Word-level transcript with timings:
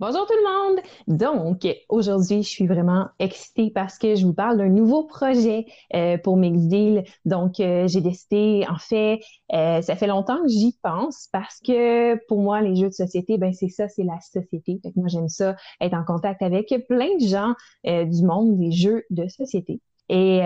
Bonjour 0.00 0.26
tout 0.26 0.32
le 0.32 0.72
monde! 0.72 0.80
Donc, 1.08 1.68
aujourd'hui, 1.90 2.42
je 2.42 2.48
suis 2.48 2.66
vraiment 2.66 3.08
excitée 3.18 3.70
parce 3.70 3.98
que 3.98 4.14
je 4.14 4.24
vous 4.24 4.32
parle 4.32 4.56
d'un 4.56 4.70
nouveau 4.70 5.04
projet 5.04 5.66
euh, 5.94 6.16
pour 6.16 6.38
Mixdeal. 6.38 7.04
Donc, 7.26 7.60
euh, 7.60 7.86
j'ai 7.86 8.00
décidé, 8.00 8.64
en 8.70 8.78
fait, 8.78 9.20
euh, 9.52 9.82
ça 9.82 9.96
fait 9.96 10.06
longtemps 10.06 10.40
que 10.42 10.48
j'y 10.48 10.74
pense 10.82 11.28
parce 11.34 11.60
que 11.60 12.14
pour 12.28 12.40
moi, 12.40 12.62
les 12.62 12.76
jeux 12.76 12.88
de 12.88 12.94
société, 12.94 13.36
ben 13.36 13.52
c'est 13.52 13.68
ça, 13.68 13.88
c'est 13.88 14.04
la 14.04 14.18
société. 14.20 14.80
Fait 14.82 14.90
que 14.90 14.98
moi, 14.98 15.08
j'aime 15.08 15.28
ça, 15.28 15.54
être 15.82 15.92
en 15.92 16.04
contact 16.04 16.40
avec 16.40 16.74
plein 16.88 17.14
de 17.18 17.26
gens 17.26 17.52
du 17.84 18.24
monde 18.24 18.56
des 18.56 18.72
jeux 18.72 19.04
de 19.10 19.28
société. 19.28 19.82
Et 20.08 20.40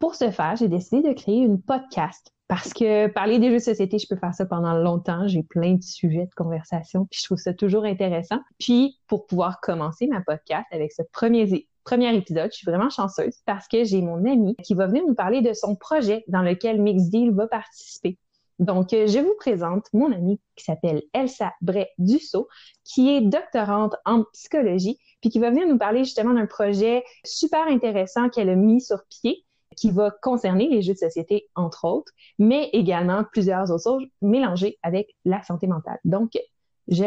pour 0.00 0.16
ce 0.16 0.30
faire, 0.30 0.56
j'ai 0.56 0.68
décidé 0.68 1.00
de 1.00 1.14
créer 1.14 1.38
une 1.38 1.62
podcast 1.62 2.30
parce 2.52 2.74
que 2.74 3.06
parler 3.06 3.38
des 3.38 3.48
jeux 3.48 3.56
de 3.56 3.62
société, 3.62 3.98
je 3.98 4.06
peux 4.06 4.16
faire 4.16 4.34
ça 4.34 4.44
pendant 4.44 4.74
longtemps. 4.74 5.26
J'ai 5.26 5.42
plein 5.42 5.72
de 5.72 5.82
sujets 5.82 6.26
de 6.26 6.34
conversation, 6.36 7.06
puis 7.06 7.18
je 7.18 7.24
trouve 7.24 7.38
ça 7.38 7.54
toujours 7.54 7.86
intéressant. 7.86 8.40
Puis, 8.58 8.98
pour 9.06 9.24
pouvoir 9.24 9.58
commencer 9.62 10.06
ma 10.06 10.20
podcast 10.20 10.66
avec 10.70 10.92
ce 10.92 11.00
premier, 11.12 11.66
premier 11.82 12.14
épisode, 12.14 12.50
je 12.52 12.58
suis 12.58 12.66
vraiment 12.66 12.90
chanceuse 12.90 13.38
parce 13.46 13.68
que 13.68 13.84
j'ai 13.84 14.02
mon 14.02 14.26
ami 14.30 14.54
qui 14.62 14.74
va 14.74 14.86
venir 14.86 15.02
nous 15.06 15.14
parler 15.14 15.40
de 15.40 15.54
son 15.54 15.76
projet 15.76 16.24
dans 16.28 16.42
lequel 16.42 16.82
Mixdeal 16.82 17.30
va 17.30 17.46
participer. 17.46 18.18
Donc, 18.58 18.92
euh, 18.92 19.06
je 19.06 19.18
vous 19.18 19.34
présente 19.38 19.86
mon 19.94 20.12
amie 20.12 20.38
qui 20.54 20.64
s'appelle 20.64 21.04
Elsa 21.14 21.54
Bray-Dussault, 21.62 22.48
qui 22.84 23.16
est 23.16 23.22
doctorante 23.22 23.96
en 24.04 24.24
psychologie, 24.34 24.98
puis 25.22 25.30
qui 25.30 25.38
va 25.38 25.48
venir 25.48 25.66
nous 25.66 25.78
parler 25.78 26.04
justement 26.04 26.34
d'un 26.34 26.44
projet 26.44 27.02
super 27.24 27.66
intéressant 27.66 28.28
qu'elle 28.28 28.50
a 28.50 28.56
mis 28.56 28.82
sur 28.82 28.98
pied 29.08 29.46
qui 29.76 29.90
va 29.90 30.10
concerner 30.22 30.68
les 30.68 30.82
jeux 30.82 30.94
de 30.94 30.98
société, 30.98 31.48
entre 31.54 31.84
autres, 31.84 32.12
mais 32.38 32.70
également 32.72 33.24
plusieurs 33.32 33.70
autres 33.70 33.82
choses 33.82 34.06
mélangées 34.20 34.78
avec 34.82 35.14
la 35.24 35.42
santé 35.42 35.66
mentale. 35.66 35.98
Donc, 36.04 36.32
je 36.88 37.06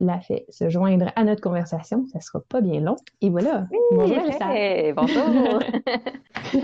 la 0.00 0.20
fais 0.20 0.46
se 0.50 0.68
joindre 0.68 1.10
à 1.16 1.24
notre 1.24 1.40
conversation. 1.40 2.06
Ça 2.12 2.20
sera 2.20 2.40
pas 2.48 2.60
bien 2.60 2.80
long. 2.80 2.96
Et 3.20 3.30
voilà. 3.30 3.66
bonjour, 3.92 4.18
bonjour. 4.94 5.62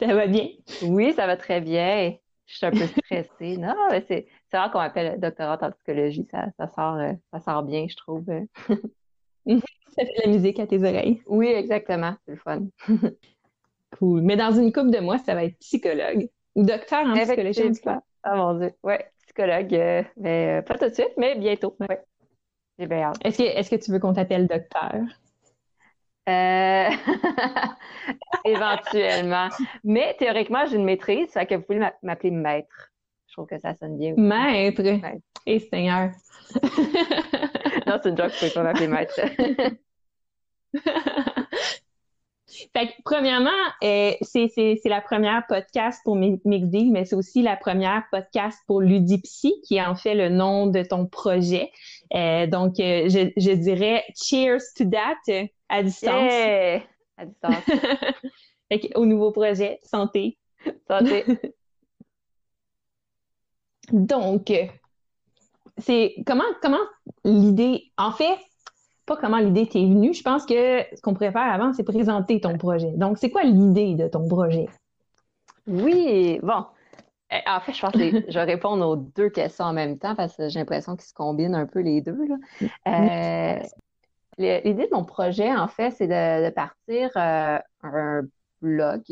ça, 0.00 0.14
va 0.14 0.26
bien? 0.26 0.48
Oui, 0.82 1.12
ça 1.12 1.26
va 1.26 1.36
très 1.36 1.60
bien. 1.60 2.14
Je 2.46 2.56
suis 2.56 2.66
un 2.66 2.70
peu 2.70 2.86
stressée. 2.86 3.56
Non, 3.56 3.74
mais 3.90 4.04
c'est, 4.08 4.26
c'est 4.50 4.58
rare 4.58 4.70
qu'on 4.70 4.80
appelle 4.80 5.20
doctorate 5.20 5.62
en 5.62 5.70
psychologie. 5.70 6.26
Ça, 6.30 6.46
ça, 6.56 6.68
sort, 6.68 6.96
euh, 6.96 7.12
ça 7.32 7.40
sort 7.40 7.62
bien, 7.62 7.86
je 7.88 7.96
trouve. 7.96 8.24
ça 9.46 10.04
fait 10.04 10.26
la 10.26 10.30
musique 10.30 10.58
à 10.58 10.66
tes 10.66 10.78
oreilles. 10.78 11.22
Oui, 11.26 11.46
exactement. 11.46 12.14
C'est 12.26 12.32
le 12.32 12.38
fun. 12.38 12.62
Cool. 13.98 14.22
Mais 14.22 14.36
dans 14.36 14.52
une 14.52 14.72
couple 14.72 14.90
de 14.90 15.00
mois, 15.00 15.18
ça 15.18 15.34
va 15.34 15.44
être 15.44 15.58
psychologue 15.58 16.28
ou 16.54 16.62
docteur 16.64 17.06
en 17.06 17.14
psychologie. 17.14 17.62
Ah 18.22 18.36
mon 18.36 18.54
Dieu. 18.54 18.72
Ouais, 18.82 19.10
psychologue. 19.24 19.74
Euh, 19.74 20.02
mais, 20.16 20.58
euh, 20.58 20.62
pas 20.62 20.78
tout 20.78 20.88
de 20.88 20.94
suite, 20.94 21.12
mais 21.16 21.36
bientôt. 21.36 21.76
Ouais. 21.80 22.00
J'ai 22.78 22.86
bien 22.86 23.02
hâte. 23.02 23.16
Est-ce 23.24 23.38
que, 23.38 23.42
est-ce 23.42 23.70
que 23.70 23.76
tu 23.76 23.90
veux 23.90 23.98
qu'on 23.98 24.12
t'appelle 24.12 24.46
docteur? 24.46 25.02
Euh... 26.28 26.90
Éventuellement. 28.44 29.48
Mais 29.84 30.14
théoriquement, 30.18 30.66
j'ai 30.66 30.76
une 30.76 30.84
maîtrise, 30.84 31.28
ça 31.30 31.46
que 31.46 31.54
vous 31.54 31.62
pouvez 31.62 31.80
m'appeler 32.02 32.30
maître. 32.30 32.90
Je 33.28 33.34
trouve 33.34 33.46
que 33.46 33.58
ça 33.58 33.74
sonne 33.74 33.96
bien. 33.98 34.14
Maître? 34.16 34.82
Et 35.46 35.54
eh, 35.56 35.60
Seigneur. 35.60 36.10
non, 37.86 37.98
c'est 38.02 38.08
une 38.10 38.16
joke, 38.16 38.32
vous 38.32 38.38
pouvez 38.38 38.50
pas 38.50 38.62
m'appeler 38.62 38.88
maître. 38.88 39.20
Fait 42.80 42.86
que, 42.86 43.02
premièrement, 43.04 43.50
euh, 43.84 44.12
c'est 44.22 44.80
la 44.86 45.02
première 45.02 45.46
podcast 45.46 46.00
pour 46.02 46.16
Mixdeal, 46.16 46.90
mais 46.90 47.04
c'est 47.04 47.14
aussi 47.14 47.42
la 47.42 47.56
première 47.56 48.04
podcast 48.10 48.58
pour 48.66 48.80
Ludipsy, 48.80 49.52
qui 49.66 49.76
est 49.76 49.84
en 49.84 49.94
fait 49.94 50.14
le 50.14 50.30
nom 50.30 50.66
de 50.66 50.82
ton 50.82 51.06
projet. 51.06 51.70
Euh, 52.14 52.46
donc, 52.46 52.80
euh, 52.80 53.06
je, 53.10 53.30
je, 53.36 53.50
dirais 53.50 54.02
cheers 54.16 54.62
to 54.76 54.84
that 54.86 55.50
à 55.68 55.82
distance. 55.82 56.32
À 57.18 57.26
distance. 57.26 57.64
fait 58.70 58.80
que, 58.80 58.98
au 58.98 59.04
nouveau 59.04 59.30
projet, 59.30 59.78
santé. 59.82 60.38
Santé. 60.88 61.26
donc, 63.92 64.50
c'est 65.76 66.14
comment 66.26 66.44
comment 66.62 66.78
l'idée 67.24 67.92
en 67.98 68.12
fait 68.12 68.38
pas 69.10 69.16
comment 69.16 69.38
l'idée 69.38 69.66
t'est 69.66 69.80
venue. 69.80 70.14
Je 70.14 70.22
pense 70.22 70.46
que 70.46 70.84
ce 70.94 71.00
qu'on 71.02 71.14
pourrait 71.14 71.32
faire 71.32 71.52
avant, 71.52 71.72
c'est 71.72 71.82
présenter 71.82 72.40
ton 72.40 72.56
projet. 72.56 72.92
Donc, 72.92 73.18
c'est 73.18 73.30
quoi 73.30 73.42
l'idée 73.42 73.96
de 73.96 74.06
ton 74.06 74.28
projet? 74.28 74.68
Oui, 75.66 76.38
bon. 76.44 76.64
Eh, 77.32 77.40
en 77.48 77.58
fait, 77.58 77.72
je 77.72 77.80
pense 77.80 77.92
que 77.92 77.98
je 77.98 78.34
vais 78.38 78.44
répondre 78.44 78.86
aux 78.86 78.94
deux 78.94 79.28
questions 79.28 79.64
en 79.64 79.72
même 79.72 79.98
temps 79.98 80.14
parce 80.14 80.36
que 80.36 80.48
j'ai 80.48 80.60
l'impression 80.60 80.94
qu'ils 80.94 81.08
se 81.08 81.14
combinent 81.14 81.56
un 81.56 81.66
peu 81.66 81.80
les 81.80 82.00
deux. 82.00 82.16
Euh, 82.86 83.58
l'idée 84.38 84.86
de 84.86 84.94
mon 84.94 85.04
projet, 85.04 85.52
en 85.52 85.66
fait, 85.66 85.90
c'est 85.90 86.06
de, 86.06 86.50
partir 86.50 87.10
euh, 87.16 87.58
un 87.82 88.22
blog 88.62 89.02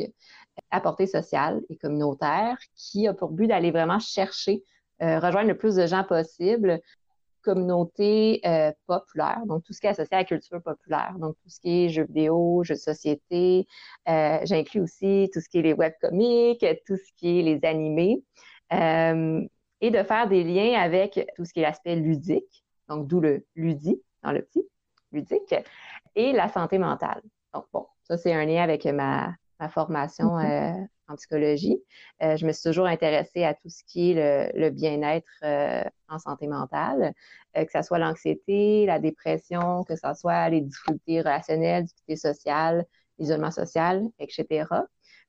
à 0.71 0.81
portée 0.81 1.09
sociale 1.09 1.61
et 1.71 1.77
communautaire 1.77 2.57
qui 2.77 3.09
a 3.09 3.15
pour 3.15 3.31
but 3.31 3.49
d'aller 3.49 3.73
vraiment 3.73 3.99
chercher, 3.99 4.63
euh, 5.03 5.19
rejoindre 5.19 5.49
le 5.49 5.57
plus 5.57 5.75
de 5.75 5.87
gens 5.89 6.05
possible 6.05 6.81
communauté 7.43 8.41
euh, 8.47 8.73
populaire, 8.87 9.43
donc 9.47 9.65
tout 9.65 9.73
ce 9.73 9.81
qui 9.81 9.87
est 9.87 9.91
associé 9.91 10.15
à 10.15 10.19
la 10.19 10.25
culture 10.25 10.63
populaire, 10.63 11.15
donc 11.19 11.37
tout 11.43 11.49
ce 11.49 11.61
qui 11.61 11.85
est 11.85 11.89
jeux 11.89 12.05
vidéo, 12.05 12.63
jeux 12.65 12.75
de 12.75 12.81
société. 12.81 13.67
Euh, 14.09 14.39
J'inclus 14.45 14.81
aussi 14.81 15.31
tout 15.33 15.41
ce 15.41 15.49
qui 15.49 15.59
est 15.59 15.63
les 15.63 15.73
webcomics, 15.73 16.65
tout 16.87 16.97
ce 16.97 17.13
qui 17.17 17.41
est 17.41 17.43
les 17.43 17.61
animés, 17.65 18.23
euh, 18.73 19.47
et 19.81 19.91
de 19.91 20.03
faire 20.03 20.29
des 20.29 20.45
liens 20.45 20.81
avec 20.81 21.27
tout 21.37 21.45
ce 21.45 21.53
qui 21.53 21.61
est 21.61 21.63
l'aspect 21.63 21.97
ludique, 21.97 22.65
donc 22.89 23.07
d'où 23.07 23.21
le 23.21 23.47
ludi 23.55 24.01
dans 24.23 24.33
le 24.33 24.43
petit, 24.43 24.67
ludique, 25.13 25.55
et 26.15 26.33
la 26.33 26.49
santé 26.49 26.79
mentale. 26.79 27.23
Donc 27.55 27.67
bon, 27.73 27.87
ça 28.03 28.17
c'est 28.17 28.35
un 28.35 28.45
lien 28.45 28.63
avec 28.63 28.85
ma, 28.87 29.35
ma 29.61 29.69
formation 29.69 30.37
mm-hmm. 30.37 30.87
En 31.09 31.17
psychologie. 31.17 31.83
Euh, 32.23 32.37
je 32.37 32.47
me 32.47 32.53
suis 32.53 32.63
toujours 32.63 32.87
intéressée 32.87 33.45
à 33.45 33.55
tout 33.55 33.69
ce 33.69 33.83
qui 33.85 34.13
est 34.13 34.53
le, 34.55 34.71
bien-être 34.71 35.29
euh, 35.43 35.83
en 36.09 36.19
santé 36.19 36.47
mentale, 36.47 37.13
que 37.55 37.73
ce 37.73 37.83
soit 37.83 37.99
l'anxiété, 37.99 38.87
la 38.87 38.99
dépression, 38.99 39.85
que 39.85 39.97
ce 39.97 40.15
soit 40.15 40.49
les 40.49 40.61
difficultés 40.61 41.21
relationnelles, 41.21 41.85
difficultés 41.85 42.17
sociales, 42.17 42.87
l'isolement 43.19 43.51
social, 43.51 44.07
etc. 44.19 44.67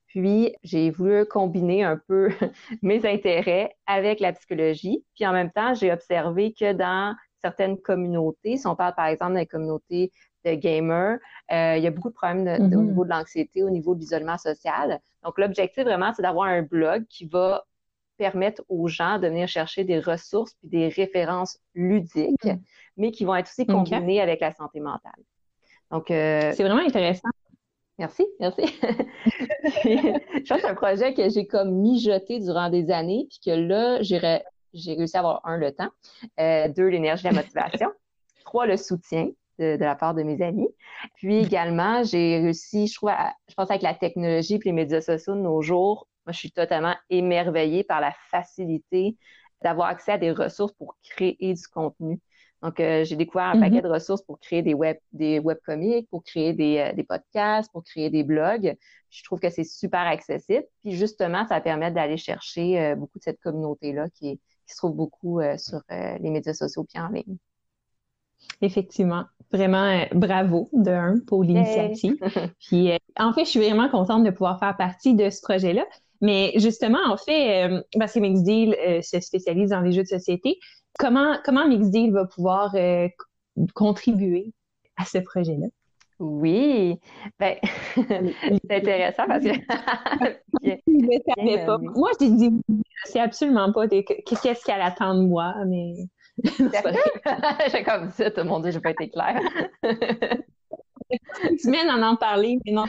Puis, 0.09 0.55
j'ai 0.63 0.89
voulu 0.89 1.25
combiner 1.25 1.83
un 1.83 1.97
peu 2.07 2.29
mes 2.81 3.05
intérêts 3.05 3.75
avec 3.85 4.19
la 4.19 4.33
psychologie. 4.33 5.05
Puis, 5.15 5.25
en 5.25 5.33
même 5.33 5.51
temps, 5.51 5.75
j'ai 5.75 5.91
observé 5.91 6.53
que 6.53 6.73
dans 6.73 7.15
certaines 7.41 7.77
communautés, 7.77 8.57
si 8.57 8.67
on 8.67 8.75
parle 8.75 8.95
par 8.95 9.05
exemple 9.05 9.35
des 9.35 9.45
communautés 9.45 10.11
de 10.45 10.53
gamers. 10.53 11.17
Euh, 11.51 11.75
il 11.77 11.83
y 11.83 11.87
a 11.87 11.91
beaucoup 11.91 12.09
de 12.09 12.13
problèmes 12.13 12.47
au 12.47 12.67
mm-hmm. 12.67 12.85
niveau 12.85 13.03
de 13.05 13.09
l'anxiété, 13.09 13.63
au 13.63 13.69
niveau 13.69 13.95
de 13.95 13.99
l'isolement 13.99 14.37
social. 14.37 14.99
Donc, 15.23 15.37
l'objectif 15.37 15.83
vraiment, 15.83 16.13
c'est 16.15 16.21
d'avoir 16.21 16.47
un 16.47 16.61
blog 16.61 17.05
qui 17.09 17.25
va 17.25 17.65
permettre 18.17 18.63
aux 18.69 18.87
gens 18.87 19.17
de 19.17 19.27
venir 19.27 19.47
chercher 19.47 19.83
des 19.83 19.99
ressources 19.99 20.53
puis 20.59 20.69
des 20.69 20.89
références 20.89 21.57
ludiques, 21.73 22.43
mm. 22.43 22.59
mais 22.97 23.11
qui 23.11 23.25
vont 23.25 23.35
être 23.35 23.47
aussi 23.47 23.65
combinées 23.65 24.21
avec 24.21 24.41
la 24.41 24.51
santé 24.51 24.79
mentale. 24.79 25.11
Donc, 25.89 26.11
euh, 26.11 26.51
c'est 26.53 26.63
vraiment 26.63 26.85
intéressant. 26.85 27.29
Merci, 27.97 28.25
merci. 28.39 28.61
je 29.83 30.47
pense 30.47 30.57
que 30.57 30.61
c'est 30.61 30.65
un 30.65 30.75
projet 30.75 31.13
que 31.13 31.29
j'ai 31.29 31.47
comme 31.47 31.71
mijoté 31.71 32.39
durant 32.39 32.69
des 32.69 32.91
années, 32.91 33.27
puis 33.29 33.39
que 33.43 33.51
là, 33.51 34.01
j'ai 34.01 34.93
réussi 34.93 35.17
à 35.17 35.19
avoir 35.19 35.41
un, 35.45 35.57
le 35.57 35.73
temps, 35.73 35.89
euh, 36.39 36.69
deux, 36.69 36.87
l'énergie, 36.87 37.25
la 37.25 37.33
motivation, 37.33 37.89
trois, 38.45 38.67
le 38.67 38.77
soutien, 38.77 39.29
de, 39.59 39.77
la 39.79 39.95
part 39.95 40.13
de 40.15 40.23
mes 40.23 40.41
amis. 40.41 40.69
Puis 41.15 41.37
également, 41.37 42.03
j'ai 42.03 42.39
réussi, 42.39 42.87
je 42.87 42.95
trouve, 42.95 43.11
je 43.47 43.53
pense 43.53 43.69
avec 43.69 43.81
la 43.81 43.93
technologie 43.93 44.55
et 44.55 44.61
les 44.63 44.71
médias 44.71 45.01
sociaux 45.01 45.35
de 45.35 45.41
nos 45.41 45.61
jours, 45.61 46.07
moi, 46.29 46.33
je 46.33 46.37
suis 46.37 46.51
totalement 46.51 46.95
émerveillée 47.09 47.83
par 47.83 48.01
la 48.01 48.13
facilité 48.29 49.17
d'avoir 49.63 49.87
accès 49.87 50.11
à 50.11 50.17
des 50.19 50.31
ressources 50.31 50.73
pour 50.73 50.95
créer 51.01 51.53
du 51.55 51.67
contenu. 51.73 52.19
Donc, 52.61 52.79
euh, 52.79 53.03
j'ai 53.03 53.15
découvert 53.15 53.47
un 53.47 53.59
paquet 53.59 53.79
mm-hmm. 53.79 53.81
de 53.81 53.87
ressources 53.87 54.21
pour 54.21 54.39
créer 54.39 54.61
des 54.61 54.73
web, 54.75 54.97
des 55.11 55.39
webcomics, 55.39 56.07
pour 56.09 56.23
créer 56.23 56.53
des, 56.53 56.77
euh, 56.77 56.93
des, 56.93 57.03
podcasts, 57.03 57.71
pour 57.71 57.83
créer 57.83 58.09
des 58.09 58.23
blogs. 58.23 58.75
Je 59.09 59.23
trouve 59.23 59.39
que 59.39 59.49
c'est 59.49 59.63
super 59.63 60.01
accessible. 60.01 60.65
Puis 60.83 60.91
justement, 60.91 61.47
ça 61.47 61.61
permet 61.61 61.91
d'aller 61.91 62.17
chercher 62.17 62.79
euh, 62.79 62.95
beaucoup 62.95 63.17
de 63.17 63.23
cette 63.23 63.39
communauté-là 63.39 64.09
qui, 64.09 64.37
qui, 64.37 64.73
se 64.73 64.77
trouve 64.77 64.95
beaucoup 64.95 65.41
sur 65.57 65.81
les 65.89 66.29
médias 66.29 66.53
sociaux 66.53 66.83
puis 66.83 67.01
en 67.01 67.07
ligne. 67.07 67.37
Effectivement, 68.61 69.25
vraiment 69.51 69.83
euh, 69.83 70.05
bravo 70.13 70.69
de 70.73 70.91
un 70.91 71.15
pour 71.27 71.43
l'initiative. 71.43 72.15
Puis 72.67 72.91
euh, 72.91 72.97
en 73.17 73.33
fait, 73.33 73.45
je 73.45 73.49
suis 73.49 73.59
vraiment 73.59 73.89
contente 73.89 74.23
de 74.23 74.29
pouvoir 74.29 74.59
faire 74.59 74.77
partie 74.77 75.15
de 75.15 75.29
ce 75.29 75.41
projet-là. 75.41 75.85
Mais 76.21 76.53
justement, 76.57 76.99
en 77.07 77.17
fait, 77.17 77.65
euh, 77.65 77.81
parce 77.97 78.13
que 78.13 78.19
Mixdeal 78.19 79.03
se 79.03 79.19
spécialise 79.19 79.69
dans 79.69 79.81
les 79.81 79.93
jeux 79.93 80.03
de 80.03 80.07
société, 80.07 80.59
comment 80.97 81.37
comment 81.45 81.67
Mixdeal 81.67 82.11
va 82.11 82.25
pouvoir 82.25 82.75
contribuer 83.73 84.53
à 84.97 85.05
ce 85.05 85.19
projet-là? 85.19 85.67
Oui, 86.19 86.99
ben, 87.39 87.55
c'est 87.95 88.71
intéressant 88.71 89.25
parce 89.25 89.45
que. 89.45 89.65
pas. 91.65 91.77
Moi, 91.77 92.09
je 92.19 92.25
dis, 92.25 92.51
c'est 93.05 93.21
absolument 93.21 93.71
pas 93.71 93.87
qu'est-ce 93.87 94.65
qu'elle 94.65 94.81
attend 94.81 95.15
de 95.15 95.25
moi, 95.25 95.55
mais 95.65 95.93
j'ai 97.71 97.83
comme 97.83 98.11
ça, 98.11 98.31
tout 98.31 98.43
mon 98.43 98.59
Dieu, 98.59 98.71
j'ai 98.71 98.79
pas 98.79 98.91
été 98.91 99.09
claire. 99.09 99.41
Semaine 101.59 101.89
en 101.89 102.01
en 102.03 102.15
parler, 102.15 102.59
mais 102.65 102.71
non, 102.71 102.85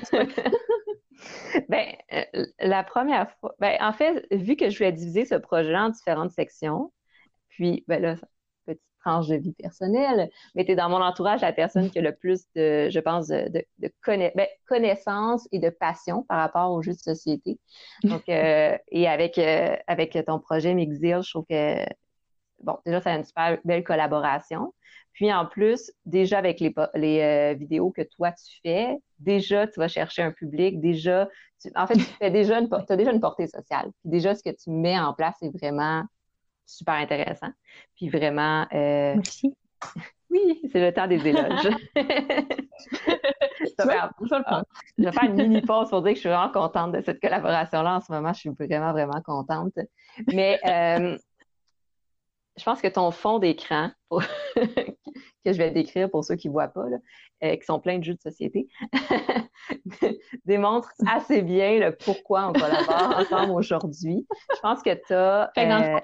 Ben, 1.68 1.86
euh, 2.12 2.46
la 2.60 2.82
première 2.82 3.30
fois, 3.38 3.54
ben, 3.58 3.76
en 3.80 3.92
fait, 3.92 4.26
vu 4.30 4.56
que 4.56 4.70
je 4.70 4.78
voulais 4.78 4.92
diviser 4.92 5.24
ce 5.24 5.34
projet 5.34 5.76
en 5.76 5.90
différentes 5.90 6.32
sections, 6.32 6.92
puis, 7.48 7.84
ben 7.88 8.00
là, 8.00 8.16
petite 8.66 8.82
tranche 9.04 9.28
de 9.28 9.36
vie 9.36 9.52
personnelle, 9.52 10.30
mais 10.54 10.64
tu 10.64 10.72
es 10.72 10.76
dans 10.76 10.88
mon 10.88 11.02
entourage 11.02 11.40
la 11.42 11.52
personne 11.52 11.90
qui 11.90 11.98
a 11.98 12.02
le 12.02 12.14
plus 12.14 12.44
de, 12.54 12.88
je 12.90 13.00
pense, 13.00 13.28
de, 13.28 13.64
de, 13.78 13.92
ben, 14.06 14.46
connaissances 14.66 15.48
et 15.52 15.58
de 15.58 15.70
passion 15.70 16.24
par 16.24 16.38
rapport 16.38 16.72
aux 16.72 16.82
jeux 16.82 16.92
de 16.92 16.98
société. 16.98 17.58
Donc, 18.04 18.28
euh, 18.28 18.76
et 18.88 19.08
avec, 19.08 19.38
euh, 19.38 19.76
avec 19.86 20.18
ton 20.26 20.38
projet 20.38 20.74
Mixil, 20.74 21.20
je 21.22 21.30
trouve 21.30 21.46
que, 21.48 21.84
bon, 22.62 22.78
déjà, 22.86 23.00
ça 23.00 23.12
a 23.12 23.16
une 23.16 23.24
super 23.24 23.58
belle 23.64 23.84
collaboration. 23.84 24.72
Puis 25.12 25.32
en 25.32 25.46
plus, 25.46 25.92
déjà 26.06 26.38
avec 26.38 26.60
les, 26.60 26.72
les 26.94 27.20
euh, 27.20 27.54
vidéos 27.54 27.90
que 27.90 28.02
toi 28.02 28.32
tu 28.32 28.60
fais, 28.62 28.96
déjà 29.18 29.66
tu 29.66 29.80
vas 29.80 29.88
chercher 29.88 30.22
un 30.22 30.32
public, 30.32 30.80
déjà, 30.80 31.28
en 31.74 31.86
fait, 31.86 31.94
tu 31.94 32.00
fais 32.00 32.30
déjà 32.30 32.60
une, 32.60 32.68
as 32.72 32.96
déjà 32.96 33.12
une 33.12 33.20
portée 33.20 33.46
sociale. 33.46 33.90
Puis 34.00 34.10
déjà, 34.10 34.34
ce 34.34 34.42
que 34.42 34.50
tu 34.50 34.70
mets 34.70 34.98
en 34.98 35.12
place 35.12 35.36
est 35.42 35.50
vraiment 35.50 36.04
super 36.66 36.94
intéressant. 36.94 37.50
Puis 37.96 38.08
vraiment. 38.08 38.66
Euh, 38.72 39.14
Merci. 39.16 39.54
Oui, 40.32 40.60
c'est 40.70 40.80
le 40.80 40.92
temps 40.92 41.08
des 41.08 41.26
éloges. 41.26 41.68
je, 41.96 42.02
vais 42.02 43.92
faire, 43.92 44.12
je 44.96 45.04
vais 45.04 45.10
faire 45.10 45.24
une 45.24 45.34
mini 45.34 45.60
pause 45.60 45.90
pour 45.90 46.02
dire 46.02 46.12
que 46.12 46.16
je 46.16 46.20
suis 46.20 46.28
vraiment 46.28 46.52
contente 46.52 46.92
de 46.92 47.00
cette 47.00 47.20
collaboration-là. 47.20 47.96
En 47.96 48.00
ce 48.00 48.12
moment, 48.12 48.32
je 48.32 48.38
suis 48.38 48.50
vraiment, 48.50 48.92
vraiment 48.92 49.20
contente. 49.24 49.72
Mais 50.32 50.60
euh, 50.64 51.18
je 52.60 52.64
pense 52.64 52.82
que 52.82 52.88
ton 52.88 53.10
fond 53.10 53.38
d'écran, 53.38 53.90
que 54.14 55.52
je 55.52 55.56
vais 55.56 55.70
décrire 55.70 56.10
pour 56.10 56.24
ceux 56.24 56.36
qui 56.36 56.48
ne 56.48 56.52
voient 56.52 56.68
pas, 56.68 56.84
euh, 57.42 57.56
qui 57.56 57.64
sont 57.64 57.80
pleins 57.80 57.98
de 57.98 58.04
jeux 58.04 58.14
de 58.14 58.20
société, 58.20 58.68
démontre 60.44 60.92
assez 61.06 61.40
bien 61.40 61.78
le 61.78 61.96
pourquoi 61.96 62.48
on 62.48 62.52
collabore 62.52 63.18
ensemble 63.18 63.52
aujourd'hui. 63.52 64.26
Je 64.54 64.60
pense 64.60 64.82
que 64.82 64.94
tu 64.94 65.14
as. 65.14 65.50
Euh, 65.56 65.98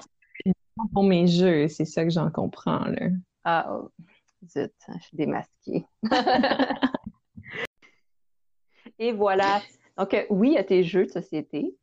pour 0.93 1.05
mes 1.05 1.27
jeux, 1.27 1.69
c'est 1.69 1.85
ça 1.85 2.05
que 2.05 2.11
j'en 2.11 2.31
comprends. 2.31 2.85
Là. 2.87 3.09
Ah, 3.45 3.69
oh, 3.71 3.91
zut, 4.49 4.73
je 4.89 5.03
suis 5.03 5.17
démasquée. 5.17 5.85
Et 8.99 9.13
voilà. 9.13 9.61
Donc, 9.99 10.15
euh, 10.15 10.25
oui, 10.31 10.49
il 10.49 10.55
y 10.55 10.59
a 10.59 10.65
tes 10.65 10.83
jeux 10.85 11.05
de 11.05 11.11
société, 11.11 11.75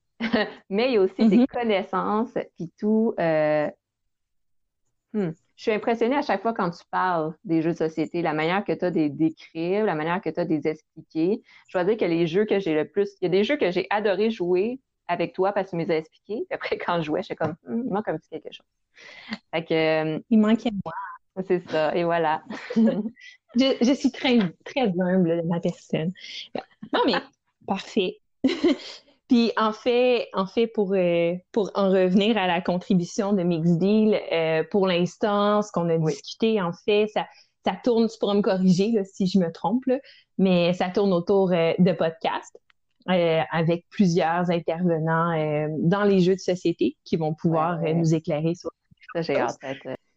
mais 0.70 0.90
il 0.90 0.94
y 0.94 0.98
a 0.98 1.02
aussi 1.02 1.16
tes 1.16 1.26
mm-hmm. 1.26 1.48
connaissances, 1.48 2.34
puis 2.56 2.72
tout. 2.80 3.14
Hmm. 5.14 5.32
Je 5.56 5.64
suis 5.64 5.72
impressionnée 5.72 6.16
à 6.16 6.22
chaque 6.24 6.42
fois 6.42 6.54
quand 6.54 6.72
tu 6.72 6.84
parles 6.90 7.36
des 7.44 7.62
jeux 7.62 7.74
de 7.74 7.78
société, 7.78 8.22
la 8.22 8.34
manière 8.34 8.66
que 8.66 8.74
tu 8.74 8.86
as 8.86 8.92
de 8.92 9.08
décrire, 9.08 9.86
la 9.86 9.96
manière 9.96 10.20
que 10.22 10.30
tu 10.30 10.40
as 10.40 10.46
de 10.46 10.50
les 10.50 10.68
expliquer. 10.68 11.44
Je 11.68 11.78
dois 11.78 11.86
dire 11.86 11.98
que 11.98 12.06
les 12.06 12.26
jeux 12.26 12.46
que 12.46 12.60
j'ai 12.60 12.74
le 12.74 12.88
plus, 12.88 13.10
il 13.22 13.26
y 13.26 13.28
a 13.28 13.30
des 13.30 13.44
jeux 13.44 13.58
que 13.58 13.70
j'ai 13.72 13.86
adoré 13.92 14.32
jouer 14.32 14.80
avec 15.08 15.34
toi 15.34 15.52
parce 15.52 15.68
que 15.68 15.70
tu 15.72 15.76
me 15.76 15.84
les 15.84 15.92
as 15.92 15.98
expliqués. 15.98 16.46
Puis 16.50 16.56
après, 16.56 16.78
quand 16.86 16.98
je 17.00 17.04
jouais, 17.04 17.22
j'étais 17.22 17.36
comme, 17.36 17.56
hmm, 17.68 17.84
il 17.86 17.94
manque 17.94 18.08
un 18.08 18.18
petit 18.18 18.30
quelque 18.30 18.52
chose. 18.52 18.66
Fait 19.54 19.64
que, 19.64 19.74
euh, 19.74 20.20
il 20.30 20.40
manquait 20.40 20.72
moi. 20.84 20.94
C'est 21.48 21.68
ça, 21.70 21.96
et 21.96 22.04
voilà. 22.04 22.44
je, 22.76 23.78
je, 23.82 23.94
suis 23.94 24.12
très, 24.12 24.38
très 24.66 24.82
humble 24.82 25.42
de 25.42 25.48
ma 25.48 25.60
personne. 25.60 26.14
Non, 26.94 27.02
mais 27.08 27.16
parfait. 27.66 28.20
Puis 29.30 29.52
en 29.58 29.72
fait, 29.72 30.28
en 30.34 30.46
fait 30.46 30.68
pour, 30.68 30.94
euh, 30.94 31.34
pour 31.52 31.72
en 31.76 31.90
revenir 31.90 32.38
à 32.38 32.48
la 32.48 32.62
contribution 32.62 33.34
de 33.34 33.44
Mixdeal, 33.44 34.20
euh, 34.32 34.64
pour 34.70 34.88
l'instant, 34.88 35.62
ce 35.62 35.72
qu'on 35.72 35.90
a 35.90 35.98
discuté, 35.98 36.62
en 36.62 36.72
fait, 36.74 37.08
ça, 37.08 37.26
ça 37.66 37.74
tourne, 37.84 38.08
tu 38.10 38.18
pourras 38.20 38.34
me 38.34 38.42
corriger 38.42 38.92
là, 38.92 39.04
si 39.06 39.28
je 39.28 39.40
me 39.40 39.52
trompe, 39.52 39.86
mais 40.38 40.74
ça 40.74 40.90
tourne 40.90 41.14
autour 41.14 41.52
euh, 41.52 41.74
de 41.80 41.92
podcasts. 41.94 42.60
avec 43.06 43.86
plusieurs 43.90 44.50
intervenants 44.50 45.34
dans 45.80 46.04
les 46.04 46.20
jeux 46.20 46.36
de 46.36 46.40
société 46.40 46.96
qui 47.04 47.18
vont 47.18 47.34
pouvoir 47.34 47.80
nous 47.82 48.14
éclairer 48.14 48.56
sur 48.56 48.72
ça. 49.14 49.22
J'ai 49.22 49.38
hâte. 49.38 49.58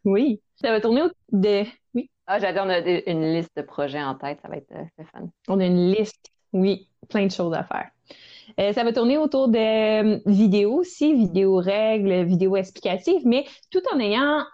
Oui. 0.04 0.40
Ça 0.56 0.70
va 0.70 0.80
tourner 0.80 1.02
autour 1.02 1.16
de. 1.32 1.64
Oui. 1.94 2.10
Ah, 2.26 2.38
j'adore, 2.38 2.66
on 2.66 2.70
a 2.70 2.78
une 2.78 3.34
liste 3.34 3.56
de 3.56 3.62
projets 3.62 4.02
en 4.02 4.14
tête, 4.14 4.38
ça 4.40 4.48
va 4.48 4.56
être 4.56 4.72
fun. 5.12 5.28
On 5.48 5.60
a 5.60 5.66
une 5.66 5.92
liste, 5.92 6.32
oui, 6.52 6.88
plein 7.08 7.26
de 7.26 7.32
choses 7.32 7.54
à 7.54 7.64
faire. 7.64 7.90
Euh, 8.60 8.72
ça 8.72 8.84
va 8.84 8.92
tourner 8.92 9.18
autour 9.18 9.48
de 9.48 9.58
euh, 9.58 10.20
vidéos 10.26 10.74
aussi, 10.74 11.14
vidéos 11.14 11.56
règles, 11.56 12.24
vidéos 12.24 12.56
explicatives, 12.56 13.22
mais 13.24 13.44
tout 13.70 13.82
en 13.92 14.00
ayant 14.00 14.44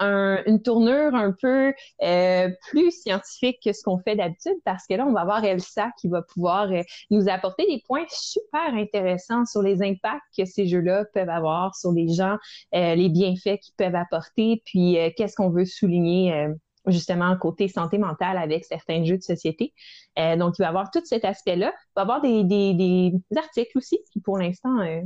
une 0.46 0.62
tournure 0.62 1.14
un 1.14 1.32
peu 1.32 1.72
euh, 2.02 2.48
plus 2.68 2.90
scientifique 2.90 3.58
que 3.64 3.72
ce 3.72 3.82
qu'on 3.82 3.98
fait 3.98 4.16
d'habitude, 4.16 4.56
parce 4.64 4.86
que 4.86 4.94
là, 4.94 5.06
on 5.06 5.12
va 5.12 5.20
avoir 5.20 5.44
Elsa 5.44 5.90
qui 6.00 6.08
va 6.08 6.22
pouvoir 6.22 6.68
nous 7.10 7.28
apporter 7.28 7.66
des 7.66 7.82
points 7.86 8.04
super 8.08 8.74
intéressants 8.74 9.44
sur 9.44 9.62
les 9.62 9.82
impacts 9.82 10.22
que 10.36 10.44
ces 10.44 10.66
jeux-là 10.66 11.04
peuvent 11.14 11.28
avoir 11.28 11.74
sur 11.74 11.92
les 11.92 12.08
gens, 12.08 12.36
les 12.72 13.08
bienfaits 13.08 13.58
qu'ils 13.60 13.74
peuvent 13.76 13.94
apporter, 13.94 14.62
puis 14.64 14.96
qu'est-ce 15.16 15.36
qu'on 15.36 15.50
veut 15.50 15.64
souligner 15.64 16.48
justement 16.86 17.36
côté 17.36 17.68
santé 17.68 17.98
mentale 17.98 18.36
avec 18.38 18.64
certains 18.64 19.04
jeux 19.04 19.16
de 19.16 19.22
société. 19.22 19.72
Euh, 20.18 20.36
donc, 20.36 20.58
il 20.58 20.62
va 20.62 20.66
y 20.66 20.68
avoir 20.68 20.90
tout 20.90 21.04
cet 21.04 21.24
aspect-là. 21.24 21.72
Il 21.74 21.92
va 21.96 22.00
y 22.00 22.02
avoir 22.02 22.20
des, 22.20 22.44
des, 22.44 22.74
des 22.74 23.36
articles 23.36 23.76
aussi 23.76 23.98
qui, 24.12 24.20
pour 24.20 24.38
l'instant, 24.38 24.80
euh, 24.80 25.00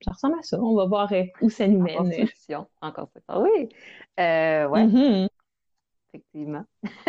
ça 0.00 0.12
ressemble 0.12 0.38
à 0.38 0.42
ça. 0.42 0.60
On 0.60 0.74
va 0.74 0.86
voir 0.86 1.12
euh, 1.12 1.24
où 1.42 1.50
ça 1.50 1.68
nous 1.68 1.80
mène. 1.80 1.98
En 1.98 2.04
construction. 2.04 2.66
En 2.80 2.92
construction. 2.92 3.42
Oui. 3.42 3.68
Ouais. 4.18 4.66
Mm-hmm. 4.66 5.28
Effectivement. 6.12 6.64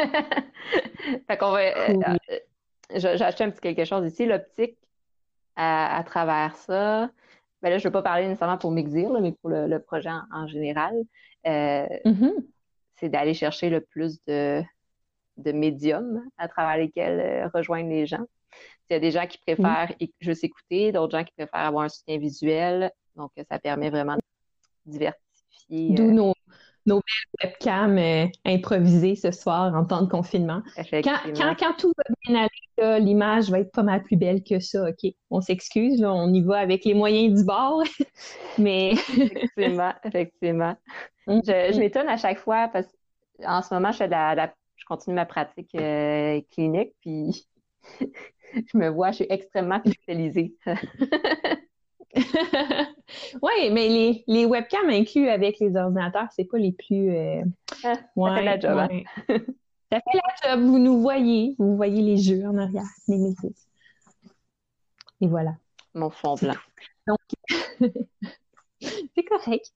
fait 1.28 1.38
qu'on 1.38 1.52
va. 1.52 1.62
J'ai 2.94 3.08
acheté 3.08 3.44
un 3.44 3.50
petit 3.50 3.62
quelque 3.62 3.86
chose 3.86 4.06
ici. 4.06 4.26
L'optique 4.26 4.78
à, 5.56 5.98
à, 5.98 6.04
travers 6.04 6.56
ça. 6.56 7.10
Ben 7.62 7.70
là, 7.70 7.78
je 7.78 7.88
ne 7.88 7.90
vais 7.90 7.94
pas 7.94 8.04
parler 8.04 8.28
nécessairement 8.28 8.58
pour 8.58 8.72
Mixir, 8.72 9.10
mais 9.22 9.32
pour 9.32 9.50
le, 9.50 9.80
projet 9.80 10.10
en, 10.32 10.48
général. 10.48 10.94
Mm-hmm 11.46 12.46
c'est 12.98 13.10
d'aller 13.10 13.34
chercher 13.34 13.70
le 13.70 13.82
plus 13.82 14.24
de, 14.26 14.64
de 15.38 15.52
médiums 15.52 16.24
à 16.38 16.48
travers 16.48 16.78
lesquels 16.78 17.20
euh, 17.20 17.48
rejoindre 17.54 17.90
les 17.90 18.06
gens. 18.06 18.26
Il 18.90 18.94
y 18.94 18.96
a 18.96 19.00
des 19.00 19.12
gens 19.12 19.26
qui 19.28 19.38
préfèrent 19.40 19.92
juste 20.20 20.44
écouter, 20.44 20.92
d'autres 20.92 21.18
gens 21.18 21.24
qui 21.24 21.34
préfèrent 21.36 21.68
avoir 21.68 21.86
un 21.86 21.90
soutien 21.90 22.18
visuel. 22.18 22.92
Donc, 23.16 23.32
ça 23.50 23.60
permet 23.60 23.90
vraiment 23.90 24.16
de 24.16 24.22
diversifier. 24.86 25.96
D'où 25.96 26.30
euh, 26.30 26.34
nos, 26.86 26.96
nos 26.96 27.02
webcams 27.44 27.98
euh, 27.98 28.28
improvisées 28.46 29.16
ce 29.16 29.32
soir 29.32 29.74
en 29.74 29.86
temps 29.86 30.02
de 30.02 30.10
confinement. 30.10 30.62
Quand, 30.92 31.18
quand, 31.36 31.56
quand, 31.58 31.74
tout 31.78 31.94
va 31.98 32.04
bien 32.26 32.42
aller, 32.42 33.00
l'image 33.02 33.50
va 33.50 33.60
être 33.60 33.72
pas 33.72 33.84
mal 33.84 34.04
plus 34.04 34.18
belle 34.18 34.44
que 34.44 34.60
ça. 34.60 34.90
OK, 34.90 35.12
on 35.30 35.42
s'excuse, 35.42 36.04
on 36.04 36.34
y 36.34 36.42
va 36.42 36.60
avec 36.60 36.86
les 36.86 36.94
moyens 36.94 37.40
du 37.40 37.46
bord. 37.46 37.84
Mais. 38.58 38.92
effectivement, 39.18 39.94
effectivement. 40.04 40.76
Mm. 41.28 41.40
Je, 41.46 41.80
m'étonne 41.80 42.10
à 42.10 42.18
chaque 42.18 42.40
fois 42.40 42.70
parce 42.72 42.88
qu'en 43.42 43.62
ce 43.62 43.74
moment, 43.74 43.92
je, 43.92 43.98
fais 43.98 44.08
la, 44.08 44.54
je 44.76 44.86
continue 44.86 45.16
ma 45.16 45.26
pratique 45.26 45.74
euh, 45.76 46.42
clinique, 46.52 46.94
puis 47.02 47.48
je 48.54 48.78
me 48.78 48.90
vois, 48.90 49.12
je 49.12 49.16
suis 49.18 49.28
extrêmement 49.30 49.80
spécialisée. 49.80 50.56
Oui, 53.42 53.70
mais 53.72 53.88
les, 53.88 54.24
les, 54.28 54.46
webcams 54.46 54.90
inclus 54.90 55.30
avec 55.30 55.60
les 55.60 55.76
ordinateurs, 55.76 56.28
c'est 56.36 56.46
pas 56.46 56.58
les 56.58 56.72
plus. 56.72 57.16
Euh... 57.16 57.44
Ah, 57.84 57.96
ça 57.96 58.36
fait 58.36 58.44
la 58.44 58.60
job. 58.60 58.78
Hein. 58.78 58.88
ça 59.92 60.00
fait 60.00 60.14
la 60.14 60.56
job. 60.56 60.66
Vous 60.66 60.80
nous 60.80 61.02
voyez, 61.02 61.56
vous 61.60 61.76
voyez 61.76 62.02
les 62.02 62.18
jeux 62.18 62.46
en 62.46 62.58
arrière, 62.58 62.84
les 63.08 63.34
Et 65.22 65.28
voilà. 65.28 65.56
Mon 65.94 66.10
fond 66.10 66.36
blanc. 66.36 66.56
Donc, 67.08 67.20
c'est 68.82 69.24
correct. 69.24 69.74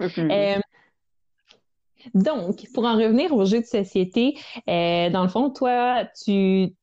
euh, 0.00 0.58
donc, 2.14 2.66
pour 2.74 2.84
en 2.84 2.96
revenir 2.96 3.32
aux 3.32 3.44
jeux 3.44 3.60
de 3.60 3.66
société, 3.66 4.36
euh, 4.68 5.10
dans 5.10 5.22
le 5.22 5.28
fond, 5.28 5.50
toi, 5.50 6.04
tu 6.24 6.74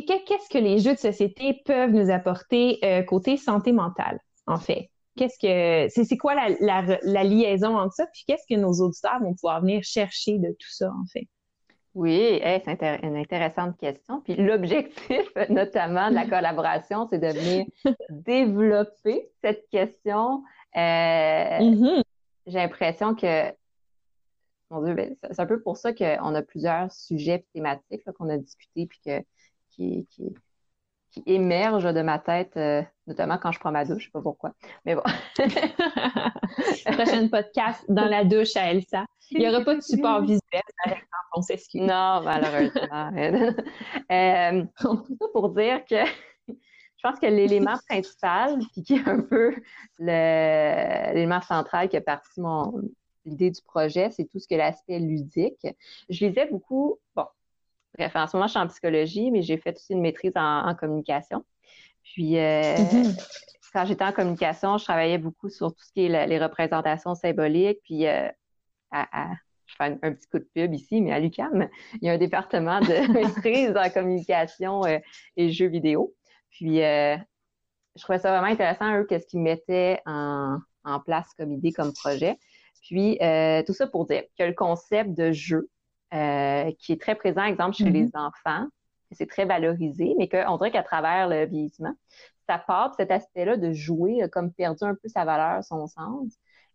qu'est-ce 0.00 0.48
que 0.48 0.58
les 0.58 0.78
jeux 0.78 0.94
de 0.94 0.98
société 0.98 1.60
peuvent 1.64 1.90
nous 1.90 2.10
apporter 2.10 2.78
euh, 2.84 3.02
côté 3.02 3.36
santé 3.36 3.72
mentale, 3.72 4.20
en 4.46 4.58
fait? 4.58 4.90
Qu'est-ce 5.16 5.38
que 5.38 6.04
c'est 6.04 6.16
quoi 6.16 6.34
la, 6.34 7.24
liaison 7.24 7.76
entre 7.76 7.94
ça? 7.94 8.06
Puis 8.12 8.24
qu'est-ce 8.26 8.46
que 8.48 8.58
nos 8.58 8.72
auditeurs 8.80 9.20
vont 9.20 9.34
pouvoir 9.34 9.60
venir 9.60 9.82
chercher 9.82 10.38
de 10.38 10.48
tout 10.48 10.70
ça, 10.70 10.88
en 10.88 11.06
fait? 11.12 11.28
Oui, 11.94 12.40
c'est 12.64 12.82
une 13.02 13.16
intéressante 13.16 13.76
question. 13.76 14.22
Puis 14.22 14.36
l'objectif, 14.36 15.28
notamment 15.50 16.08
de 16.08 16.14
la 16.14 16.26
collaboration, 16.26 17.06
c'est 17.10 17.18
de 17.18 17.26
venir 17.26 17.66
développer 18.10 19.28
cette 19.42 19.68
question. 19.70 20.42
Euh, 20.74 21.58
mm-hmm. 21.58 22.02
J'ai 22.46 22.58
l'impression 22.58 23.14
que 23.14 23.52
mon 24.72 24.82
Dieu, 24.82 24.94
ben, 24.94 25.14
c'est 25.30 25.40
un 25.40 25.46
peu 25.46 25.60
pour 25.60 25.76
ça 25.76 25.92
qu'on 25.92 26.34
a 26.34 26.42
plusieurs 26.42 26.90
sujets 26.90 27.44
thématiques 27.52 28.10
qu'on 28.12 28.30
a 28.30 28.38
discutés 28.38 28.86
puis 28.86 29.00
que, 29.04 29.22
qui, 29.68 30.06
qui 30.10 30.34
émergent 31.26 31.92
de 31.92 32.02
ma 32.02 32.18
tête, 32.18 32.56
euh, 32.56 32.82
notamment 33.06 33.38
quand 33.38 33.52
je 33.52 33.58
prends 33.60 33.72
ma 33.72 33.84
douche, 33.84 34.02
je 34.02 34.04
sais 34.06 34.12
pas 34.12 34.22
pourquoi. 34.22 34.52
Mais 34.84 34.94
bon. 34.94 35.02
Prochaine 36.92 37.30
podcast 37.30 37.84
dans 37.88 38.06
la 38.06 38.24
douche 38.24 38.56
à 38.56 38.70
Elsa. 38.70 39.04
Il 39.30 39.38
n'y 39.38 39.48
aura 39.48 39.64
pas 39.64 39.74
de 39.74 39.80
support 39.80 40.20
visuel, 40.22 40.40
par 40.84 40.92
exemple, 40.92 41.06
on 41.34 41.42
s'excuse. 41.42 41.80
Non, 41.80 42.22
malheureusement. 42.22 43.12
euh, 44.12 44.64
tout 44.78 45.16
ça 45.20 45.26
pour 45.32 45.50
dire 45.50 45.84
que 45.84 46.04
je 46.48 47.02
pense 47.02 47.18
que 47.18 47.26
l'élément 47.26 47.76
principal, 47.88 48.58
puis 48.72 48.82
qui 48.82 48.94
est 48.94 49.08
un 49.08 49.20
peu 49.20 49.54
l'élément 49.98 51.40
central 51.40 51.88
qui 51.88 51.96
a 51.96 52.00
parti 52.00 52.40
mon 52.40 52.82
l'idée 53.24 53.50
du 53.50 53.62
projet, 53.62 54.10
c'est 54.10 54.24
tout 54.24 54.38
ce 54.38 54.48
que 54.48 54.54
l'aspect 54.54 54.98
ludique. 54.98 55.66
Je 56.08 56.26
lisais 56.26 56.46
beaucoup, 56.46 56.98
bon, 57.14 57.26
bref, 57.98 58.12
en 58.14 58.26
ce 58.26 58.36
moment, 58.36 58.46
je 58.46 58.52
suis 58.52 58.60
en 58.60 58.68
psychologie, 58.68 59.30
mais 59.30 59.42
j'ai 59.42 59.58
fait 59.58 59.76
aussi 59.76 59.92
une 59.92 60.00
maîtrise 60.00 60.32
en, 60.36 60.74
communication. 60.74 61.44
Puis, 62.02 62.38
euh, 62.38 62.74
mm-hmm. 62.76 63.42
quand 63.72 63.84
j'étais 63.86 64.04
en 64.04 64.12
communication, 64.12 64.78
je 64.78 64.84
travaillais 64.84 65.18
beaucoup 65.18 65.48
sur 65.48 65.74
tout 65.74 65.84
ce 65.84 65.92
qui 65.92 66.06
est 66.06 66.26
les 66.26 66.38
représentations 66.38 67.14
symboliques. 67.14 67.78
Puis, 67.84 68.06
euh, 68.06 68.28
je 68.92 69.74
fais 69.76 69.98
un, 70.02 70.12
petit 70.12 70.28
coup 70.28 70.38
de 70.38 70.48
pub 70.54 70.74
ici, 70.74 71.00
mais 71.00 71.12
à 71.12 71.20
l'UCAM, 71.20 71.68
il 71.94 72.06
y 72.06 72.10
a 72.10 72.12
un 72.12 72.18
département 72.18 72.80
de 72.80 73.12
maîtrise 73.12 73.76
en 73.76 73.88
communication 73.90 74.84
euh, 74.84 74.98
et 75.36 75.50
jeux 75.50 75.68
vidéo. 75.68 76.14
Puis, 76.50 76.78
je 76.78 78.02
trouvais 78.02 78.18
ça 78.18 78.30
vraiment 78.30 78.52
intéressant, 78.52 78.98
eux, 78.98 79.06
qu'est-ce 79.08 79.26
qu'ils 79.26 79.40
mettaient 79.40 80.00
en, 80.06 80.58
en, 80.84 81.00
place 81.00 81.28
comme 81.38 81.52
idée, 81.52 81.72
comme 81.72 81.92
projet. 81.92 82.38
Puis, 82.82 83.18
tout 83.66 83.72
ça 83.72 83.86
pour 83.86 84.06
dire 84.06 84.24
que 84.38 84.44
le 84.44 84.52
concept 84.52 85.14
de 85.14 85.32
jeu, 85.32 85.70
euh, 86.12 86.72
qui 86.78 86.92
est 86.92 87.00
très 87.00 87.14
présent, 87.14 87.44
exemple, 87.44 87.76
chez 87.76 87.90
les 87.90 88.06
mm-hmm. 88.06 88.28
enfants. 88.28 88.66
C'est 89.12 89.28
très 89.28 89.44
valorisé, 89.44 90.14
mais 90.18 90.28
qu'on 90.28 90.56
dirait 90.56 90.70
qu'à 90.70 90.82
travers 90.82 91.28
le 91.28 91.44
vieillissement, 91.44 91.94
ça 92.48 92.58
part, 92.58 92.94
cet 92.96 93.10
aspect-là 93.10 93.56
de 93.56 93.72
jouer 93.72 94.22
a 94.22 94.28
comme 94.28 94.52
perdu 94.52 94.84
un 94.84 94.94
peu 94.94 95.08
sa 95.08 95.24
valeur, 95.24 95.62
son 95.62 95.86
sens. 95.86 96.32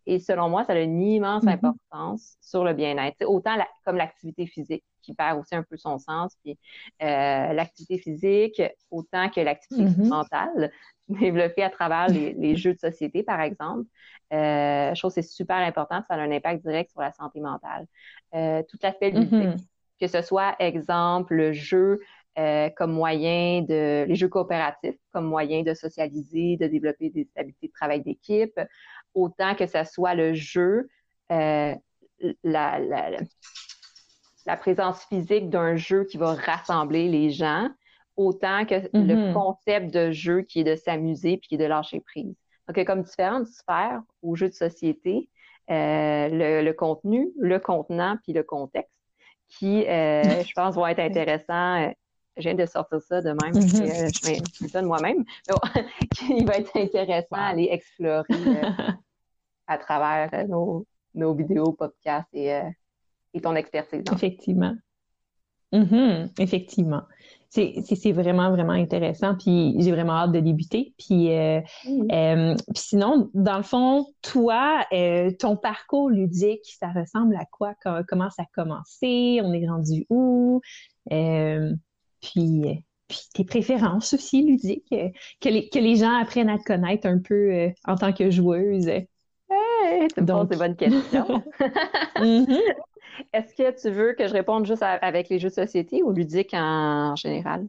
Et 0.08 0.20
selon 0.20 0.48
moi, 0.48 0.64
ça 0.64 0.72
a 0.72 0.80
une 0.80 1.02
immense 1.02 1.44
mm-hmm. 1.44 1.66
importance 1.66 2.38
sur 2.40 2.64
le 2.64 2.72
bien-être. 2.72 3.22
Autant 3.26 3.56
comme 3.84 3.98
l'activité 3.98 4.46
physique 4.46 4.82
qui 5.02 5.12
perd 5.12 5.38
aussi 5.38 5.54
un 5.54 5.62
peu 5.62 5.76
son 5.76 5.98
sens, 5.98 6.34
puis 6.42 6.58
euh, 7.02 7.52
l'activité 7.52 7.98
physique, 7.98 8.62
autant 8.90 9.28
que 9.28 9.42
l'activité 9.42 9.84
mm-hmm. 9.84 10.08
mentale, 10.08 10.72
développée 11.08 11.62
à 11.62 11.68
travers 11.68 12.08
les, 12.08 12.56
jeux 12.56 12.72
de 12.72 12.78
société, 12.78 13.22
par 13.22 13.42
exemple. 13.42 13.84
Euh, 14.32 14.94
je 14.94 14.98
trouve 14.98 15.10
que 15.10 15.20
c'est 15.20 15.28
super 15.28 15.58
important, 15.58 16.02
ça 16.08 16.14
a 16.14 16.20
un 16.20 16.30
impact 16.30 16.64
direct 16.64 16.90
sur 16.90 17.02
la 17.02 17.12
santé 17.12 17.40
mentale. 17.40 17.86
Euh, 18.34 18.62
tout 18.66 18.78
l'aspect 18.82 19.10
ludique, 19.10 19.30
mm-hmm. 19.30 19.66
que 20.00 20.06
ce 20.06 20.22
soit, 20.22 20.56
exemple, 20.58 21.34
le 21.34 21.52
jeu 21.52 22.00
euh, 22.38 22.70
comme 22.76 22.92
moyen 22.92 23.62
de, 23.62 24.04
les 24.06 24.14
jeux 24.14 24.28
coopératifs 24.28 24.94
comme 25.12 25.24
moyen 25.24 25.64
de 25.64 25.74
socialiser, 25.74 26.56
de 26.56 26.68
développer 26.68 27.10
des 27.10 27.26
habiletés 27.34 27.66
de 27.66 27.72
travail 27.72 28.00
d'équipe, 28.00 28.60
autant 29.18 29.54
que 29.54 29.66
ce 29.66 29.84
soit 29.84 30.14
le 30.14 30.34
jeu, 30.34 30.88
euh, 31.32 31.74
la, 32.42 32.78
la, 32.78 33.10
la, 34.46 34.56
présence 34.56 35.04
physique 35.04 35.50
d'un 35.50 35.76
jeu 35.76 36.04
qui 36.04 36.16
va 36.16 36.34
rassembler 36.34 37.08
les 37.08 37.30
gens, 37.30 37.68
autant 38.16 38.64
que 38.64 38.74
le 38.74 39.14
mm-hmm. 39.14 39.32
concept 39.32 39.94
de 39.94 40.10
jeu 40.10 40.42
qui 40.42 40.60
est 40.60 40.64
de 40.64 40.76
s'amuser 40.76 41.36
puis 41.36 41.48
qui 41.48 41.54
est 41.56 41.58
de 41.58 41.64
lâcher 41.64 42.00
prise. 42.00 42.34
Donc, 42.66 42.76
il 42.76 42.78
y 42.78 42.80
a 42.80 42.84
comme 42.84 43.02
différentes 43.02 43.46
sphères 43.46 44.02
aux 44.22 44.36
jeux 44.36 44.48
de 44.48 44.54
société, 44.54 45.28
euh, 45.70 46.28
le, 46.62 46.72
contenu, 46.72 47.28
le 47.38 47.58
contenant, 47.58 48.16
puis 48.22 48.32
le 48.32 48.42
contexte, 48.42 48.92
qui, 49.48 49.86
euh, 49.86 50.42
je 50.44 50.52
pense, 50.54 50.74
vont 50.74 50.86
être 50.86 51.00
intéressants. 51.00 51.92
Je 52.36 52.42
viens 52.42 52.54
de 52.54 52.66
sortir 52.66 53.00
ça 53.00 53.20
de 53.20 53.30
même, 53.30 53.52
mm-hmm. 53.52 54.14
je 54.14 54.58
fais 54.58 54.68
ça 54.68 54.82
de 54.82 54.86
moi-même, 54.86 55.24
qui 56.16 56.44
va 56.44 56.56
être 56.56 56.76
intéressant 56.76 57.36
à 57.36 57.46
aller 57.46 57.68
explorer 57.70 58.24
à 59.68 59.78
travers 59.78 60.48
nos, 60.48 60.86
nos, 61.14 61.34
vidéos, 61.34 61.72
podcasts 61.72 62.28
et, 62.32 62.60
et 63.34 63.40
ton 63.40 63.54
expertise. 63.54 64.02
Effectivement. 64.12 64.74
Mm-hmm. 65.72 66.32
Effectivement 66.40 67.02
c'est 67.50 68.12
vraiment, 68.12 68.50
vraiment 68.50 68.72
intéressant. 68.72 69.34
Puis 69.34 69.74
j'ai 69.78 69.90
vraiment 69.90 70.12
hâte 70.12 70.32
de 70.32 70.40
débuter. 70.40 70.94
Puis, 70.98 71.32
euh, 71.32 71.60
mm. 71.86 72.08
euh, 72.12 72.54
puis 72.74 72.82
sinon, 72.82 73.30
dans 73.34 73.56
le 73.56 73.62
fond, 73.62 74.06
toi, 74.22 74.84
euh, 74.92 75.30
ton 75.38 75.56
parcours 75.56 76.10
ludique, 76.10 76.64
ça 76.78 76.88
ressemble 76.92 77.36
à 77.36 77.44
quoi? 77.50 77.74
Comment 78.08 78.30
ça 78.30 78.42
a 78.42 78.46
commencé? 78.54 79.40
On 79.42 79.52
est 79.52 79.66
rendu 79.66 80.06
où? 80.10 80.60
puis, 82.20 82.84
puis 83.06 83.20
tes 83.32 83.44
préférences 83.44 84.12
aussi 84.12 84.42
ludiques, 84.42 84.94
que, 85.40 85.48
les, 85.48 85.68
que 85.70 85.78
les 85.78 85.96
gens 85.96 86.14
apprennent 86.20 86.50
à 86.50 86.58
te 86.58 86.64
connaître 86.64 87.06
un 87.06 87.18
peu 87.18 87.70
en 87.84 87.96
tant 87.96 88.12
que 88.12 88.30
joueuse. 88.30 88.90
Tu 90.14 90.20
me 90.20 90.44
des 90.44 90.56
bonnes 90.56 90.76
questions. 90.76 91.42
Mm-hmm. 92.16 92.58
Est-ce 93.32 93.54
que 93.54 93.80
tu 93.80 93.90
veux 93.90 94.14
que 94.14 94.26
je 94.26 94.32
réponde 94.32 94.66
juste 94.66 94.82
avec 94.82 95.28
les 95.28 95.38
jeux 95.38 95.50
de 95.50 95.54
société 95.54 96.02
ou 96.02 96.12
ludique 96.12 96.52
en, 96.52 97.14
général? 97.16 97.66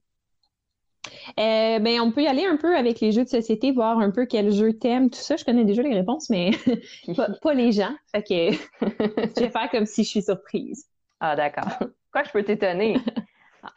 Euh, 1.40 1.80
ben, 1.80 2.02
on 2.02 2.12
peut 2.12 2.24
y 2.24 2.28
aller 2.28 2.46
un 2.46 2.58
peu 2.58 2.76
avec 2.76 3.00
les 3.00 3.12
jeux 3.12 3.24
de 3.24 3.30
société, 3.30 3.72
voir 3.72 4.00
un 4.00 4.12
peu 4.12 4.26
quel 4.26 4.52
jeu 4.52 4.74
t'aimes, 4.74 5.10
tout 5.10 5.20
ça. 5.20 5.36
Je 5.38 5.46
connais 5.46 5.66
déjà 5.66 5.82
les 5.82 5.94
réponses, 5.94 6.30
mais 6.30 6.52
pas, 7.42 7.54
les 7.54 7.72
gens. 7.72 7.94
Fait 8.12 8.24
que 8.24 8.52
je 8.82 9.40
vais 9.40 9.50
faire 9.50 9.70
comme 9.72 9.86
si 9.86 10.04
je 10.04 10.10
suis 10.10 10.22
surprise. 10.24 10.86
Ah, 11.20 11.36
d'accord. 11.36 11.80
Quoi 12.12 12.24
je 12.24 12.32
peux 12.32 12.44
t'étonner? 12.44 12.98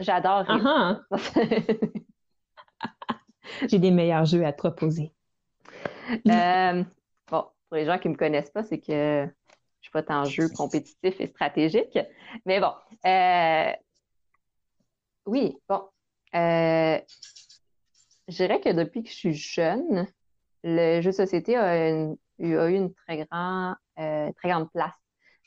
J'adore. 0.00 0.44
Uh 0.49 1.18
J'ai 3.68 3.78
des 3.78 3.90
meilleurs 3.90 4.25
jeux 4.25 4.44
à 4.44 4.52
te 4.52 4.58
proposer. 4.58 5.12
Euh, 6.28 6.84
pour 7.73 7.79
les 7.79 7.87
gens 7.87 7.99
qui 7.99 8.09
ne 8.09 8.12
me 8.12 8.19
connaissent 8.19 8.50
pas, 8.50 8.64
c'est 8.64 8.81
que 8.81 9.25
je 9.25 9.81
suis 9.81 9.93
pas 9.93 10.02
tant 10.02 10.25
jeu 10.25 10.47
compétitif 10.55 11.19
et 11.19 11.26
stratégique. 11.26 11.99
Mais 12.45 12.61
bon, 12.61 12.73
euh, 13.07 13.73
oui, 15.25 15.57
bon. 15.67 15.81
Euh, 16.35 17.00
je 18.29 18.37
dirais 18.37 18.61
que 18.61 18.69
depuis 18.69 19.02
que 19.02 19.09
je 19.09 19.14
suis 19.14 19.33
jeune, 19.33 20.07
le 20.62 21.00
jeu 21.00 21.12
de 21.12 21.17
société 21.17 21.57
a, 21.57 21.88
eu 21.88 22.14
une 22.38 22.93
très, 22.93 23.25
grand, 23.25 23.75
euh, 23.99 24.31
très 24.33 24.50
grande 24.50 24.71
place 24.71 24.93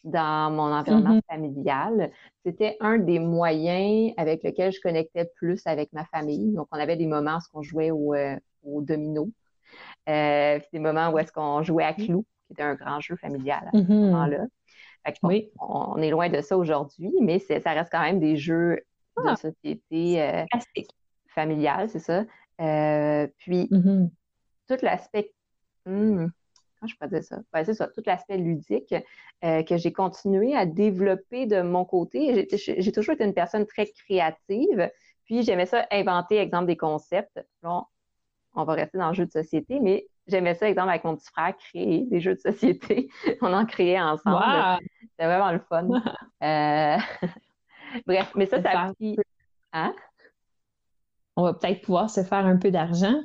dans 0.04 0.50
mon 0.50 0.74
environnement 0.74 1.18
mm-hmm. 1.18 1.32
familial. 1.32 2.12
C'était 2.44 2.76
un 2.80 2.98
des 2.98 3.20
moyens 3.20 4.16
avec 4.18 4.42
lesquels 4.42 4.72
je 4.72 4.82
connectais 4.82 5.30
plus 5.36 5.62
avec 5.68 5.94
ma 5.94 6.06
famille. 6.06 6.54
Donc, 6.54 6.70
on 6.72 6.80
avait 6.80 6.98
des 6.98 7.06
moments 7.06 7.38
où 7.54 7.60
on 7.60 7.62
jouait 7.62 7.92
au, 7.92 8.16
au 8.64 8.82
domino, 8.82 9.30
des 10.08 10.80
moments 10.80 11.10
où 11.10 11.20
est-ce 11.20 11.32
qu'on 11.32 11.64
jouait 11.64 11.84
à 11.84 11.94
clous 11.94 12.26
qui 12.48 12.54
était 12.54 12.64
un 12.64 12.76
grand 12.76 13.00
jeu 13.00 13.16
familial 13.16 13.68
à 13.68 13.72
ce 13.72 13.84
mm-hmm. 13.84 13.94
moment-là. 13.94 14.46
oui. 15.24 15.50
on, 15.60 15.98
est 15.98 16.10
loin 16.10 16.30
de 16.30 16.42
ça 16.42 16.58
aujourd'hui, 16.58 17.12
mais 17.22 17.40
ça 17.40 17.72
reste 17.72 17.92
quand 17.92 18.02
même 18.02 18.20
des 18.20 18.36
jeux 18.36 18.82
de 19.18 19.24
ah. 19.28 19.36
société 19.36 20.22
euh, 20.22 20.46
familiale, 21.28 21.90
c'est 21.90 22.00
ça. 22.00 22.26
Euh, 22.62 23.28
puis, 23.38 23.68
mm-hmm. 23.72 24.10
tout 24.68 24.78
l'aspect. 24.82 25.34
Hmm, 25.86 26.28
comment 26.80 26.88
je 26.88 26.96
peux 27.00 27.08
dire 27.08 27.24
ça? 27.24 27.38
c'est 27.64 27.74
ça, 27.74 27.88
tout 27.88 28.02
l'aspect 28.06 28.38
ludique 28.38 28.96
euh, 29.44 29.64
que 29.64 29.78
j'ai 29.78 29.94
continué 29.94 30.56
à 30.56 30.66
développer 30.66 31.46
de 31.46 31.62
mon 31.62 31.86
côté. 31.86 32.48
J'ai 32.52 32.92
toujours 32.92 33.14
été 33.14 33.24
une 33.24 33.34
personne 33.34 33.66
très 33.66 33.86
créative, 33.88 34.90
puis 35.26 35.44
j'aimais 35.44 35.66
ça 35.66 35.86
inventer, 35.92 36.38
exemple, 36.38 36.68
des 36.68 36.78
concepts. 36.78 37.40
On 38.56 38.64
va 38.64 38.74
rester 38.74 38.98
dans 38.98 39.10
le 39.10 39.14
jeu 39.14 39.26
de 39.26 39.32
société, 39.32 39.80
mais 39.80 40.08
j'aimais 40.28 40.56
ça, 40.56 40.70
exemple, 40.70 40.90
avec 40.90 41.04
mon 41.04 41.16
petit 41.16 41.30
frère, 41.30 41.56
créer 41.58 42.06
des 42.06 42.20
jeux 42.20 42.36
de 42.36 42.40
société. 42.40 43.10
On 43.42 43.54
en 43.54 43.66
créait 43.66 44.00
ensemble. 44.00 44.44
C'était 45.02 45.26
vraiment 45.26 45.52
le 45.52 45.60
fun. 45.60 45.88
Euh, 46.44 46.98
bref, 48.06 48.32
mais 48.36 48.46
ça, 48.46 48.62
ça 48.62 48.70
a 48.70 48.94
pris... 48.94 49.16
Hein? 49.74 49.96
On 51.36 51.44
va 51.44 51.54
peut-être 51.54 51.82
pouvoir 51.82 52.10
se 52.10 52.22
faire 52.24 52.46
un 52.46 52.58
peu 52.58 52.70
d'argent, 52.70 53.20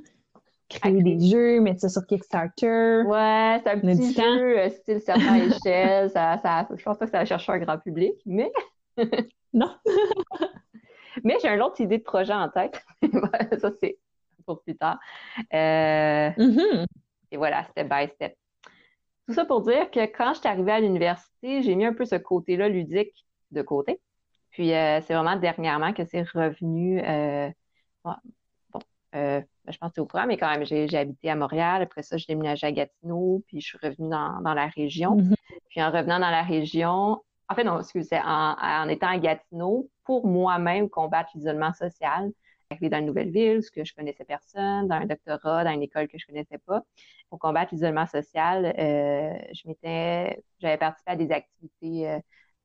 créer 0.70 1.02
des 1.02 1.20
jeux, 1.20 1.60
mettre 1.60 1.80
ça 1.80 1.90
sur 1.90 2.06
Kickstarter. 2.06 3.02
Ouais, 3.04 3.60
c'est 3.62 3.70
un 3.70 3.80
petit 3.80 4.14
jeu 4.14 4.58
euh, 4.58 4.70
style 4.70 5.00
serpent 5.00 5.34
échelle. 5.34 6.08
Ça, 6.10 6.38
ça, 6.38 6.66
je 6.74 6.82
pense 6.82 6.96
pas 6.96 7.04
que 7.04 7.10
ça 7.10 7.18
va 7.18 7.24
chercher 7.26 7.52
un 7.52 7.58
grand 7.58 7.78
public, 7.78 8.14
mais... 8.24 8.50
non. 9.52 9.74
mais 11.24 11.36
j'ai 11.42 11.48
une 11.48 11.62
autre 11.62 11.80
idée 11.82 11.98
de 11.98 12.04
projet 12.04 12.32
en 12.32 12.48
tête. 12.48 12.82
ça, 13.60 13.70
c'est 13.80 13.98
pour 14.44 14.62
plus 14.62 14.76
tard. 14.76 14.98
Euh, 15.52 16.30
mm-hmm. 16.30 16.86
Et 17.30 17.36
voilà, 17.36 17.64
step 17.64 17.88
by 17.88 18.08
step. 18.14 18.34
Tout 19.26 19.34
ça 19.34 19.44
pour 19.44 19.62
dire 19.62 19.90
que 19.90 20.00
quand 20.00 20.34
je 20.34 20.40
suis 20.40 20.48
arrivée 20.48 20.72
à 20.72 20.80
l'université, 20.80 21.62
j'ai 21.62 21.74
mis 21.74 21.84
un 21.84 21.92
peu 21.92 22.04
ce 22.04 22.16
côté-là 22.16 22.68
ludique 22.68 23.26
de 23.52 23.62
côté. 23.62 24.00
Puis 24.50 24.74
euh, 24.74 25.00
c'est 25.02 25.14
vraiment 25.14 25.36
dernièrement 25.36 25.92
que 25.92 26.04
c'est 26.04 26.22
revenu. 26.22 27.00
Euh, 27.00 27.48
bon, 28.04 28.14
je 29.12 29.78
pense 29.78 29.90
que 29.90 29.94
c'est 29.94 30.00
au 30.00 30.06
courant, 30.06 30.26
mais 30.26 30.36
quand 30.36 30.50
même, 30.50 30.64
j'ai 30.64 30.92
habité 30.96 31.30
à 31.30 31.36
Montréal. 31.36 31.82
Après 31.82 32.02
ça, 32.02 32.16
j'ai 32.16 32.26
déménagé 32.28 32.66
à 32.66 32.72
Gatineau, 32.72 33.44
puis 33.46 33.60
je 33.60 33.66
suis 33.68 33.78
revenue 33.80 34.08
dans, 34.08 34.54
la 34.54 34.66
région. 34.66 35.16
Mm-hmm. 35.16 35.34
Puis 35.68 35.82
en 35.82 35.90
revenant 35.90 36.18
dans 36.18 36.30
la 36.30 36.42
région, 36.42 37.22
en 37.48 37.54
fait, 37.54 37.64
non, 37.64 37.78
excusez, 37.78 38.18
en, 38.24 38.56
en 38.60 38.88
étant 38.88 39.08
à 39.08 39.18
Gatineau, 39.18 39.88
pour 40.04 40.26
moi-même 40.26 40.88
combattre 40.88 41.30
l'isolement 41.36 41.72
social, 41.72 42.32
dans 42.80 42.98
une 42.98 43.06
nouvelle 43.06 43.30
ville, 43.30 43.58
où 43.58 43.62
que 43.74 43.84
je 43.84 43.94
connaissais 43.94 44.24
personne, 44.24 44.88
dans 44.88 44.96
un 44.96 45.06
doctorat, 45.06 45.64
dans 45.64 45.70
une 45.70 45.82
école 45.82 46.08
que 46.08 46.18
je 46.18 46.26
connaissais 46.26 46.58
pas. 46.58 46.82
Pour 47.28 47.38
combattre 47.38 47.74
l'isolement 47.74 48.06
social, 48.06 48.66
euh, 48.66 49.34
je 49.52 49.68
m'étais, 49.68 50.42
j'avais 50.60 50.78
participé 50.78 51.10
à 51.10 51.16
des 51.16 51.32
activités 51.32 52.08
euh, 52.08 52.18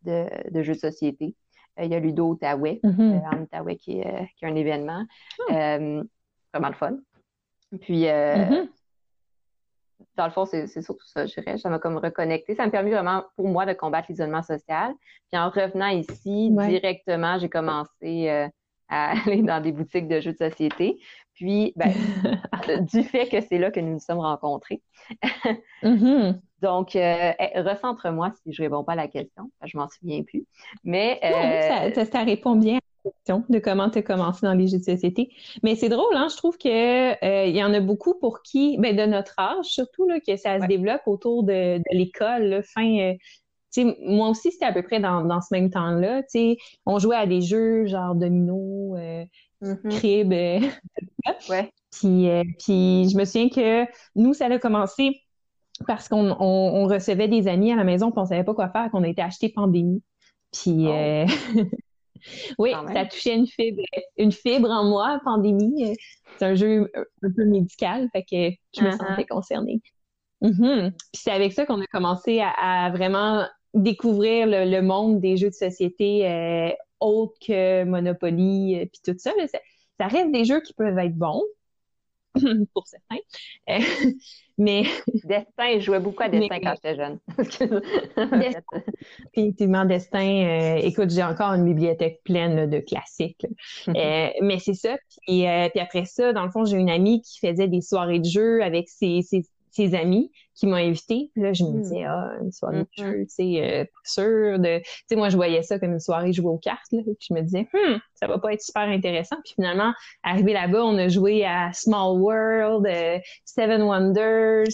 de, 0.04 0.52
de, 0.52 0.64
jeux 0.64 0.74
de 0.74 0.80
société. 0.80 1.36
il 1.82 1.92
y 1.92 1.96
a 1.96 2.00
Ludo 2.00 2.30
Outaouais, 2.30 2.80
mm-hmm. 2.84 3.36
en 3.36 3.42
Outaouais, 3.42 3.76
qui, 3.78 4.00
est, 4.00 4.30
qui 4.38 4.46
est 4.46 4.48
un 4.48 4.56
événement. 4.56 5.06
Hmm. 5.50 6.04
vraiment 6.54 6.70
le 6.70 6.76
fun. 6.76 6.98
Puis, 7.82 8.04
mm-hmm 8.04 8.68
dans 10.16 10.26
le 10.26 10.32
fond, 10.32 10.46
c'est 10.46 10.68
surtout 10.82 11.06
ça, 11.06 11.26
je 11.26 11.34
dirais. 11.34 11.58
Ça 11.58 11.70
m'a 11.70 11.80
comme 11.80 11.98
reconnecté. 11.98 12.56
Ça 12.56 12.66
m'a 12.66 12.72
permis 12.72 12.92
vraiment, 12.92 13.24
pour 13.36 13.48
moi, 13.48 13.66
de 13.66 13.74
combattre 13.74 14.08
l'isolement 14.10 14.42
social. 14.42 14.94
Puis 15.32 15.40
en 15.40 15.50
revenant 15.50 15.88
ici, 15.88 16.52
directement, 16.52 17.38
j'ai 17.38 17.50
commencé 17.50 18.30
euh, 18.30 18.48
à 18.90 19.14
aller 19.26 19.42
dans 19.42 19.62
des 19.62 19.72
boutiques 19.72 20.08
de 20.08 20.20
jeux 20.20 20.34
de 20.34 20.38
société. 20.38 21.00
Puis, 21.34 21.74
ben, 21.76 21.92
du 22.92 23.04
fait 23.04 23.28
que 23.28 23.42
c'est 23.42 23.58
là 23.58 23.72
que 23.72 23.80
nous 23.80 23.94
nous 23.94 24.00
sommes 24.00 24.20
rencontrés. 24.20 24.82
Mm-hmm. 25.84 26.40
Donc, 26.62 26.96
euh, 26.96 27.32
eh, 27.40 27.60
recentre-moi 27.60 28.32
si 28.42 28.54
je 28.54 28.64
ne 28.64 28.68
réponds 28.68 28.84
pas 28.84 28.94
à 28.94 28.96
la 28.96 29.08
question. 29.08 29.52
Je 29.64 29.78
m'en 29.78 29.88
souviens 29.88 30.24
plus. 30.24 30.46
Mais. 30.84 31.20
Euh, 31.24 31.94
ça, 31.94 32.06
ça, 32.06 32.24
répond 32.24 32.56
bien 32.56 32.80
de 33.50 33.60
comment 33.60 33.90
tu 33.90 34.00
as 34.00 34.02
commencé 34.02 34.46
dans 34.46 34.54
les 34.54 34.68
jeux 34.68 34.80
de 34.80 34.84
société. 34.84 35.30
Mais 35.64 35.76
c'est 35.76 35.90
drôle, 35.90 36.16
hein? 36.16 36.28
je 36.32 36.38
trouve 36.38 36.58
qu'il 36.58 36.72
euh, 36.72 37.46
y 37.46 37.64
en 37.64 37.74
a 37.74 37.80
beaucoup 37.80 38.16
pour 38.16 38.42
qui, 38.42 38.78
ben, 38.80 38.96
de 38.96 39.06
notre 39.06 39.38
âge 39.40 39.66
surtout, 39.66 40.08
là, 40.08 40.20
que 40.20 40.36
ça 40.38 40.60
se 40.60 40.66
développe 40.66 41.02
autour 41.06 41.44
de, 41.44 41.80
l'école, 41.92 42.64
fin. 42.64 43.14
Euh, 43.78 43.94
moi 44.02 44.30
aussi, 44.30 44.52
c'était 44.52 44.66
à 44.66 44.74
peu 44.74 44.84
près 44.84 45.00
dans, 45.00 45.42
ce 45.42 45.48
même 45.52 45.70
temps-là. 45.70 46.22
On 46.86 47.00
jouait 47.00 47.16
à 47.16 47.26
des 47.26 47.42
jeux 47.42 47.86
genre 47.86 48.16
domino, 48.16 48.96
euh, 48.96 49.26
mm-hmm. 49.62 49.90
crib, 49.90 50.32
ouais. 51.50 51.72
puis, 51.92 52.30
puis 52.60 53.10
je 53.10 53.18
me 53.18 53.26
souviens 53.26 53.50
que 53.50 53.86
nous, 54.16 54.34
ça 54.34 54.46
a 54.46 54.60
commencé 54.60 55.22
parce 55.88 56.08
qu'on 56.08 56.88
recevait 56.88 57.28
des 57.28 57.48
amis 57.48 57.72
à 57.72 57.76
la 57.76 57.84
maison, 57.84 58.12
puis 58.12 58.22
on 58.22 58.26
savait 58.26 58.44
pas 58.46 58.54
quoi 58.54 58.70
faire, 58.70 58.90
qu'on 58.92 59.04
a 59.04 59.08
été 59.08 59.22
acheté 59.22 59.50
pandémie. 59.50 60.02
Puis, 60.52 60.88
oh. 60.88 61.26
Oui, 62.58 62.74
ça 62.94 63.06
touchait 63.06 63.36
une 63.36 63.48
fibre, 63.48 63.82
une 64.18 64.32
fibre 64.32 64.70
en 64.70 64.86
moi, 64.86 65.20
pandémie. 65.24 65.86
Euh, 65.86 65.94
c'est 66.38 66.46
un 66.46 66.56
jeu 66.56 66.92
un 66.96 67.32
peu 67.36 67.46
médical, 67.46 68.10
fait 68.12 68.24
que 68.24 68.56
je 68.78 68.84
me 68.84 68.90
uh-huh. 68.90 68.98
sentais 68.98 69.26
concernée. 69.26 69.82
Mm-hmm. 70.42 70.92
Puis 70.92 71.22
c'est 71.22 71.32
avec 71.32 71.54
ça 71.54 71.66
qu'on 71.66 71.82
a 71.82 71.88
commencé 71.88 72.42
à, 72.42 72.90
vraiment 72.92 73.46
découvrir 73.76 74.48
le, 74.48 74.82
monde 74.82 75.20
des 75.20 75.38
jeux 75.38 75.50
de 75.50 75.56
société 75.56 76.28
euh, 76.28 76.72
autres 77.00 77.38
que 77.46 77.84
Monopoly, 77.84 78.76
euh, 78.80 78.86
puis 78.86 79.02
tout 79.04 79.18
ça, 79.20 79.32
ça. 79.48 80.08
reste 80.08 80.32
des 80.32 80.46
jeux 80.46 80.62
qui 80.62 80.74
peuvent 80.74 80.98
être 80.98 81.16
bons, 81.16 81.44
pour 82.74 82.88
certains. 82.88 83.22
Euh, 83.70 83.80
mais. 84.58 84.84
Destin, 85.24 85.80
je 85.80 85.80
jouais 85.80 86.00
beaucoup 86.00 86.24
à 86.24 86.30
Destin 86.30 86.60
quand 86.60 86.76
j'étais 86.76 86.96
jeune. 86.96 87.20
Effectivement, 89.34 89.86
Destin, 89.86 90.46
euh, 90.46 90.76
écoute, 90.78 91.10
j'ai 91.10 91.24
encore 91.24 91.54
une 91.54 91.66
bibliothèque 91.66 92.22
pleine 92.24 92.70
de 92.70 92.80
classiques. 92.80 93.46
Euh, 93.88 94.30
mais 94.42 94.60
c'est 94.60 94.74
ça. 94.74 94.98
Puis, 95.26 95.46
puis, 95.72 95.80
après 95.80 96.06
ça, 96.06 96.34
dans 96.34 96.46
le 96.46 96.52
fond, 96.52 96.66
j'ai 96.66 96.78
une 96.78 96.90
amie 96.90 97.22
qui 97.22 97.40
faisait 97.40 97.68
des 97.68 97.82
soirées 97.82 98.20
de 98.20 98.30
jeux 98.30 98.64
avec 98.64 98.90
ses, 98.90 99.22
ses, 99.22 99.44
ses 99.76 99.94
amis 99.94 100.32
qui 100.54 100.68
m'ont 100.68 100.76
invité. 100.76 101.30
Puis 101.34 101.44
là, 101.44 101.52
je 101.52 101.64
me 101.64 101.70
hmm. 101.70 101.82
disais, 101.82 102.04
ah, 102.06 102.32
une 102.42 102.52
soirée 102.52 102.80
de 102.80 102.84
mm-hmm. 102.84 103.12
jeu, 103.12 103.26
tu 103.26 103.30
sais, 103.30 103.62
euh, 103.62 103.84
pas 103.84 103.92
sûr 104.06 104.60
de. 104.60 104.80
Tu 104.80 104.86
sais, 105.10 105.16
moi, 105.18 105.30
je 105.30 105.36
voyais 105.36 105.62
ça 105.64 105.78
comme 105.80 105.92
une 105.92 106.00
soirée 106.00 106.32
jouée 106.32 106.48
aux 106.48 106.58
cartes. 106.58 106.92
Là, 106.94 107.02
puis 107.04 107.28
je 107.30 107.34
me 107.34 107.42
disais, 107.42 107.68
hmm, 107.74 107.98
ça 108.14 108.28
va 108.28 108.40
pas 108.40 108.54
être 108.54 108.62
super 108.62 108.84
intéressant. 108.84 109.36
Puis 109.44 109.54
finalement, 109.56 109.94
arrivé 110.24 110.54
là-bas, 110.54 110.84
on 110.84 110.98
a 110.98 111.10
joué 111.10 111.44
à 111.46 111.74
Small 111.74 112.20
World, 112.22 112.88
euh, 112.88 113.20
Seven 113.44 113.82
Wonders. 113.82 114.70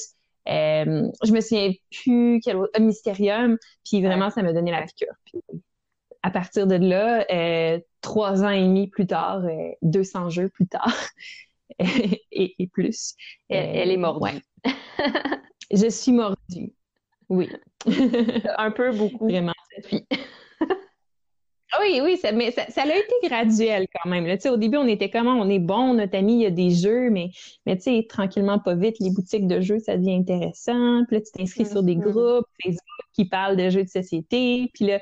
Euh, 0.47 1.07
je 1.23 1.31
me 1.31 1.41
souviens 1.41 1.71
plus 2.03 2.39
quel 2.43 2.57
autre, 2.57 2.79
Mysterium. 2.79 3.57
Puis 3.83 4.03
vraiment, 4.03 4.29
ça 4.29 4.43
m'a 4.43 4.53
donné 4.53 4.69
la 4.69 4.83
piqûre. 4.83 5.15
Puis 5.25 5.41
à 6.21 6.29
partir 6.29 6.67
de 6.67 6.75
là, 6.75 7.25
trois 8.01 8.43
ans 8.43 8.49
et 8.49 8.61
demi 8.61 8.87
plus 8.87 9.07
tard, 9.07 9.41
200 9.81 10.29
jeux 10.29 10.49
plus 10.49 10.67
tard. 10.67 10.93
et, 12.31 12.67
plus. 12.71 13.15
Elle, 13.49 13.91
est 13.91 13.97
mordue. 13.97 14.41
je 15.71 15.89
suis 15.89 16.11
mordue. 16.11 16.73
Oui. 17.29 17.49
Un 18.57 18.71
peu, 18.71 18.91
beaucoup. 18.91 19.27
Vraiment. 19.27 19.53
oui, 21.79 22.01
oui, 22.03 22.17
ça, 22.17 22.31
mais 22.31 22.51
ça, 22.51 22.65
ça, 22.69 22.83
a 22.83 22.87
été 22.87 23.13
graduel 23.23 23.87
quand 23.93 24.09
même. 24.09 24.25
Là. 24.25 24.35
Au 24.51 24.57
début, 24.57 24.77
on 24.77 24.87
était 24.87 25.09
comment? 25.09 25.33
On 25.33 25.49
est 25.49 25.59
bon, 25.59 25.93
notre 25.93 26.17
ami, 26.17 26.35
il 26.35 26.41
y 26.41 26.45
a 26.45 26.51
des 26.51 26.71
jeux, 26.71 27.09
mais, 27.09 27.31
mais 27.65 27.77
tranquillement, 28.07 28.59
pas 28.59 28.75
vite, 28.75 28.97
les 28.99 29.11
boutiques 29.11 29.47
de 29.47 29.61
jeux, 29.61 29.79
ça 29.79 29.97
devient 29.97 30.15
intéressant. 30.15 31.05
Puis 31.07 31.17
là, 31.17 31.21
tu 31.21 31.31
t'inscris 31.31 31.65
sur 31.65 31.83
des 31.83 31.95
mm-hmm. 31.95 32.11
groupes 32.11 32.47
Facebook 32.63 33.05
qui 33.13 33.25
parlent 33.25 33.57
de 33.57 33.69
jeux 33.69 33.83
de 33.83 33.89
société. 33.89 34.69
Puis 34.73 34.85
là, 34.85 34.99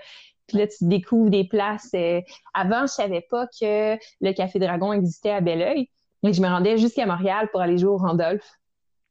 puis 0.50 0.58
là, 0.58 0.68
tu 0.68 0.86
découvres 0.86 1.30
des 1.30 1.46
places. 1.46 1.92
Euh, 1.94 2.22
avant, 2.54 2.82
je 2.82 2.94
savais 2.94 3.26
pas 3.30 3.48
que 3.48 3.96
le 4.22 4.34
Café 4.34 4.60
Dragon 4.60 4.92
existait 4.92 5.32
à 5.32 5.42
Belleuil. 5.42 5.90
Mais 6.24 6.34
je 6.34 6.42
me 6.42 6.48
rendais 6.48 6.78
jusqu'à 6.78 7.06
Montréal 7.06 7.50
pour 7.52 7.62
aller 7.62 7.78
jouer 7.78 7.92
au 7.92 7.98
Randolph. 7.98 8.60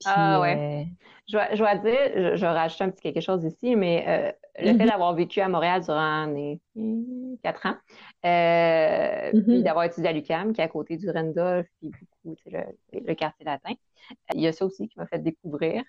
ah 0.05 0.41
ouais. 0.41 0.57
Euh, 0.57 1.45
je, 1.53 1.59
dois 1.59 1.77
dire, 1.77 2.11
je, 2.15 2.37
je 2.37 2.47
rajoute 2.47 2.81
un 2.81 2.91
petit 2.91 3.03
quelque 3.03 3.21
chose 3.21 3.45
ici, 3.45 3.77
mais 3.77 4.05
euh, 4.09 4.33
le 4.59 4.73
fait 4.79 4.85
mhm. 4.85 4.91
d'avoir 4.91 5.15
vécu 5.15 5.41
à 5.41 5.49
Montréal 5.49 5.83
durant 5.83 6.27
les 6.27 6.61
quatre 7.43 7.67
ans, 7.67 7.77
euh, 8.25 9.31
puis 9.31 9.59
mhm. 9.59 9.63
d'avoir 9.63 9.85
étudié 9.85 10.09
à 10.09 10.13
l'UQAM, 10.13 10.53
qui 10.53 10.61
est 10.61 10.65
à 10.65 10.69
côté 10.69 10.97
du 10.97 11.11
Randolph, 11.11 11.67
puis 11.81 11.91
beaucoup, 12.25 12.37
le, 12.47 12.61
le 12.93 13.15
quartier 13.15 13.45
latin, 13.45 13.73
il 14.35 14.41
y 14.41 14.47
a 14.47 14.53
ça 14.53 14.65
aussi 14.65 14.89
qui 14.89 14.99
m'a 14.99 15.07
fait 15.07 15.19
découvrir. 15.19 15.83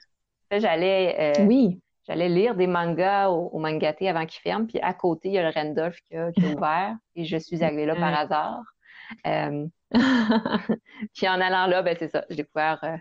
J'allais 0.51 1.33
oui. 1.41 1.79
j'allais 2.07 2.27
lire 2.27 2.55
des 2.55 2.67
mangas 2.67 3.29
au, 3.29 3.49
au 3.49 3.59
Mangaté 3.59 4.09
avant 4.09 4.25
qu'ils 4.25 4.41
ferment, 4.41 4.65
puis 4.65 4.79
à 4.79 4.93
côté, 4.93 5.29
il 5.29 5.35
y 5.35 5.37
a 5.37 5.43
le 5.43 5.53
Randolph 5.53 5.97
qui 6.09 6.17
a, 6.17 6.31
qui 6.31 6.45
a 6.45 6.49
ouvert, 6.49 6.95
et 7.15 7.23
je 7.23 7.37
suis 7.37 7.63
arrivée 7.63 7.85
là 7.85 7.95
par 7.95 8.13
hasard. 8.17 8.63
Euh, 9.27 9.67
puis 11.15 11.27
en 11.27 11.41
allant 11.41 11.67
là, 11.67 11.81
ben 11.81 11.95
c'est 11.97 12.09
ça, 12.09 12.25
j'ai 12.29 12.37
découvert. 12.37 12.79
Euh, 12.83 12.97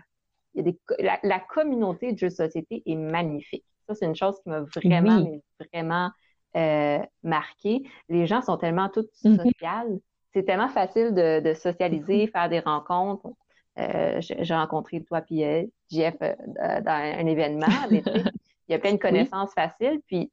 il 0.55 0.65
y 0.65 0.69
a 0.69 0.71
des, 0.71 1.19
la, 1.23 1.39
communauté 1.39 2.11
de 2.11 2.17
jeux 2.17 2.29
de 2.29 2.33
société 2.33 2.81
est 2.85 2.95
magnifique. 2.95 3.65
Ça, 3.87 3.93
c'est 3.95 4.05
une 4.05 4.15
chose 4.15 4.35
qui 4.41 4.49
m'a 4.49 4.61
vraiment, 4.61 5.23
vraiment 5.71 6.09
euh, 6.57 6.99
marqué. 7.23 7.83
Les 8.09 8.25
gens 8.25 8.41
sont 8.41 8.57
tellement 8.57 8.89
tous 8.89 9.05
mm-hmm. 9.23 9.43
sociales. 9.43 9.99
C'est 10.33 10.43
tellement 10.43 10.69
facile 10.69 11.13
de, 11.13 11.39
de 11.39 11.53
socialiser, 11.53 12.25
mm-hmm. 12.25 12.31
faire 12.31 12.49
des 12.49 12.59
rencontres. 12.59 13.29
Euh, 13.77 14.19
j'ai 14.19 14.53
rencontré 14.53 15.03
toi 15.03 15.21
puis 15.21 15.43
Jeff 15.89 16.15
dans 16.19 16.81
un 16.87 17.25
événement. 17.27 17.67
il 17.91 18.01
y 18.69 18.73
a 18.73 18.79
plein 18.79 18.93
de 18.93 18.97
connaissances 18.97 19.53
faciles. 19.53 20.01
Puis 20.07 20.31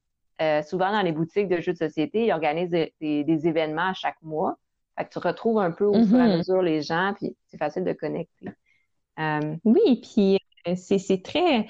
souvent 0.67 0.91
dans 0.91 1.03
les 1.03 1.13
boutiques 1.13 1.49
de 1.49 1.61
jeux 1.61 1.73
de 1.73 1.79
société, 1.79 2.27
ils 2.27 2.33
organisent 2.33 2.71
des, 2.71 2.93
des 3.01 3.47
événements 3.47 3.91
à 3.91 3.95
chaque 3.95 4.21
mois. 4.23 4.57
Fait 4.97 5.05
que 5.05 5.11
tu 5.11 5.19
retrouves 5.19 5.59
un 5.59 5.71
peu 5.71 5.85
au 5.85 6.05
fur 6.05 6.17
et 6.17 6.21
à 6.21 6.27
mm-hmm. 6.27 6.39
mesure 6.39 6.63
les 6.63 6.83
gens, 6.83 7.13
puis 7.17 7.37
c'est 7.49 7.59
facile 7.59 7.85
de 7.85 7.93
connecter. 7.93 8.49
Euh, 9.19 9.57
oui, 9.65 10.01
puis 10.03 10.39
euh, 10.69 10.75
c'est 10.77 11.23
très. 11.23 11.67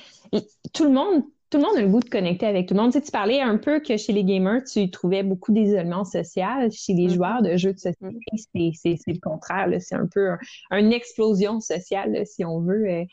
Tout 0.73 0.85
le 0.85 0.91
monde. 0.91 1.25
Tout 1.49 1.59
le 1.59 1.65
monde 1.65 1.77
a 1.77 1.81
le 1.81 1.89
goût 1.89 2.01
de 2.01 2.09
connecter 2.09 2.45
avec 2.45 2.67
tout 2.67 2.75
le 2.75 2.81
monde. 2.81 2.91
Tu, 2.91 2.99
sais, 2.99 3.05
tu 3.05 3.13
parlais 3.13 3.41
un 3.41 3.57
peu 3.57 3.79
que 3.79 3.97
chez 3.97 4.13
les 4.13 4.25
gamers, 4.25 4.65
tu 4.65 4.91
trouvais 4.91 5.23
beaucoup 5.23 5.53
d'isolement 5.53 6.05
social. 6.05 6.73
Chez 6.73 6.93
les 6.93 7.07
mm-hmm. 7.07 7.15
joueurs 7.15 7.43
de 7.43 7.57
jeux 7.57 7.73
de 7.73 7.79
société, 7.79 8.19
mm-hmm. 8.35 8.75
c'est 8.75 8.99
le 9.07 9.21
contraire. 9.21 9.69
C'est 9.79 9.95
un 9.95 10.09
peu 10.13 10.31
une 10.73 10.93
explosion 10.93 11.61
sociale, 11.61 12.27
si 12.27 12.45
on 12.45 12.61
veut. 12.63 13.07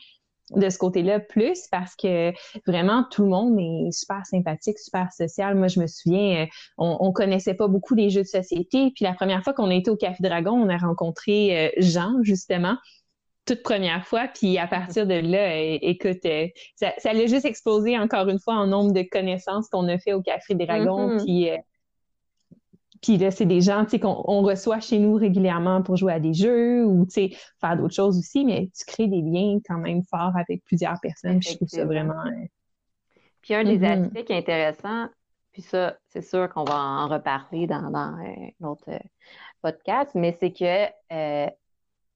De 0.56 0.70
ce 0.70 0.78
côté-là 0.78 1.20
plus 1.20 1.66
parce 1.70 1.94
que 1.96 2.32
vraiment 2.66 3.04
tout 3.10 3.22
le 3.22 3.28
monde 3.28 3.58
est 3.58 3.90
super 3.92 4.24
sympathique, 4.24 4.78
super 4.78 5.12
social. 5.12 5.54
Moi, 5.56 5.68
je 5.68 5.80
me 5.80 5.86
souviens, 5.86 6.44
euh, 6.44 6.46
on, 6.78 6.96
on 7.00 7.12
connaissait 7.12 7.54
pas 7.54 7.68
beaucoup 7.68 7.94
les 7.94 8.10
jeux 8.10 8.22
de 8.22 8.26
société. 8.26 8.92
Puis 8.94 9.04
la 9.04 9.14
première 9.14 9.42
fois 9.42 9.52
qu'on 9.52 9.70
a 9.70 9.74
été 9.74 9.90
au 9.90 9.96
Café 9.96 10.22
Dragon, 10.22 10.52
on 10.52 10.68
a 10.68 10.76
rencontré 10.76 11.66
euh, 11.66 11.70
Jean, 11.78 12.14
justement, 12.22 12.76
toute 13.46 13.62
première 13.62 14.06
fois. 14.06 14.28
Puis 14.28 14.58
à 14.58 14.66
partir 14.66 15.06
de 15.06 15.14
là, 15.14 15.60
écoute, 15.82 16.24
euh, 16.24 16.46
ça, 16.76 16.92
ça 16.98 17.10
a 17.10 17.26
juste 17.26 17.44
explosé 17.44 17.98
encore 17.98 18.28
une 18.28 18.38
fois 18.38 18.54
en 18.54 18.66
nombre 18.66 18.92
de 18.92 19.02
connaissances 19.02 19.68
qu'on 19.68 19.88
a 19.88 19.98
fait 19.98 20.12
au 20.12 20.22
Café 20.22 20.54
Dragon. 20.54 21.08
Mm-hmm. 21.08 21.24
Puis 21.24 21.50
puis 23.04 23.18
là, 23.18 23.30
c'est 23.30 23.44
des 23.44 23.60
gens 23.60 23.84
qu'on 23.84 24.40
reçoit 24.40 24.80
chez 24.80 24.98
nous 24.98 25.16
régulièrement 25.16 25.82
pour 25.82 25.94
jouer 25.94 26.14
à 26.14 26.20
des 26.20 26.32
jeux 26.32 26.86
ou 26.86 27.06
faire 27.10 27.76
d'autres 27.76 27.94
choses 27.94 28.18
aussi, 28.18 28.46
mais 28.46 28.70
tu 28.74 28.86
crées 28.86 29.08
des 29.08 29.20
liens 29.20 29.58
quand 29.68 29.76
même 29.76 30.02
forts 30.04 30.34
avec 30.34 30.64
plusieurs 30.64 30.98
personnes. 31.02 31.42
Je 31.42 31.54
trouve 31.54 31.68
ça 31.68 31.84
vraiment. 31.84 32.24
Euh, 32.24 32.46
puis 33.42 33.52
un 33.52 33.64
des 33.64 33.80
mm-hmm. 33.80 34.04
aspects 34.04 34.24
qui 34.24 34.32
est 34.32 34.38
intéressant, 34.38 35.08
puis 35.52 35.60
ça, 35.60 35.98
c'est 36.08 36.22
sûr 36.22 36.48
qu'on 36.48 36.64
va 36.64 36.76
en 36.76 37.08
reparler 37.08 37.66
dans, 37.66 37.90
dans 37.90 38.16
un 38.16 38.66
autre 38.66 38.88
euh, 38.88 38.98
podcast, 39.60 40.12
mais 40.14 40.34
c'est 40.40 40.52
que 40.52 40.86
euh, 41.12 41.50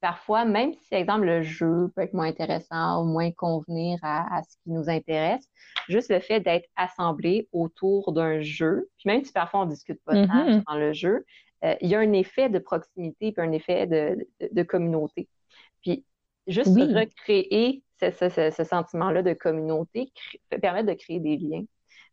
parfois, 0.00 0.44
même 0.44 0.72
si, 0.72 0.90
par 0.90 0.98
exemple, 0.98 1.26
le 1.26 1.42
jeu 1.42 1.90
peut 1.94 2.02
être 2.02 2.14
moins 2.14 2.28
intéressant 2.28 3.02
ou 3.02 3.06
moins 3.06 3.30
convenir 3.32 3.98
à, 4.02 4.42
ce 4.42 4.56
qui 4.62 4.70
nous 4.70 4.88
intéresse, 4.88 5.48
juste 5.88 6.11
le 6.11 6.20
fait 6.20 6.40
d'être 6.40 6.68
assemblé 6.76 7.48
autour 7.52 8.12
d'un 8.12 8.40
jeu, 8.40 8.88
puis 8.98 9.08
même 9.08 9.24
si 9.24 9.32
parfois 9.32 9.62
on 9.62 9.66
discute 9.66 10.00
pas 10.04 10.14
de 10.14 10.26
mm-hmm. 10.26 10.64
dans 10.66 10.76
le 10.76 10.92
jeu, 10.92 11.24
euh, 11.64 11.74
il 11.80 11.88
y 11.88 11.94
a 11.94 11.98
un 11.98 12.12
effet 12.12 12.48
de 12.48 12.58
proximité 12.58 13.32
puis 13.32 13.42
un 13.42 13.52
effet 13.52 13.87
de, 13.87 14.62
communauté. 14.62 15.28
Puis 15.82 16.04
juste 16.46 16.76
recréer 16.76 17.82
ce, 18.00 18.64
sentiment-là 18.64 19.22
de 19.22 19.32
communauté 19.32 20.12
permet 20.62 20.84
de 20.84 20.94
créer 20.94 21.18
des 21.18 21.37
liens. 21.37 21.64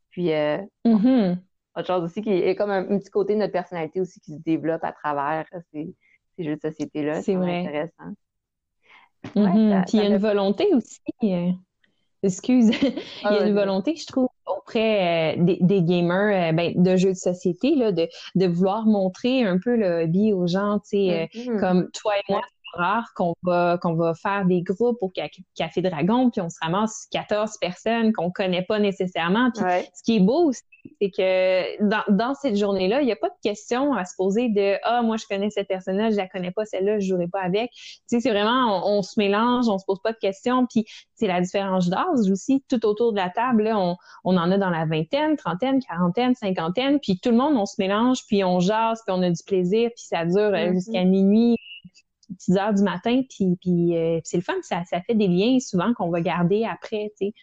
Puis 0.10 0.34
euh, 0.34 0.58
mm-hmm. 0.86 1.38
autre 1.78 1.88
chose 1.88 2.04
aussi 2.04 2.21
qui 2.24 2.32
est 2.32 2.56
comme 2.56 2.71
un, 2.71 2.84
petit 2.98 3.12
côté 3.12 3.34
de 3.34 3.39
notre 3.39 3.54
personnalité 3.54 4.02
aussi 4.02 4.19
qui 4.21 4.34
se 4.34 4.41
développe 4.41 4.84
à 4.84 4.93
travers 4.93 5.45
ces, 5.71 5.93
jeux 6.43 6.56
de 6.56 6.62
société-là. 6.62 7.21
C'est 7.21 7.36
intéressant. 7.36 8.13
Mm-hmm. 9.36 9.86
Puis 9.86 9.98
il 9.98 10.00
y 10.00 10.06
a 10.06 10.08
une 10.08 10.17
volonté 10.17 10.67
aussi. 10.74 11.00
Euh, 11.24 11.52
excuse, 12.24 12.69
il 12.82 13.32
y 13.32 13.38
a 13.38 13.48
une 13.48 13.56
volonté, 13.56 13.95
je 13.95 14.06
trouve, 14.06 14.28
auprès 14.45 15.36
euh, 15.38 15.58
des, 15.60 15.82
gamers 15.82 16.50
euh, 16.50 16.52
ben, 16.54 16.74
de 16.76 16.95
jeux 16.95 17.13
de 17.13 17.17
société, 17.17 17.76
là, 17.76 17.91
de, 17.91 18.08
de 18.36 18.45
vouloir 18.45 18.86
montrer 18.86 19.43
un 19.43 19.58
peu 19.58 19.76
le 19.76 20.04
hobby 20.04 20.34
aux 20.34 20.48
gens, 20.48 20.80
tu 20.80 20.89
sais, 20.89 21.30
mm-hmm. 21.34 21.60
comme 21.60 21.89
toi 21.91 22.13
et 22.17 22.32
moi, 22.32 22.41
qu'on 23.16 23.34
va 23.44 23.78
qu'on 23.82 23.96
va 23.96 24.14
faire 24.14 24.46
des 24.46 24.62
groupes 24.62 24.98
au 25.02 25.12
Café 25.56 25.82
Dragon, 25.82 26.30
puis 26.30 26.42
on 26.42 26.50
se 26.50 26.58
ramasse 26.62 27.08
14 27.12 27.58
personnes 27.60 28.14
qu'on 28.14 28.32
connaît 28.32 28.64
pas 28.64 28.80
nécessairement. 28.80 29.52
Puis 29.52 29.64
ce 29.94 30.04
qui 30.04 30.18
est 30.18 30.20
beau 30.20 30.50
aussi, 30.50 30.62
c'est 31.02 31.12
que 31.12 31.84
dans, 31.88 32.04
dans 32.10 32.34
cette 32.34 32.56
journée-là, 32.56 33.02
il 33.02 33.06
n'y 33.06 33.12
a 33.12 33.16
pas 33.16 33.30
de 33.30 33.36
question 33.42 33.94
à 33.94 34.06
se 34.06 34.14
poser 34.18 34.50
de 34.50 34.78
Ah, 34.84 35.02
moi 35.02 35.18
je 35.18 35.26
connais 35.26 35.50
cette 35.50 35.68
personne-là, 35.68 36.12
je 36.12 36.18
la 36.18 36.28
connais 36.28 36.52
pas, 36.52 36.66
celle-là, 36.66 37.00
je 37.00 37.08
jouerai 37.08 37.28
pas 37.28 37.42
avec. 37.42 37.72
Tu 37.72 38.02
sais, 38.08 38.20
c'est 38.20 38.32
vraiment 38.32 38.88
on, 38.88 39.02
se 39.02 39.20
mélange, 39.20 39.68
on 39.68 39.78
se 39.78 39.86
pose 39.86 40.02
pas 40.02 40.12
de 40.12 40.18
questions, 40.18 40.66
puis 40.68 40.86
c'est 41.16 41.28
la 41.28 41.42
différence 41.42 41.90
d'âge 41.90 42.30
aussi. 42.32 42.64
Tout 42.70 42.86
autour 42.86 43.12
de 43.12 43.18
la 43.18 43.30
table, 43.30 43.64
là, 43.64 43.80
on, 43.80 43.96
on 44.24 44.38
en 44.38 44.52
a 44.52 44.58
dans 44.58 44.70
la 44.70 44.86
vingtaine, 44.86 45.36
trentaine, 45.36 45.80
quarantaine, 45.82 46.36
cinquantaine, 46.36 47.00
puis 47.00 47.20
tout 47.20 47.30
le 47.30 47.38
monde, 47.38 47.56
on 47.56 47.66
se 47.66 47.76
mélange, 47.80 48.20
puis 48.28 48.44
on 48.44 48.60
jase, 48.60 49.02
puis 49.06 49.16
on 49.16 49.22
a 49.22 49.30
du 49.30 49.44
plaisir, 49.46 49.90
puis 49.96 50.06
ça 50.06 50.26
dure 50.26 50.40
euh, 50.40 50.52
mm-hmm. 50.52 50.74
jusqu'à 50.74 51.04
minuit, 51.04 51.58
10 52.30 52.58
heures 52.58 52.74
du 52.74 52.84
matin, 52.84 53.22
puis, 53.30 53.58
puis 53.62 53.98
euh, 53.98 54.20
c'est 54.24 54.38
le 54.38 54.44
fun, 54.44 54.56
ça, 54.62 54.84
ça 54.86 55.02
fait 55.02 55.16
des 55.16 55.28
liens 55.28 55.60
souvent 55.60 55.94
qu'on 55.94 56.10
va 56.10 56.22
garder 56.22 56.66
après, 56.66 57.12
tu 57.18 57.28
sais. 57.28 57.34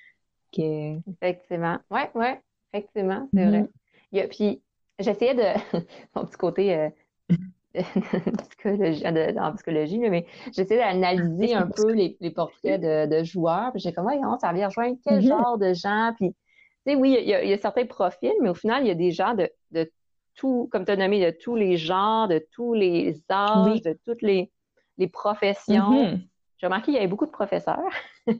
Que... 0.55 0.99
Effectivement. 1.11 1.79
Oui, 1.91 2.01
oui, 2.15 2.27
effectivement, 2.73 3.29
c'est 3.33 3.47
vrai. 3.47 3.67
Mm-hmm. 4.13 4.29
puis 4.29 4.63
j'essayais 4.99 5.35
de, 5.35 5.79
mon 6.15 6.27
petit 6.27 6.37
côté 6.37 6.75
euh, 6.75 6.91
psychologie, 8.51 9.05
en 9.39 9.53
psychologie, 9.55 9.99
mais 9.99 10.27
j'essayais 10.55 10.81
d'analyser 10.81 11.55
un 11.55 11.69
peu 11.69 11.93
les, 11.93 12.17
les 12.21 12.31
portraits 12.31 12.81
de, 12.81 13.07
de, 13.07 13.25
joueurs, 13.25 13.73
puis 13.73 13.81
j'ai 13.81 13.93
comme, 13.93 14.05
voyons, 14.05 14.39
ça 14.39 14.53
vient 14.53 14.69
rejoindre 14.69 14.99
quel 15.05 15.21
mm-hmm. 15.21 15.29
genre 15.29 15.59
de 15.59 15.73
gens, 15.73 16.13
puis, 16.17 16.35
tu 16.87 16.93
sais, 16.93 16.95
oui, 16.97 17.17
il 17.19 17.29
y, 17.29 17.35
a, 17.35 17.43
il 17.43 17.51
y, 17.51 17.53
a, 17.53 17.59
certains 17.59 17.87
profils, 17.87 18.33
mais 18.41 18.49
au 18.49 18.55
final, 18.55 18.85
il 18.85 18.89
y 18.89 18.91
a 18.91 18.95
des 18.95 19.13
gens 19.13 19.35
de, 19.35 19.49
de 19.71 19.91
tout, 20.35 20.69
comme 20.73 20.85
tu 20.85 20.93
as 20.93 20.97
nommé, 20.97 21.25
de 21.25 21.37
tous 21.37 21.57
les 21.57 21.77
genres, 21.77 22.29
de 22.29 22.45
tous 22.53 22.75
les 22.75 23.23
âges, 23.31 23.83
de 23.83 23.99
toutes 24.05 24.23
les 24.23 24.51
les 24.99 25.09
professions. 25.09 26.05
Mm-hmm. 26.05 26.21
J'ai 26.59 26.67
remarqué 26.67 26.85
qu'il 26.87 26.95
y 26.95 26.99
avait 26.99 27.09
beaucoup 27.09 27.27
de 27.27 27.31
professeurs. 27.31 27.91
ça, 28.27 28.35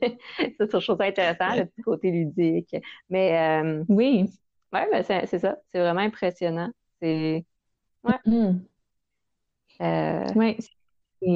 c'est 0.59 0.73
une 0.73 0.79
chose 0.79 1.01
intéressante, 1.01 1.57
le 1.57 1.65
petit 1.65 1.81
côté 1.81 2.11
ludique. 2.11 2.75
Mais 3.09 3.61
euh, 3.61 3.83
oui. 3.89 4.29
Ouais, 4.71 4.87
mais 4.91 5.03
c'est 5.03 5.39
ça. 5.39 5.57
C'est 5.71 5.79
vraiment 5.79 6.01
impressionnant. 6.01 6.71
C'est. 7.01 7.45
Ouais. 8.03 8.19
Mm-hmm. 8.25 8.59
Euh, 9.81 10.27
oui. 10.35 10.57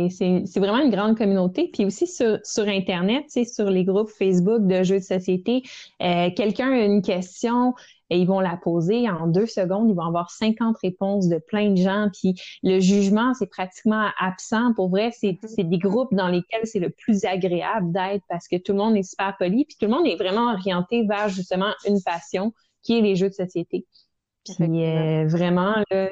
C'est 0.10 0.60
vraiment 0.60 0.80
une 0.80 0.92
grande 0.92 1.18
communauté. 1.18 1.70
Puis 1.72 1.86
aussi 1.86 2.08
sur, 2.08 2.40
sur 2.44 2.68
Internet, 2.68 3.26
sur 3.30 3.70
les 3.70 3.86
groupes 3.86 4.10
Facebook 4.10 4.66
de 4.66 4.84
jeux 4.84 5.00
de 5.00 5.04
société, 5.04 5.64
euh, 6.02 6.30
quelqu'un 6.36 6.72
a 6.72 6.86
une 6.86 7.02
question, 7.02 7.74
et 8.10 8.20
ils 8.20 8.28
vont 8.28 8.40
la 8.40 8.58
poser 8.58 9.10
en 9.10 9.28
deux 9.28 9.46
secondes. 9.46 9.90
Ils 9.90 9.96
vont 9.96 10.06
avoir 10.06 10.32
50 10.32 10.78
réponses 10.82 11.28
de 11.28 11.38
plein 11.38 11.72
de 11.72 11.78
gens. 11.78 12.10
Puis 12.14 12.36
le 12.64 12.80
jugement, 12.80 13.34
c'est 13.34 13.48
pratiquement 13.48 14.08
absent. 14.20 14.74
Pour 14.76 14.90
vrai, 14.90 15.12
c'est 15.12 15.34
mm-hmm. 15.34 15.70
des 15.70 15.78
groupes 15.78 16.14
dans 16.14 16.28
lesquels 16.28 16.66
c'est 16.66 16.80
le 16.80 16.90
plus 16.90 17.26
agréable 17.26 17.92
d'être 17.92 18.24
parce 18.30 18.48
que 18.48 18.58
tout 18.58 18.72
le 18.72 18.80
monde 18.80 18.98
est 18.98 19.04
super 19.04 19.36
poli. 19.38 19.66
Puis 19.66 19.78
tout 19.80 19.86
le 19.86 19.92
monde 19.92 20.08
est 20.08 20.16
vraiment 20.16 20.52
orienté 20.54 21.06
vers 21.06 21.30
justement 21.30 21.74
une 21.86 22.02
passion 22.02 22.54
qui 22.84 22.98
est 22.98 23.02
les 23.02 23.16
jeux 23.16 23.30
de 23.30 23.34
société. 23.34 23.86
Puis 24.46 24.86
euh, 24.86 25.28
vraiment, 25.28 25.76
là, 25.92 26.10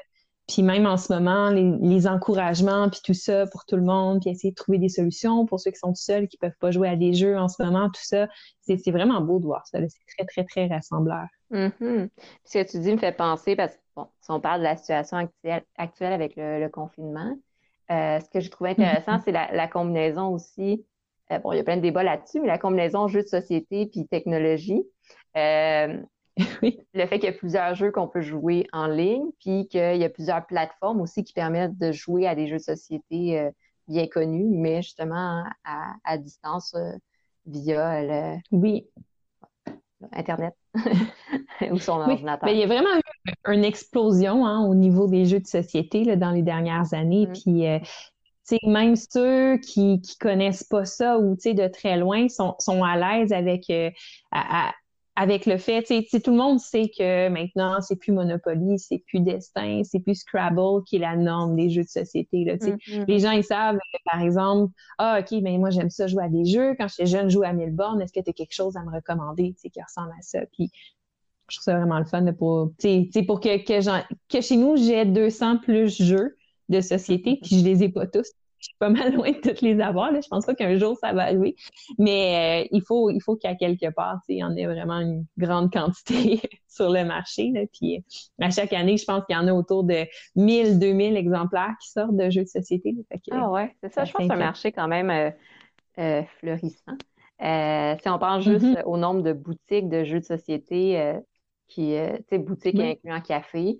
puis 0.47 0.61
même 0.61 0.85
en 0.85 0.97
ce 0.97 1.11
moment, 1.11 1.49
les, 1.49 2.07
encouragements, 2.07 2.89
puis 2.89 2.99
tout 3.03 3.13
ça 3.13 3.47
pour 3.47 3.65
tout 3.65 3.75
le 3.75 3.81
monde, 3.81 4.19
puis 4.21 4.29
essayer 4.29 4.51
de 4.51 4.55
trouver 4.55 4.77
des 4.77 4.89
solutions 4.89 5.45
pour 5.45 5.59
ceux 5.59 5.71
qui 5.71 5.79
sont 5.79 5.89
tout 5.89 6.01
seuls, 6.01 6.27
qui 6.27 6.37
peuvent 6.37 6.57
pas 6.59 6.69
jouer 6.69 6.87
à 6.87 6.95
des 6.95 7.13
jeux 7.13 7.37
en 7.37 7.47
ce 7.47 7.63
moment, 7.63 7.87
tout 7.87 8.03
ça, 8.03 8.27
c'est 8.61 8.91
vraiment 8.91 9.21
beau 9.21 9.39
de 9.39 9.45
voir 9.45 9.65
ça. 9.65 9.79
C'est 9.79 10.25
très, 10.25 10.25
très, 10.25 10.43
très 10.43 10.67
rassembleur. 10.67 11.25
Mm-hmm. 11.51 12.09
ce 12.43 12.57
que 12.57 12.71
tu 12.71 12.79
dis 12.79 12.91
me 12.91 12.97
fait 12.97 13.15
penser, 13.15 13.55
parce 13.55 13.75
que 13.75 13.81
bon, 13.95 14.07
si 14.21 14.31
on 14.31 14.39
parle 14.39 14.59
de 14.59 14.65
la 14.65 14.77
situation 14.77 15.17
actuelle, 15.17 15.63
actuelle 15.77 16.13
avec 16.13 16.33
le, 16.35 16.67
confinement, 16.69 17.37
euh, 17.91 18.19
ce 18.19 18.29
que 18.29 18.39
j'ai 18.39 18.49
trouvé 18.49 18.71
intéressant, 18.71 19.17
mm-hmm. 19.17 19.21
c'est 19.25 19.31
la, 19.31 19.67
combinaison 19.67 20.27
aussi. 20.29 20.85
Euh, 21.31 21.39
bon, 21.39 21.51
il 21.51 21.57
y 21.57 21.59
a 21.59 21.63
plein 21.63 21.77
de 21.77 21.81
débats 21.81 22.03
là-dessus, 22.03 22.39
mais 22.39 22.47
la 22.47 22.57
combinaison 22.57 23.07
jeux 23.07 23.23
de 23.23 23.27
société 23.27 23.85
puis 23.87 24.07
technologie. 24.07 24.83
Euh, 25.37 26.01
le 26.61 27.05
fait 27.05 27.19
qu'il 27.19 27.29
y 27.29 27.33
a 27.33 27.37
plusieurs 27.37 27.75
jeux 27.75 27.91
qu'on 27.91 28.07
peut 28.07 28.21
jouer 28.21 28.67
en 28.73 28.87
ligne, 28.87 29.27
puis 29.39 29.67
qu'il 29.67 29.97
y 29.97 30.03
a 30.03 30.09
plusieurs 30.09 30.45
plateformes 30.45 31.01
aussi 31.01 31.23
qui 31.23 31.33
permettent 31.33 31.77
de 31.77 31.91
jouer 31.91 32.27
à 32.27 32.35
des 32.35 32.47
jeux 32.47 32.57
de 32.57 32.61
société 32.61 33.39
euh, 33.39 33.51
bien 33.87 34.07
connus, 34.07 34.45
mais 34.49 34.81
justement 34.81 35.43
à, 35.63 36.17
distance 36.17 36.73
euh, 36.75 36.91
via 37.45 38.01
le 38.03 38.37
oui. 38.51 38.87
Internet 40.13 40.53
ou 41.71 41.77
son 41.79 41.99
ordinateur. 41.99 42.49
il 42.49 42.57
y 42.57 42.63
a 42.63 42.67
vraiment 42.67 42.89
eu 42.97 43.53
une 43.53 43.63
explosion 43.63 44.45
hein, 44.45 44.65
au 44.65 44.75
niveau 44.75 45.07
des 45.07 45.25
jeux 45.25 45.39
de 45.39 45.47
société 45.47 46.03
là, 46.03 46.15
dans 46.15 46.31
les 46.31 46.43
dernières 46.43 46.93
années. 46.93 47.27
Mm. 47.27 47.33
Puis 47.33 47.67
euh, 47.67 47.79
même 48.63 48.95
ceux 48.95 49.57
qui 49.57 50.01
qui 50.01 50.17
connaissent 50.17 50.63
pas 50.63 50.85
ça 50.85 51.17
ou 51.17 51.35
de 51.35 51.67
très 51.67 51.97
loin 51.97 52.27
sont, 52.29 52.55
sont 52.59 52.83
à 52.83 52.95
l'aise 52.95 53.33
avec 53.33 53.71
à, 54.31 54.71
avec 55.17 55.45
le 55.45 55.57
fait, 55.57 55.83
tu 55.83 56.01
sais, 56.07 56.19
tout 56.19 56.31
le 56.31 56.37
monde 56.37 56.59
sait 56.59 56.89
que 56.89 57.29
maintenant, 57.29 57.79
c'est 57.79 57.95
plus 57.95 58.11
Monopoly, 58.11 58.77
c'est 58.77 58.99
plus 59.07 59.21
Destin, 59.21 59.81
c'est 59.85 60.01
plus 60.01 60.15
Scrabble 60.15 60.83
qui 60.85 60.97
est 60.97 60.99
la 60.99 61.15
norme 61.15 61.55
des 61.55 61.69
jeux 61.69 61.83
de 61.83 61.87
société. 61.87 62.43
Là, 62.43 62.55
mm-hmm. 62.57 63.05
Les 63.07 63.19
gens, 63.19 63.31
ils 63.31 63.43
savent, 63.43 63.77
par 64.11 64.21
exemple, 64.21 64.73
ah, 64.97 65.21
OK, 65.21 65.39
mais 65.41 65.57
moi, 65.57 65.69
j'aime 65.69 65.89
ça 65.89 66.07
jouer 66.07 66.25
à 66.25 66.29
des 66.29 66.43
jeux. 66.43 66.75
Quand 66.77 66.89
j'étais 66.89 67.05
jeune, 67.05 67.29
je 67.29 67.35
jouais 67.35 67.47
à 67.47 67.53
Milborn. 67.53 68.01
Est-ce 68.01 68.11
que 68.11 68.19
tu 68.19 68.29
as 68.29 68.33
quelque 68.33 68.53
chose 68.53 68.75
à 68.75 68.83
me 68.83 68.91
recommander 68.91 69.53
tu 69.53 69.61
sais, 69.61 69.69
qui 69.69 69.81
ressemble 69.81 70.11
à 70.11 70.21
ça? 70.21 70.39
Puis, 70.51 70.69
je 71.47 71.57
trouve 71.57 71.63
ça 71.63 71.77
vraiment 71.77 71.99
le 71.99 72.05
fun 72.05 72.25
pour, 72.33 72.71
tu 72.77 73.09
sais, 73.13 73.23
pour 73.23 73.39
que, 73.39 73.57
que, 73.63 74.01
que 74.27 74.41
chez 74.41 74.57
nous, 74.57 74.75
j'ai 74.75 75.05
200 75.05 75.59
plus 75.59 75.95
jeux 76.03 76.35
de 76.67 76.81
société, 76.81 77.39
puis 77.41 77.59
je 77.59 77.63
les 77.63 77.83
ai 77.83 77.89
pas 77.89 78.07
tous 78.07 78.31
je 78.65 78.69
suis 78.71 78.77
pas 78.79 78.89
mal 78.89 79.13
loin 79.15 79.31
de 79.31 79.37
toutes 79.37 79.61
les 79.61 79.79
avoir. 79.79 80.11
Là. 80.11 80.19
Je 80.21 80.27
pense 80.27 80.45
pas 80.45 80.55
qu'un 80.55 80.77
jour 80.77 80.97
ça 80.97 81.13
va 81.13 81.23
arriver. 81.23 81.55
Mais 81.97 82.63
euh, 82.63 82.67
il 82.71 82.81
faut, 82.81 83.09
il 83.09 83.21
faut 83.21 83.35
qu'à 83.35 83.55
quelque 83.55 83.89
part, 83.91 84.19
il 84.27 84.37
y 84.37 84.43
en 84.43 84.55
ait 84.55 84.65
vraiment 84.65 84.99
une 84.99 85.25
grande 85.37 85.71
quantité 85.71 86.41
sur 86.67 86.89
le 86.89 87.05
marché. 87.05 87.51
Là. 87.53 87.61
Puis 87.71 88.03
à 88.41 88.49
chaque 88.49 88.73
année, 88.73 88.97
je 88.97 89.05
pense 89.05 89.23
qu'il 89.25 89.35
y 89.35 89.39
en 89.39 89.47
a 89.47 89.53
autour 89.53 89.83
de 89.83 90.05
1000, 90.35 90.79
2000 90.79 91.15
exemplaires 91.15 91.75
qui 91.81 91.89
sortent 91.89 92.15
de 92.15 92.29
jeux 92.29 92.43
de 92.43 92.49
société. 92.49 92.95
ah 93.31 93.49
ouais, 93.49 93.75
c'est 93.81 93.93
ça. 93.93 94.05
Je 94.05 94.11
pense 94.11 94.21
que 94.21 94.27
c'est 94.27 94.33
un 94.33 94.37
marché 94.37 94.71
quand 94.71 94.87
même 94.87 95.09
euh, 95.09 95.29
euh, 95.99 96.23
florissant. 96.39 96.97
si 97.39 98.09
on 98.09 98.19
pense 98.19 98.43
juste 98.43 98.65
mm-hmm. 98.65 98.83
au 98.85 98.97
nombre 98.97 99.21
de 99.21 99.33
boutiques 99.33 99.89
de 99.89 100.03
jeux 100.03 100.19
de 100.19 100.25
société 100.25 101.13
qui, 101.67 101.95
tu 101.95 102.23
sais, 102.29 102.37
boutiques 102.39 102.79
incluant 102.79 103.21
café, 103.21 103.77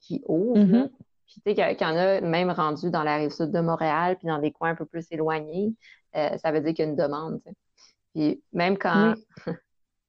qui 0.00 0.22
ouvrent, 0.26 0.58
mm-hmm. 0.58 0.90
Puis 1.30 1.40
tu 1.54 1.62
sais 1.62 1.74
qu'il 1.76 1.86
y 1.86 1.90
en 1.90 1.96
a 1.96 2.20
même 2.20 2.50
rendu 2.50 2.90
dans 2.90 3.04
la 3.04 3.16
rive 3.16 3.30
sud 3.30 3.52
de 3.52 3.60
Montréal, 3.60 4.16
puis 4.18 4.26
dans 4.26 4.40
des 4.40 4.50
coins 4.50 4.70
un 4.70 4.74
peu 4.74 4.84
plus 4.84 5.06
éloignés, 5.12 5.72
euh, 6.16 6.36
ça 6.38 6.50
veut 6.50 6.60
dire 6.60 6.74
qu'il 6.74 6.84
y 6.84 6.88
a 6.88 6.90
une 6.90 6.96
demande. 6.96 7.40
Puis 8.12 8.42
même 8.52 8.76
quand, 8.76 9.14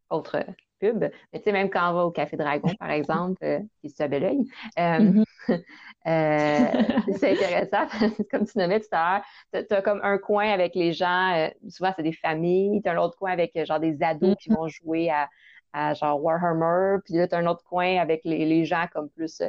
autre 0.09 0.43
pub, 0.79 0.99
mais 0.99 1.39
tu 1.39 1.43
sais, 1.43 1.51
même 1.51 1.69
quand 1.69 1.91
on 1.91 1.93
va 1.93 2.05
au 2.05 2.11
Café 2.11 2.37
Dragon, 2.37 2.73
par 2.79 2.89
exemple, 2.89 3.37
euh, 3.43 3.59
qui 3.81 3.91
se 3.91 4.03
bel 4.03 4.23
oeil, 4.23 4.39
euh, 4.79 5.21
mm-hmm. 5.45 5.63
c'est 7.19 7.31
intéressant, 7.33 7.87
comme 8.31 8.47
tu 8.47 8.57
nommais 8.57 8.79
tout 8.79 8.87
à 8.91 9.21
l'heure, 9.53 9.65
tu 9.69 9.75
as 9.75 9.81
comme 9.83 9.99
un 10.01 10.17
coin 10.17 10.49
avec 10.49 10.73
les 10.73 10.91
gens, 10.91 11.49
souvent 11.69 11.93
c'est 11.95 12.01
des 12.01 12.13
familles, 12.13 12.81
tu 12.81 12.89
as 12.89 12.93
un 12.93 12.97
autre 12.97 13.15
coin 13.15 13.31
avec 13.31 13.51
genre 13.63 13.79
des 13.79 14.01
ados 14.01 14.35
qui 14.41 14.49
mm-hmm. 14.49 14.55
vont 14.55 14.67
jouer 14.69 15.11
à, 15.11 15.29
à 15.71 15.93
genre 15.93 16.19
Warhammer, 16.23 16.97
puis 17.05 17.13
là, 17.13 17.27
tu 17.27 17.35
as 17.35 17.37
un 17.37 17.45
autre 17.45 17.63
coin 17.63 17.97
avec 17.97 18.21
les, 18.25 18.43
les 18.45 18.65
gens 18.65 18.87
comme 18.91 19.07
plus 19.09 19.43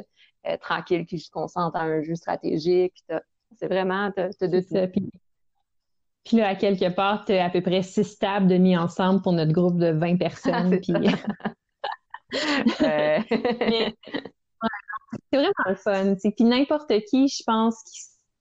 euh, 0.47 0.57
tranquille 0.57 1.05
qui 1.05 1.19
se 1.19 1.31
concentre 1.31 1.75
à 1.75 1.83
un 1.83 2.01
jeu 2.01 2.15
stratégique. 2.15 3.03
C'est 3.57 3.67
vraiment, 3.67 4.11
t'as 4.11 4.29
de 4.47 4.59
tout. 4.59 5.09
Puis, 6.25 6.37
là, 6.37 6.49
à 6.49 6.55
quelque 6.55 6.89
part, 6.89 7.25
tu 7.25 7.33
à 7.33 7.49
peu 7.49 7.61
près 7.61 7.83
six 7.83 8.17
tables 8.17 8.47
de 8.47 8.55
mis 8.55 8.77
ensemble 8.77 9.21
pour 9.21 9.33
notre 9.33 9.51
groupe 9.51 9.77
de 9.77 9.91
20 9.91 10.17
personnes. 10.17 10.79
puis... 10.79 10.93
c'est 15.31 15.37
vraiment 15.37 15.51
le 15.65 15.75
fun. 15.75 16.15
Puis 16.15 16.45
n'importe 16.45 16.93
qui, 17.09 17.27
je 17.27 17.43
pense, 17.45 17.75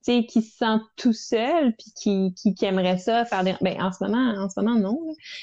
qui, 0.04 0.26
qui 0.26 0.42
se 0.42 0.56
sent 0.56 0.78
tout 0.96 1.12
seul 1.12 1.74
puis 1.76 1.92
qui, 2.34 2.54
qui, 2.54 2.64
aimerait 2.64 2.98
ça 2.98 3.24
faire 3.24 3.44
des... 3.44 3.54
Ben, 3.60 3.80
en 3.80 3.92
ce 3.92 4.04
moment, 4.04 4.42
en 4.42 4.48
ce 4.48 4.60
moment, 4.60 4.78
non. 4.78 4.98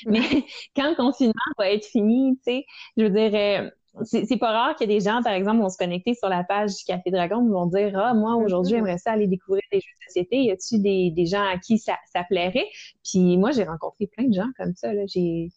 Mais 0.06 0.22
quand 0.76 0.90
le 0.90 0.96
confinement 0.96 1.34
va 1.58 1.72
être 1.72 1.86
fini, 1.86 2.38
tu 2.38 2.52
sais, 2.52 2.66
je 2.98 3.04
veux 3.04 3.10
dire, 3.10 3.32
euh, 3.34 3.70
c'est 4.04 4.38
pas 4.38 4.52
rare 4.52 4.76
que 4.76 4.84
des 4.84 5.00
gens, 5.00 5.22
par 5.24 5.34
exemple, 5.34 5.62
vont 5.62 5.70
se 5.70 5.78
connecter 5.78 6.14
sur 6.14 6.30
la 6.30 6.44
page 6.44 6.76
du 6.76 6.84
Café 6.86 7.12
Dragon 7.12 7.46
et 7.46 7.50
vont 7.50 7.66
dire 7.66 7.98
Ah, 7.98 8.14
moi, 8.14 8.36
aujourd'hui, 8.36 8.76
j'aimerais 8.76 8.98
ça 8.98 9.12
aller 9.12 9.28
découvrir 9.28 9.64
des 9.72 9.80
jeux 9.80 9.92
de 10.00 10.04
société. 10.08 10.38
Y 10.44 10.52
a-tu 10.52 10.80
des, 10.80 11.12
des 11.12 11.26
gens 11.26 11.44
à 11.44 11.58
qui 11.58 11.78
ça, 11.78 11.98
ça 12.14 12.24
plairait? 12.24 12.68
Puis 13.04 13.38
moi, 13.38 13.52
j'ai 13.52 13.64
rencontré 13.64 14.08
plein 14.08 14.26
de 14.26 14.34
gens 14.34 14.50
comme 14.58 14.74
ça. 14.76 14.90
J'ai 15.08 15.50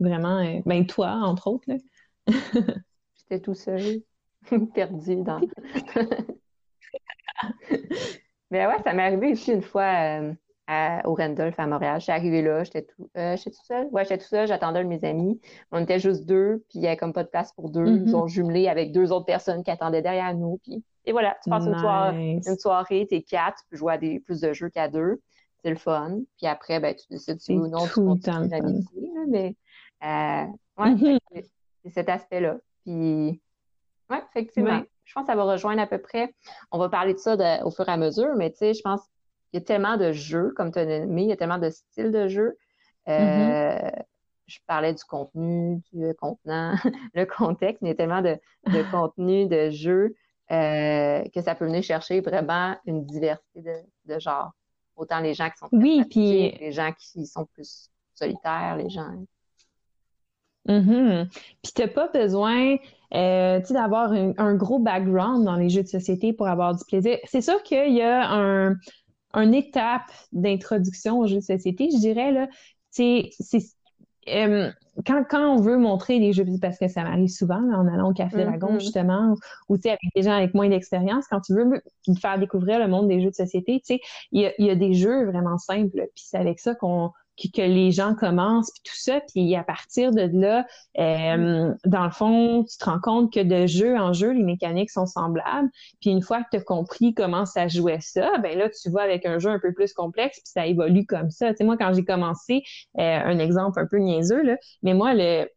vraiment, 0.00 0.38
euh, 0.38 0.60
ben 0.66 0.86
toi, 0.86 1.10
entre 1.10 1.48
autres. 1.48 1.66
J'étais 3.16 3.40
tout 3.40 3.54
seul, 3.54 4.02
perdu 4.74 5.16
dans. 5.16 5.40
Mais 8.50 8.66
ouais, 8.66 8.82
ça 8.84 8.92
m'est 8.92 9.02
arrivé 9.02 9.32
aussi 9.32 9.52
une 9.52 9.62
fois. 9.62 10.20
Euh, 10.20 10.34
au 10.68 11.14
Randolph 11.14 11.58
à 11.58 11.66
Montréal. 11.66 11.98
Je 11.98 12.04
suis 12.04 12.12
arrivée 12.12 12.42
là, 12.42 12.64
j'étais 12.64 12.82
tout, 12.82 13.10
euh, 13.16 13.36
tout 13.36 13.50
seule. 13.66 13.88
Ouais, 13.92 14.04
j'étais 14.04 14.18
tout 14.18 14.28
seule, 14.28 14.46
j'attendais 14.46 14.84
mes 14.84 15.04
amis. 15.04 15.40
On 15.70 15.82
était 15.82 15.98
juste 15.98 16.24
deux, 16.24 16.64
puis 16.68 16.78
il 16.78 16.80
n'y 16.80 16.86
avait 16.86 16.96
comme 16.96 17.12
pas 17.12 17.24
de 17.24 17.28
place 17.28 17.52
pour 17.52 17.70
deux. 17.70 17.86
Ils 17.86 18.04
mm-hmm. 18.04 18.14
ont 18.14 18.26
jumelé 18.26 18.68
avec 18.68 18.92
deux 18.92 19.12
autres 19.12 19.26
personnes 19.26 19.62
qui 19.62 19.70
attendaient 19.70 20.02
derrière 20.02 20.34
nous. 20.34 20.58
Puis, 20.62 20.82
et 21.04 21.12
voilà, 21.12 21.36
tu 21.42 21.50
passes 21.50 21.66
une, 21.66 21.78
soirée, 21.78 22.40
une 22.46 22.58
soirée, 22.58 23.06
t'es 23.08 23.22
quatre, 23.22 23.58
tu 23.58 23.64
peux 23.70 23.76
jouer 23.76 23.94
à 23.94 23.98
des, 23.98 24.20
plus 24.20 24.40
de 24.40 24.52
jeux 24.52 24.68
qu'à 24.68 24.88
deux. 24.88 25.20
C'est 25.62 25.70
le 25.70 25.76
fun. 25.76 26.20
Puis 26.38 26.46
après, 26.46 26.80
ben, 26.80 26.94
tu 26.94 27.06
décides 27.10 27.40
si 27.40 27.52
ou 27.52 27.68
non 27.68 27.86
tu 27.86 27.94
continues 27.94 28.48
l'amitié. 28.48 29.10
Mais 29.28 29.56
euh, 30.02 30.46
ouais, 30.78 30.94
mm-hmm. 30.94 31.18
c'est 31.84 31.90
cet 31.90 32.08
aspect-là. 32.08 32.56
Puis, 32.84 33.40
ouais, 34.10 34.22
effectivement. 34.30 34.82
Je 35.04 35.14
pense 35.14 35.26
que 35.26 35.32
ça 35.32 35.36
va 35.36 35.44
rejoindre 35.44 35.82
à 35.82 35.86
peu 35.86 35.98
près. 35.98 36.32
On 36.70 36.78
va 36.78 36.88
parler 36.88 37.12
de 37.12 37.18
ça 37.18 37.36
au 37.66 37.70
fur 37.70 37.86
et 37.86 37.92
à 37.92 37.96
mesure, 37.96 38.34
mais 38.36 38.50
tu 38.50 38.58
sais, 38.58 38.72
je 38.72 38.80
pense 38.82 39.02
il 39.52 39.58
y 39.58 39.62
a 39.62 39.64
tellement 39.64 39.96
de 39.96 40.12
jeux, 40.12 40.52
comme 40.56 40.72
tu 40.72 40.78
as 40.78 40.86
nommé, 40.86 41.22
il 41.22 41.28
y 41.28 41.32
a 41.32 41.36
tellement 41.36 41.58
de 41.58 41.70
styles 41.70 42.10
de 42.10 42.28
jeux. 42.28 42.56
Euh, 43.08 43.12
mm-hmm. 43.12 44.02
Je 44.46 44.58
parlais 44.66 44.94
du 44.94 45.04
contenu, 45.04 45.80
du 45.92 46.14
contenant, 46.14 46.74
le 47.14 47.24
contexte, 47.26 47.82
mais 47.82 47.88
il 47.88 47.92
y 47.92 47.94
a 47.94 47.96
tellement 47.96 48.22
de, 48.22 48.38
de 48.66 48.82
contenu, 48.90 49.46
de 49.46 49.70
jeux, 49.70 50.14
euh, 50.50 51.22
que 51.34 51.40
ça 51.40 51.54
peut 51.54 51.66
venir 51.66 51.82
chercher 51.82 52.20
vraiment 52.20 52.76
une 52.86 53.04
diversité 53.04 53.60
de, 53.60 53.74
de 54.14 54.18
genres. 54.18 54.52
Autant 54.96 55.20
les 55.20 55.34
gens 55.34 55.48
qui 55.48 55.58
sont 55.58 55.68
oui, 55.72 56.04
puis 56.08 56.52
les 56.58 56.72
gens 56.72 56.92
qui 56.92 57.26
sont 57.26 57.46
plus 57.46 57.90
solitaires, 58.14 58.76
les 58.76 58.90
gens. 58.90 59.10
Mm-hmm. 60.68 61.28
Puis 61.62 61.72
t'as 61.74 61.88
pas 61.88 62.08
besoin 62.08 62.76
euh, 63.14 63.60
d'avoir 63.70 64.12
un, 64.12 64.32
un, 64.38 64.54
gros 64.54 64.78
background 64.78 65.44
dans 65.44 65.56
les 65.56 65.68
jeux 65.68 65.82
de 65.82 65.88
société 65.88 66.32
pour 66.32 66.46
avoir 66.46 66.74
du 66.74 66.84
plaisir. 66.84 67.18
C'est 67.24 67.40
sûr 67.40 67.62
qu'il 67.62 67.92
y 67.92 68.02
a 68.02 68.30
un, 68.30 68.76
une 69.34 69.54
étape 69.54 70.10
d'introduction 70.32 71.20
aux 71.20 71.26
jeux 71.26 71.36
de 71.36 71.40
société, 71.40 71.88
je 71.90 71.98
dirais, 71.98 72.32
là, 72.32 72.48
c'est 72.90 73.30
euh, 74.28 74.70
quand, 75.06 75.24
quand 75.28 75.54
on 75.54 75.60
veut 75.60 75.78
montrer 75.78 76.20
des 76.20 76.32
jeux, 76.32 76.44
parce 76.60 76.78
que 76.78 76.86
ça 76.86 77.02
m'arrive 77.02 77.28
souvent 77.28 77.56
en 77.56 77.88
allant 77.88 78.10
au 78.10 78.12
Café 78.12 78.44
Dragon, 78.44 78.74
mm-hmm. 78.74 78.80
justement, 78.80 79.34
ou 79.68 79.74
avec 79.74 79.98
des 80.14 80.22
gens 80.22 80.32
avec 80.32 80.54
moins 80.54 80.68
d'expérience, 80.68 81.26
quand 81.28 81.40
tu 81.40 81.54
veux 81.54 81.82
faire 82.20 82.38
découvrir 82.38 82.78
le 82.78 82.88
monde 82.88 83.08
des 83.08 83.20
jeux 83.20 83.30
de 83.30 83.34
société, 83.34 83.82
il 84.30 84.42
y 84.42 84.46
a, 84.46 84.52
y 84.58 84.70
a 84.70 84.74
des 84.74 84.94
jeux 84.94 85.26
vraiment 85.26 85.58
simples, 85.58 86.08
puis 86.14 86.24
c'est 86.24 86.36
avec 86.36 86.60
ça 86.60 86.74
qu'on 86.74 87.10
que 87.50 87.62
les 87.62 87.90
gens 87.90 88.14
commencent, 88.14 88.70
puis 88.70 88.82
tout 88.84 88.98
ça, 88.98 89.20
puis 89.20 89.54
à 89.56 89.64
partir 89.64 90.12
de 90.12 90.28
là, 90.32 90.66
euh, 90.98 91.72
dans 91.84 92.04
le 92.04 92.10
fond, 92.10 92.64
tu 92.64 92.76
te 92.76 92.84
rends 92.84 93.00
compte 93.00 93.32
que 93.32 93.40
de 93.40 93.66
jeu 93.66 93.96
en 93.98 94.12
jeu, 94.12 94.32
les 94.32 94.42
mécaniques 94.42 94.90
sont 94.90 95.06
semblables, 95.06 95.68
puis 96.00 96.10
une 96.10 96.22
fois 96.22 96.42
que 96.42 96.48
tu 96.52 96.56
as 96.58 96.60
compris 96.60 97.14
comment 97.14 97.46
ça 97.46 97.68
jouait 97.68 98.00
ça, 98.00 98.38
ben 98.38 98.58
là, 98.58 98.68
tu 98.68 98.90
vas 98.90 99.02
avec 99.02 99.26
un 99.26 99.38
jeu 99.38 99.50
un 99.50 99.58
peu 99.58 99.72
plus 99.72 99.92
complexe, 99.92 100.38
puis 100.38 100.52
ça 100.52 100.66
évolue 100.66 101.06
comme 101.06 101.30
ça. 101.30 101.50
Tu 101.50 101.58
sais, 101.58 101.64
moi, 101.64 101.76
quand 101.76 101.92
j'ai 101.94 102.04
commencé, 102.04 102.62
euh, 102.98 103.20
un 103.24 103.38
exemple 103.38 103.80
un 103.80 103.86
peu 103.86 103.98
niaiseux, 103.98 104.42
là, 104.42 104.56
mais 104.82 104.94
moi, 104.94 105.14
le, 105.14 105.48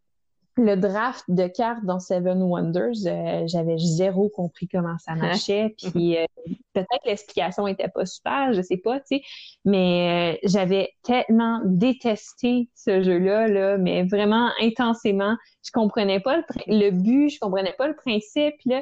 le 0.58 0.76
draft 0.76 1.26
de 1.28 1.48
cartes 1.48 1.84
dans 1.84 2.00
Seven 2.00 2.41
Wonders, 2.41 3.06
euh, 3.06 3.44
j'avais 3.48 3.78
zéro 3.78 4.30
compris 4.30 4.68
comment 4.68 4.98
ça 5.00 5.15
marchait. 5.15 5.76
Puis 5.94 6.18
euh, 6.18 6.26
peut-être 6.74 7.06
l'explication 7.06 7.68
était 7.68 7.89
pas 7.89 8.06
super, 8.06 8.54
je 8.54 8.62
sais 8.62 8.78
pas, 8.78 9.00
tu 9.00 9.18
sais. 9.18 9.22
Mais 9.65 10.38
euh, 10.44 10.48
j'avais 10.48 10.91
tellement 11.04 11.60
détesté 11.65 12.70
ce 12.74 13.02
jeu-là, 13.04 13.48
là, 13.48 13.78
mais 13.78 14.04
vraiment 14.04 14.50
intensément. 14.62 15.36
Je 15.63 15.72
comprenais 15.72 16.22
pas 16.22 16.38
le, 16.68 16.91
but, 16.91 17.30
je 17.30 17.39
comprenais 17.39 17.74
pas 17.78 17.88
le 17.88 17.96
principe. 17.96 18.56
Là. 18.65 18.82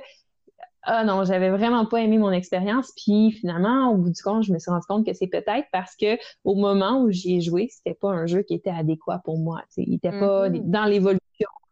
Ah 0.84 1.06
non, 1.06 1.24
j'avais 1.24 1.50
vraiment 1.50 1.86
pas 1.86 2.02
aimé 2.02 2.20
mon 2.20 2.32
expérience. 2.32 2.92
Puis 3.04 3.32
finalement, 3.32 3.90
au 3.90 3.96
bout 3.96 4.12
du 4.12 4.22
compte, 4.22 4.44
je 4.44 4.54
me 4.54 4.60
suis 4.60 4.70
rendu 4.70 4.86
compte 4.88 5.06
que 5.06 5.14
c'est 5.14 5.28
peut-être 5.28 5.68
parce 5.72 5.96
que 5.96 6.18
au 6.44 6.56
moment 6.56 7.02
où 7.02 7.10
j'y 7.10 7.38
ai 7.38 7.42
joué, 7.42 7.70
c'était 7.72 7.96
pas 7.96 8.10
un 8.10 8.28
jeu 8.28 8.44
qui 8.44 8.54
était 8.54 8.70
adéquat 8.70 9.22
pour 9.24 9.40
moi. 9.40 9.62
sais. 9.70 9.84
Il 9.88 9.96
était 9.96 10.12
pas 10.12 10.50
mm-hmm. 10.50 10.70
dans 10.70 10.86
l'évolution 10.86 11.20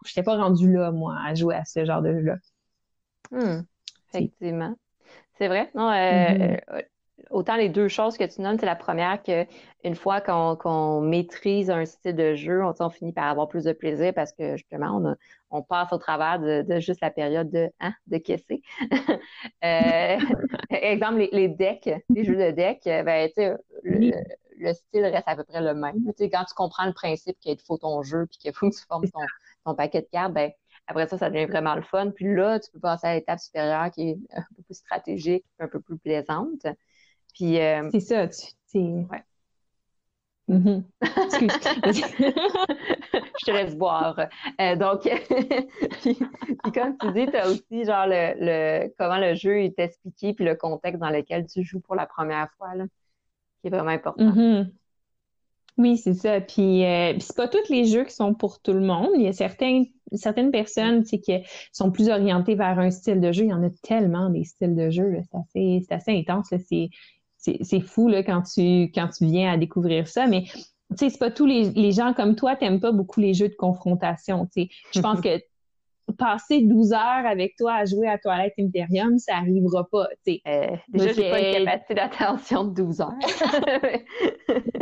je 0.06 0.12
n'étais 0.12 0.24
pas 0.24 0.38
rendue 0.38 0.74
là, 0.74 0.92
moi, 0.92 1.16
à 1.24 1.34
jouer 1.36 1.56
à 1.56 1.66
ce 1.66 1.86
genre 1.86 2.02
de 2.02 2.14
jeu-là. 2.14 2.38
Hmm, 3.32 3.62
effectivement. 4.10 4.76
C'est 5.38 5.48
vrai. 5.48 5.72
Non, 5.74 5.90
euh, 5.90 5.94
mm-hmm. 5.94 6.60
euh, 6.74 6.82
autant 7.32 7.56
les 7.56 7.70
deux 7.70 7.88
choses 7.88 8.18
que 8.18 8.24
tu 8.24 8.42
nommes, 8.42 8.60
c'est 8.60 8.66
la 8.66 8.76
première 8.76 9.24
que 9.24 9.46
une 9.84 9.96
fois 9.96 10.22
qu'on 10.22 11.02
maîtrise 11.02 11.70
un 11.72 11.86
style 11.86 12.16
de 12.16 12.36
jeu, 12.36 12.62
on, 12.64 12.90
finit 12.90 13.14
par 13.14 13.26
avoir 13.26 13.48
plus 13.48 13.64
de 13.64 13.74
plaisir 13.74 14.14
parce 14.14 14.34
que 14.34 14.58
justement, 14.58 15.02
on, 15.50 15.62
passe 15.64 15.92
au 15.94 15.98
travers 15.98 16.40
de, 16.40 16.80
juste 16.80 17.02
la 17.02 17.10
période 17.10 17.50
de, 17.50 17.70
hein, 17.80 17.94
de 18.08 18.18
caisser. 18.18 18.62
euh, 19.64 20.18
exemple, 20.70 21.28
les, 21.32 21.48
decks, 21.48 21.90
les 22.10 22.24
jeux 22.24 22.38
de 22.38 22.52
decks, 22.52 22.84
ben, 22.86 23.30
le, 23.84 24.12
le, 24.60 24.74
style 24.74 25.06
reste 25.06 25.28
à 25.28 25.36
peu 25.36 25.44
près 25.44 25.62
le 25.62 25.74
même. 25.74 26.04
quand 26.20 26.46
tu 26.46 26.54
comprends 26.56 26.86
le 26.86 26.94
principe 26.94 27.40
qu'il 27.40 27.60
faut 27.60 27.78
ton 27.78 28.04
jeu 28.04 28.28
puis 28.28 28.38
qu'il 28.38 28.54
faut 28.54 28.70
que 28.70 28.76
tu 28.76 28.86
formes 28.88 29.10
ton, 29.10 29.22
ton 29.66 29.76
paquet 29.76 30.02
de 30.02 30.08
cartes, 30.12 30.34
ben, 30.34 30.52
après 30.88 31.08
ça, 31.08 31.18
ça 31.18 31.30
devient 31.30 31.46
vraiment 31.46 31.76
le 31.76 31.84
fun. 31.84 32.12
Puis 32.12 32.34
là, 32.34 32.60
tu 32.60 32.72
peux 32.72 32.80
passer 32.80 33.08
à 33.08 33.16
l'étape 33.16 33.40
supérieure 33.40 33.92
qui 33.92 34.10
est 34.10 34.18
un 34.36 34.44
peu 34.56 34.64
plus 34.64 34.76
stratégique, 34.76 35.46
un 35.60 35.68
peu 35.68 35.80
plus 35.80 35.98
plaisante. 35.98 36.66
Puis. 37.36 37.60
Euh, 37.60 37.90
c'est 37.92 38.00
ça, 38.00 38.28
tu. 38.28 38.78
Ouais. 38.78 39.24
Mm-hmm. 40.50 40.84
je 43.42 43.46
te 43.46 43.52
laisse 43.52 43.76
boire. 43.76 44.16
Euh, 44.60 44.76
donc, 44.76 45.02
puis, 46.02 46.18
comme 46.74 46.98
tu 46.98 47.12
dis, 47.14 47.26
tu 47.28 47.38
as 47.38 47.48
aussi 47.48 47.86
genre 47.86 48.06
le, 48.08 48.88
comment 48.98 49.18
le 49.18 49.36
jeu 49.36 49.62
est 49.62 49.80
expliqué, 49.80 50.34
puis 50.34 50.46
le 50.46 50.56
contexte 50.56 51.00
dans 51.00 51.10
lequel 51.10 51.48
tu 51.48 51.64
joues 51.64 51.80
pour 51.80 51.96
la 51.96 52.06
première 52.06 52.50
fois, 52.58 52.76
là, 52.76 52.86
qui 53.62 53.68
est 53.68 53.70
vraiment 53.70 53.92
important. 53.92 54.24
Mm-hmm. 54.24 54.72
Oui, 55.82 55.98
c'est 55.98 56.14
ça. 56.14 56.40
Puis, 56.42 56.86
euh, 56.86 57.14
c'est 57.20 57.36
pas 57.36 57.48
tous 57.48 57.68
les 57.72 57.86
jeux 57.86 58.04
qui 58.04 58.14
sont 58.14 58.36
pour 58.36 58.62
tout 58.62 58.74
le 58.74 58.82
monde. 58.82 59.10
Il 59.16 59.24
y 59.24 59.28
a 59.28 59.34
certains, 59.34 59.82
certaines 60.14 60.52
personnes 60.52 61.04
qui 61.04 61.20
sont 61.72 61.92
plus 61.92 62.10
orientées 62.10 62.54
vers 62.54 62.78
un 62.78 62.92
style 62.92 63.20
de 63.20 63.32
jeu. 63.32 63.46
Il 63.46 63.50
y 63.50 63.54
en 63.54 63.64
a 63.64 63.70
tellement 63.82 64.30
des 64.30 64.44
styles 64.44 64.76
de 64.76 64.92
jeu. 64.92 65.18
C'est 65.24 65.38
assez, 65.38 65.86
assez 65.90 66.12
intense. 66.12 66.54
C'est 67.40 67.82
fou 67.82 68.10
là, 68.10 68.22
quand, 68.22 68.44
tu, 68.44 68.92
quand 68.94 69.08
tu 69.08 69.26
viens 69.26 69.54
à 69.54 69.58
découvrir 69.58 70.08
ça. 70.08 70.28
Mais 70.28 70.44
c'est 70.96 71.18
pas 71.18 71.32
tous 71.32 71.48
les, 71.48 71.72
les 71.72 71.92
gens 71.94 72.14
comme 72.14 72.36
toi 72.36 72.56
t'aimes 72.56 72.80
pas 72.80 72.92
beaucoup 72.92 73.20
les 73.20 73.34
jeux 73.34 73.50
de 73.50 73.56
confrontation. 73.56 74.48
Je 74.56 75.02
pense 75.02 75.20
que 75.20 75.42
passer 76.18 76.62
12 76.62 76.94
heures 76.94 77.26
avec 77.26 77.56
toi 77.58 77.74
à 77.74 77.86
jouer 77.86 78.08
à 78.08 78.18
Toilette 78.18 78.54
Imperium, 78.60 79.18
ça 79.18 79.38
arrivera 79.38 79.88
pas. 79.90 80.08
Euh, 80.28 80.76
déjà, 80.90 81.14
j'ai 81.14 81.30
pas 81.30 81.40
une 81.40 81.66
capacité 81.66 81.94
d'attention 81.96 82.66
de 82.66 82.82
12 82.82 83.02
heures. 83.02 83.14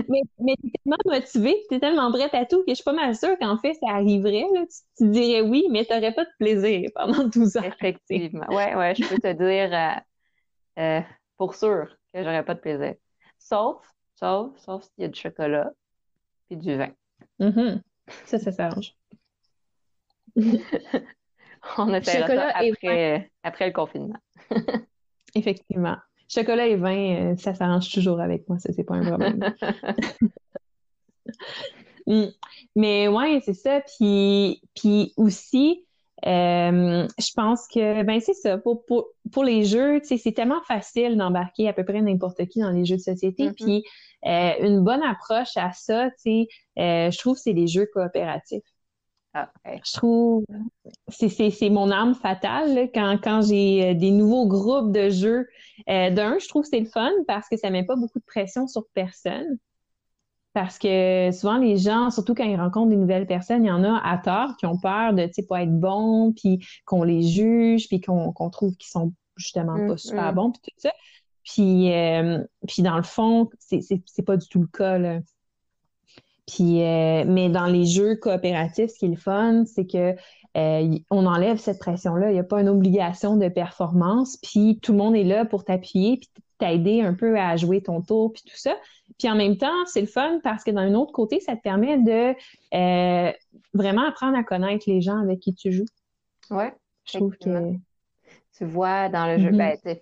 mais 0.09 0.21
mais 0.39 0.55
tu 0.61 0.67
es 0.67 0.71
tellement 0.83 0.97
motivé, 1.05 1.65
tu 1.69 1.75
es 1.75 1.79
tellement 1.79 2.11
prête 2.11 2.33
à 2.33 2.45
tout 2.45 2.63
que 2.63 2.69
je 2.69 2.75
suis 2.75 2.83
pas 2.83 2.93
mal 2.93 3.15
sûre 3.15 3.37
qu'en 3.39 3.57
fait, 3.57 3.73
ça 3.75 3.91
arriverait. 3.91 4.45
Tu, 4.97 5.09
dirais 5.09 5.41
oui, 5.41 5.67
mais 5.69 5.85
tu 5.85 5.93
n'aurais 5.93 6.13
pas 6.13 6.25
de 6.25 6.31
plaisir 6.39 6.89
pendant 6.95 7.23
12 7.27 7.57
heures. 7.57 7.65
Effectivement. 7.65 8.47
Ouais, 8.49 8.75
ouais, 8.75 8.95
je 8.95 9.07
peux 9.07 9.19
te 9.19 9.33
dire 9.33 9.73
euh, 9.73 10.81
euh, 10.81 11.01
pour 11.37 11.55
sûr 11.55 11.87
que 12.13 12.23
j'aurais 12.23 12.43
pas 12.43 12.55
de 12.55 12.59
plaisir. 12.59 12.95
Sauf, 13.37 13.77
sauf, 14.15 14.57
sauf 14.57 14.83
s'il 14.83 15.03
y 15.03 15.05
a 15.05 15.07
du 15.07 15.19
chocolat 15.19 15.71
puis 16.47 16.57
du 16.57 16.75
vin. 16.75 16.91
Mm-hmm. 17.39 17.81
Ça, 18.25 18.39
ça 18.39 18.51
s'arrange. 18.51 18.93
On 21.77 21.93
essaiera 21.93 22.27
ça 22.27 22.49
après, 22.55 23.31
après 23.43 23.67
le 23.67 23.73
confinement. 23.73 24.19
Effectivement. 25.35 25.97
Chocolat 26.27 26.67
et 26.67 26.75
vin, 26.75 27.31
euh, 27.31 27.35
ça 27.37 27.55
s'arrange 27.55 27.91
toujours 27.91 28.21
avec 28.21 28.47
moi, 28.47 28.59
ça, 28.59 28.71
c'est 28.71 28.83
pas 28.83 28.95
un 28.95 29.05
problème. 29.05 29.53
Mm. 32.07 32.29
Mais 32.75 33.07
ouais, 33.07 33.39
c'est 33.45 33.53
ça. 33.53 33.81
Puis, 33.81 34.63
puis 34.73 35.13
aussi, 35.15 35.85
euh, 36.25 37.07
je 37.19 37.33
pense 37.35 37.67
que 37.67 38.01
ben 38.01 38.19
c'est 38.19 38.33
ça. 38.33 38.57
Pour, 38.57 38.83
pour, 38.87 39.09
pour 39.31 39.43
les 39.43 39.63
jeux, 39.63 39.99
c'est 40.03 40.31
tellement 40.31 40.63
facile 40.63 41.17
d'embarquer 41.17 41.69
à 41.69 41.73
peu 41.73 41.85
près 41.85 42.01
n'importe 42.01 42.47
qui 42.47 42.61
dans 42.61 42.71
les 42.71 42.83
jeux 42.83 42.95
de 42.95 43.01
société. 43.01 43.49
Mm-hmm. 43.49 43.63
Puis 43.63 43.83
euh, 44.25 44.67
une 44.67 44.83
bonne 44.83 45.03
approche 45.03 45.55
à 45.55 45.71
ça, 45.73 46.09
tu 46.23 46.47
sais, 46.77 47.11
je 47.11 47.17
trouve, 47.19 47.37
c'est 47.37 47.53
les 47.53 47.67
jeux 47.67 47.85
coopératifs. 47.93 48.63
Ah, 49.33 49.51
je 49.65 49.93
trouve 49.93 50.43
c'est 51.09 51.69
mon 51.69 51.91
âme 51.91 52.15
fatale 52.15 52.89
quand, 52.93 53.19
quand 53.23 53.41
j'ai 53.41 53.89
euh, 53.89 53.93
des 53.93 54.09
nouveaux 54.09 54.47
groupes 54.47 54.91
de 54.91 55.09
jeux. 55.09 55.47
Euh, 55.87 56.09
d'un, 56.09 56.39
je 56.39 56.47
trouve 56.47 56.63
que 56.63 56.69
c'est 56.69 56.79
le 56.79 56.87
fun 56.87 57.11
parce 57.27 57.47
que 57.47 57.55
ça 57.55 57.69
met 57.69 57.83
pas 57.83 57.95
beaucoup 57.95 58.19
de 58.19 58.25
pression 58.25 58.67
sur 58.67 58.85
personne. 58.93 59.57
Parce 60.53 60.79
que 60.79 61.29
souvent, 61.31 61.57
les 61.57 61.77
gens, 61.77 62.09
surtout 62.09 62.33
quand 62.33 62.43
ils 62.43 62.59
rencontrent 62.59 62.89
des 62.89 62.95
nouvelles 62.95 63.27
personnes, 63.27 63.65
il 63.65 63.67
y 63.67 63.71
en 63.71 63.83
a 63.83 64.01
à 64.03 64.17
tort 64.17 64.57
qui 64.57 64.65
ont 64.65 64.79
peur 64.79 65.13
de, 65.13 65.29
pas 65.47 65.61
être 65.61 65.79
bons, 65.79 66.33
puis 66.33 66.65
qu'on 66.85 67.03
les 67.03 67.21
juge, 67.21 67.87
puis 67.87 68.01
qu'on 68.01 68.49
trouve 68.49 68.75
qu'ils 68.75 68.89
sont 68.89 69.13
justement 69.35 69.75
pas 69.75 69.93
mm, 69.93 69.97
super 69.97 70.31
mm. 70.31 70.35
bons, 70.35 70.51
puis 70.51 70.61
tout 70.63 70.71
ça. 70.77 70.91
Puis, 71.43 71.93
euh, 71.93 72.43
puis 72.67 72.81
dans 72.81 72.97
le 72.97 73.03
fond, 73.03 73.49
c'est 73.59 74.25
pas 74.25 74.37
du 74.37 74.47
tout 74.47 74.61
le 74.61 74.67
cas, 74.67 74.97
là. 74.97 75.19
Puis, 76.49 76.83
euh, 76.83 77.25
mais 77.27 77.49
dans 77.49 77.67
les 77.67 77.85
jeux 77.85 78.15
coopératifs, 78.15 78.89
ce 78.89 78.99
qui 78.99 79.05
est 79.05 79.09
le 79.09 79.15
fun, 79.15 79.65
c'est 79.65 79.85
que 79.85 80.15
euh, 80.57 80.97
on 81.11 81.25
enlève 81.27 81.57
cette 81.57 81.77
pression-là. 81.77 82.31
Il 82.31 82.33
n'y 82.33 82.39
a 82.39 82.43
pas 82.43 82.59
une 82.59 82.69
obligation 82.69 83.37
de 83.37 83.49
performance. 83.49 84.37
Puis 84.37 84.79
tout 84.81 84.93
le 84.93 84.97
monde 84.97 85.15
est 85.15 85.23
là 85.23 85.45
pour 85.45 85.63
t'appuyer, 85.63 86.17
puis 86.17 86.29
t'aider 86.57 87.01
un 87.01 87.13
peu 87.13 87.37
à 87.39 87.55
jouer 87.55 87.81
ton 87.83 88.01
tour, 88.01 88.33
puis 88.33 88.41
tout 88.43 88.57
ça. 88.57 88.75
Puis 89.19 89.29
en 89.29 89.35
même 89.35 89.57
temps, 89.57 89.85
c'est 89.85 90.01
le 90.01 90.07
fun 90.07 90.39
parce 90.43 90.63
que 90.63 90.71
d'un 90.71 90.95
autre 90.95 91.11
côté, 91.11 91.39
ça 91.39 91.55
te 91.55 91.61
permet 91.61 91.99
de 91.99 92.33
euh, 92.73 93.31
vraiment 93.75 94.07
apprendre 94.07 94.35
à 94.35 94.43
connaître 94.43 94.85
les 94.87 95.01
gens 95.01 95.21
avec 95.21 95.39
qui 95.39 95.53
tu 95.53 95.71
joues. 95.71 95.85
Oui. 96.49 96.65
Je 97.05 97.17
trouve 97.19 97.37
que. 97.37 97.73
Tu 98.57 98.65
vois 98.65 99.07
dans 99.07 99.27
le 99.27 99.37
jeu, 99.37 99.51
mm-hmm. 99.51 99.83
ben, 99.83 99.97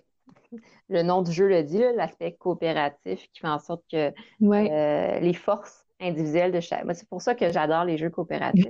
le 0.88 1.02
nom 1.02 1.20
du 1.20 1.30
jeu 1.30 1.46
le 1.46 1.62
dit, 1.62 1.82
l'aspect 1.94 2.32
coopératif 2.32 3.28
qui 3.32 3.40
fait 3.40 3.48
en 3.48 3.58
sorte 3.58 3.84
que 3.92 4.12
euh, 4.42 5.20
les 5.20 5.34
forces 5.34 5.87
individuelles 6.00 6.52
de 6.52 6.60
chaque. 6.60 6.84
C'est 6.94 7.08
pour 7.08 7.22
ça 7.22 7.34
que 7.34 7.50
j'adore 7.50 7.84
les 7.84 7.98
jeux 7.98 8.10
coopératifs. 8.10 8.66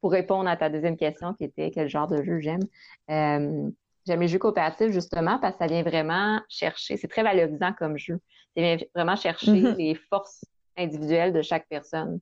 Pour 0.00 0.12
répondre 0.12 0.48
à 0.48 0.56
ta 0.56 0.70
deuxième 0.70 0.96
question 0.96 1.34
qui 1.34 1.44
était 1.44 1.70
quel 1.70 1.88
genre 1.88 2.06
de 2.06 2.22
jeu 2.22 2.38
j'aime. 2.40 2.62
Euh, 3.10 3.70
J'aime 4.08 4.20
les 4.20 4.28
jeux 4.28 4.38
coopératifs 4.38 4.90
justement 4.90 5.38
parce 5.38 5.56
que 5.56 5.58
ça 5.58 5.66
vient 5.66 5.82
vraiment 5.82 6.40
chercher, 6.48 6.96
c'est 6.96 7.08
très 7.08 7.22
valorisant 7.22 7.74
comme 7.78 7.98
jeu. 7.98 8.18
Ça 8.56 8.62
vient 8.62 8.78
vraiment 8.94 9.16
chercher 9.16 9.52
mm-hmm. 9.52 9.76
les 9.76 9.94
forces 9.94 10.46
individuelles 10.78 11.34
de 11.34 11.42
chaque 11.42 11.68
personne. 11.68 12.18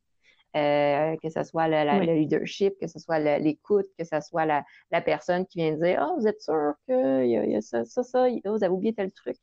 Euh, 0.56 1.14
que 1.22 1.30
ce 1.30 1.44
soit 1.44 1.68
le, 1.68 2.14
leadership, 2.14 2.74
que 2.80 2.88
ce 2.88 2.98
soit 2.98 3.20
l'écoute, 3.38 3.86
que 3.96 4.04
ce 4.04 4.20
soit 4.20 4.46
la, 4.46 4.64
personne 5.02 5.46
qui 5.46 5.58
vient 5.58 5.76
dire 5.76 5.98
Ah, 6.00 6.08
oh, 6.10 6.16
vous 6.18 6.26
êtes 6.26 6.40
sûr 6.40 6.72
qu'il 6.88 7.26
y, 7.26 7.54
a 7.54 7.60
ça, 7.60 7.84
ça, 7.84 8.02
ça, 8.02 8.26
oh, 8.26 8.56
vous 8.56 8.64
avez 8.64 8.72
oublié 8.72 8.92
tel 8.92 9.12
truc. 9.12 9.36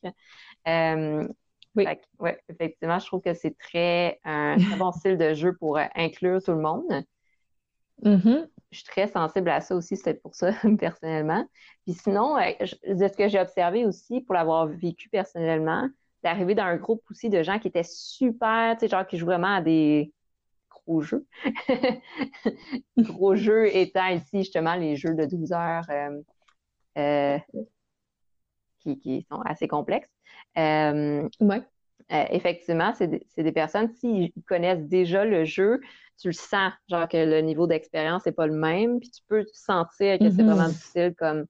Euh, 0.67 1.27
oui. 1.75 1.87
effectivement, 2.49 2.99
je 2.99 3.05
trouve 3.05 3.21
que 3.21 3.33
c'est 3.33 3.57
très 3.57 4.19
un 4.23 4.57
très 4.57 4.75
bon 4.75 4.91
style 4.91 5.17
de 5.17 5.33
jeu 5.33 5.55
pour 5.55 5.77
euh, 5.77 5.85
inclure 5.95 6.41
tout 6.41 6.51
le 6.51 6.61
monde. 6.61 7.03
Mm-hmm 8.03 8.47
je 8.73 8.79
suis 8.79 8.87
très 8.87 9.07
sensible 9.07 9.49
à 9.49 9.61
ça 9.61 9.75
aussi, 9.75 9.95
c'est 9.95 10.21
pour 10.21 10.35
ça, 10.35 10.51
personnellement. 10.79 11.47
Puis 11.85 11.93
sinon, 11.93 12.37
euh, 12.37 12.51
ce 12.65 13.15
que 13.15 13.27
j'ai 13.29 13.39
observé 13.39 13.85
aussi, 13.85 14.21
pour 14.21 14.35
l'avoir 14.35 14.67
vécu 14.67 15.09
personnellement, 15.09 15.87
d'arriver 16.23 16.55
dans 16.55 16.63
un 16.63 16.77
groupe 16.77 17.03
aussi 17.09 17.29
de 17.29 17.43
gens 17.43 17.59
qui 17.59 17.67
étaient 17.67 17.83
super, 17.83 18.75
tu 18.75 18.81
sais, 18.81 18.87
genre 18.89 19.05
qui 19.05 19.17
jouent 19.17 19.25
vraiment 19.25 19.55
à 19.55 19.61
des 19.61 20.11
gros 20.69 21.01
jeux. 21.01 21.25
gros 22.97 23.35
jeux 23.35 23.75
étant 23.75 24.07
ici, 24.07 24.39
justement, 24.39 24.75
les 24.75 24.95
jeux 24.95 25.15
de 25.15 25.25
12 25.25 25.51
heures 25.51 25.85
euh, 26.97 27.37
euh, 28.87 28.95
qui, 29.01 29.25
sont 29.31 29.41
assez 29.41 29.67
complexes. 29.67 30.09
ouais. 30.55 31.61
effectivement, 32.09 32.93
c'est 32.93 33.07
des, 33.07 33.51
personnes, 33.51 33.89
s'ils 33.95 34.31
connaissent 34.47 34.87
déjà 34.87 35.25
le 35.25 35.45
jeu, 35.45 35.81
tu 36.19 36.27
le 36.27 36.33
sens, 36.33 36.73
genre 36.89 37.07
que 37.07 37.17
le 37.17 37.41
niveau 37.41 37.67
d'expérience 37.67 38.25
n'est 38.25 38.31
pas 38.31 38.47
le 38.47 38.53
même, 38.53 38.99
puis 38.99 39.09
tu 39.09 39.21
peux 39.27 39.45
sentir 39.53 40.19
que 40.19 40.29
c'est 40.29 40.43
vraiment 40.43 40.63
mm-hmm. 40.63 40.67
difficile, 40.69 41.15
comme 41.17 41.45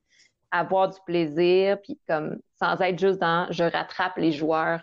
avoir 0.52 0.89
du 0.89 1.00
plaisir, 1.06 1.78
puis 1.82 2.00
comme 2.08 2.39
sans 2.60 2.80
être 2.80 3.00
juste 3.00 3.19
dans 3.19 3.48
je 3.52 3.63
rattrape 3.63 4.17
les 4.17 4.32
joueurs. 4.32 4.82